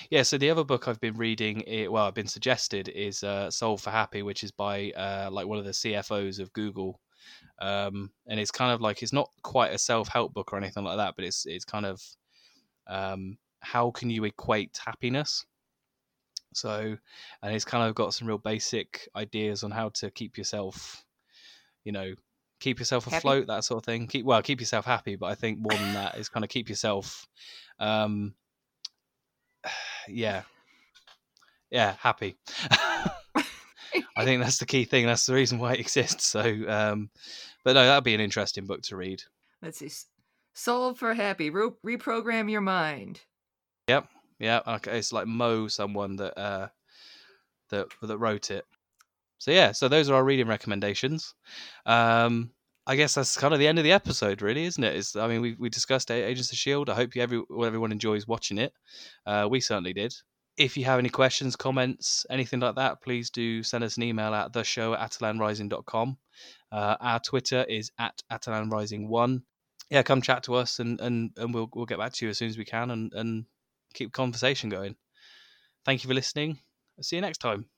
Yeah, 0.09 0.23
so 0.23 0.37
the 0.37 0.49
other 0.49 0.63
book 0.63 0.87
I've 0.87 0.99
been 0.99 1.15
reading, 1.15 1.61
it, 1.61 1.91
well, 1.91 2.05
I've 2.05 2.13
been 2.13 2.27
suggested 2.27 2.89
is 2.89 3.23
uh, 3.23 3.49
Solve 3.49 3.81
for 3.81 3.91
Happy, 3.91 4.23
which 4.23 4.43
is 4.43 4.51
by 4.51 4.91
uh, 4.91 5.29
like 5.31 5.47
one 5.47 5.57
of 5.57 5.65
the 5.65 5.71
CFOs 5.71 6.39
of 6.39 6.51
Google, 6.53 6.99
um, 7.59 8.11
and 8.27 8.39
it's 8.39 8.51
kind 8.51 8.71
of 8.73 8.81
like 8.81 9.01
it's 9.03 9.13
not 9.13 9.29
quite 9.43 9.73
a 9.73 9.77
self 9.77 10.07
help 10.09 10.33
book 10.33 10.51
or 10.53 10.57
anything 10.57 10.83
like 10.83 10.97
that, 10.97 11.15
but 11.15 11.25
it's 11.25 11.45
it's 11.45 11.65
kind 11.65 11.85
of 11.85 12.01
um, 12.87 13.37
how 13.61 13.91
can 13.91 14.09
you 14.09 14.25
equate 14.25 14.79
happiness? 14.83 15.45
So, 16.53 16.97
and 17.43 17.55
it's 17.55 17.65
kind 17.65 17.87
of 17.87 17.95
got 17.95 18.13
some 18.13 18.27
real 18.27 18.37
basic 18.37 19.07
ideas 19.15 19.63
on 19.63 19.71
how 19.71 19.89
to 19.95 20.09
keep 20.11 20.37
yourself, 20.37 21.03
you 21.83 21.91
know, 21.91 22.13
keep 22.59 22.79
yourself 22.79 23.07
afloat, 23.07 23.41
happy? 23.41 23.45
that 23.47 23.63
sort 23.63 23.81
of 23.81 23.85
thing. 23.85 24.07
Keep 24.07 24.25
well, 24.25 24.41
keep 24.41 24.59
yourself 24.59 24.85
happy, 24.85 25.15
but 25.15 25.27
I 25.27 25.35
think 25.35 25.59
more 25.59 25.77
than 25.77 25.93
that 25.93 26.17
is 26.17 26.29
kind 26.29 26.43
of 26.43 26.49
keep 26.49 26.69
yourself, 26.69 27.27
um, 27.79 28.33
yeah, 30.07 30.43
yeah, 31.69 31.95
happy. 31.99 32.37
I 34.15 34.25
think 34.25 34.41
that's 34.41 34.57
the 34.57 34.65
key 34.65 34.85
thing. 34.85 35.05
That's 35.05 35.25
the 35.25 35.33
reason 35.33 35.59
why 35.59 35.73
it 35.73 35.79
exists. 35.79 36.27
So, 36.27 36.41
um, 36.67 37.09
but 37.63 37.73
no, 37.73 37.85
that'd 37.85 38.03
be 38.03 38.15
an 38.15 38.21
interesting 38.21 38.65
book 38.65 38.81
to 38.83 38.95
read. 38.95 39.23
Let's 39.61 39.79
see, 39.79 39.91
solve 40.53 40.97
for 40.97 41.13
happy. 41.13 41.49
Re- 41.49 41.71
reprogram 41.85 42.51
your 42.51 42.61
mind. 42.61 43.21
Yep. 43.87 44.07
Yeah. 44.39 44.61
It's 44.85 45.13
like 45.13 45.27
Mo, 45.27 45.67
someone 45.67 46.15
that 46.17 46.39
uh, 46.39 46.67
that 47.69 47.87
that 48.01 48.17
wrote 48.17 48.51
it. 48.51 48.65
So 49.37 49.51
yeah, 49.51 49.71
so 49.71 49.87
those 49.87 50.09
are 50.09 50.15
our 50.15 50.23
reading 50.23 50.47
recommendations. 50.47 51.33
Um, 51.85 52.51
I 52.85 52.95
guess 52.95 53.13
that's 53.13 53.37
kind 53.37 53.53
of 53.53 53.59
the 53.59 53.67
end 53.67 53.77
of 53.77 53.83
the 53.83 53.91
episode, 53.91 54.41
really, 54.41 54.65
isn't 54.65 54.83
it? 54.83 54.95
Is 54.95 55.15
I 55.15 55.27
mean, 55.27 55.41
we 55.41 55.55
we 55.59 55.69
discussed 55.69 56.11
Agents 56.11 56.51
of 56.51 56.57
Shield. 56.57 56.89
I 56.89 56.95
hope 56.95 57.15
you 57.15 57.21
every 57.21 57.41
everyone 57.63 57.91
enjoys 57.91 58.27
watching 58.27 58.57
it. 58.57 58.73
Uh, 59.25 59.47
we 59.49 59.61
certainly 59.61 59.93
did. 59.93 60.13
If 60.57 60.75
you 60.75 60.83
have 60.85 60.99
any 60.99 61.09
questions, 61.09 61.55
comments, 61.55 62.25
anything 62.29 62.59
like 62.59 62.75
that, 62.75 63.01
please 63.01 63.29
do 63.29 63.63
send 63.63 63.83
us 63.83 63.95
an 63.95 64.03
email 64.03 64.33
at 64.33 64.51
the 64.51 64.63
show 64.63 64.93
at 64.93 65.11
atalanrising.com. 65.11 66.17
Uh, 66.71 66.95
our 66.99 67.19
Twitter 67.19 67.63
is 67.69 67.91
at 67.97 68.21
atalanrising1. 68.29 69.41
Yeah, 69.89 70.03
come 70.03 70.21
chat 70.21 70.43
to 70.43 70.55
us 70.55 70.79
and, 70.79 70.99
and, 70.99 71.31
and 71.37 71.53
we'll 71.53 71.69
we'll 71.73 71.85
get 71.85 71.97
back 71.97 72.11
to 72.13 72.25
you 72.25 72.29
as 72.31 72.37
soon 72.37 72.49
as 72.49 72.57
we 72.57 72.65
can 72.65 72.91
and, 72.91 73.13
and 73.13 73.45
keep 73.93 74.11
conversation 74.13 74.69
going. 74.69 74.95
Thank 75.85 76.03
you 76.03 76.07
for 76.09 76.13
listening. 76.13 76.59
I'll 76.97 77.03
see 77.03 77.17
you 77.17 77.21
next 77.21 77.39
time. 77.39 77.69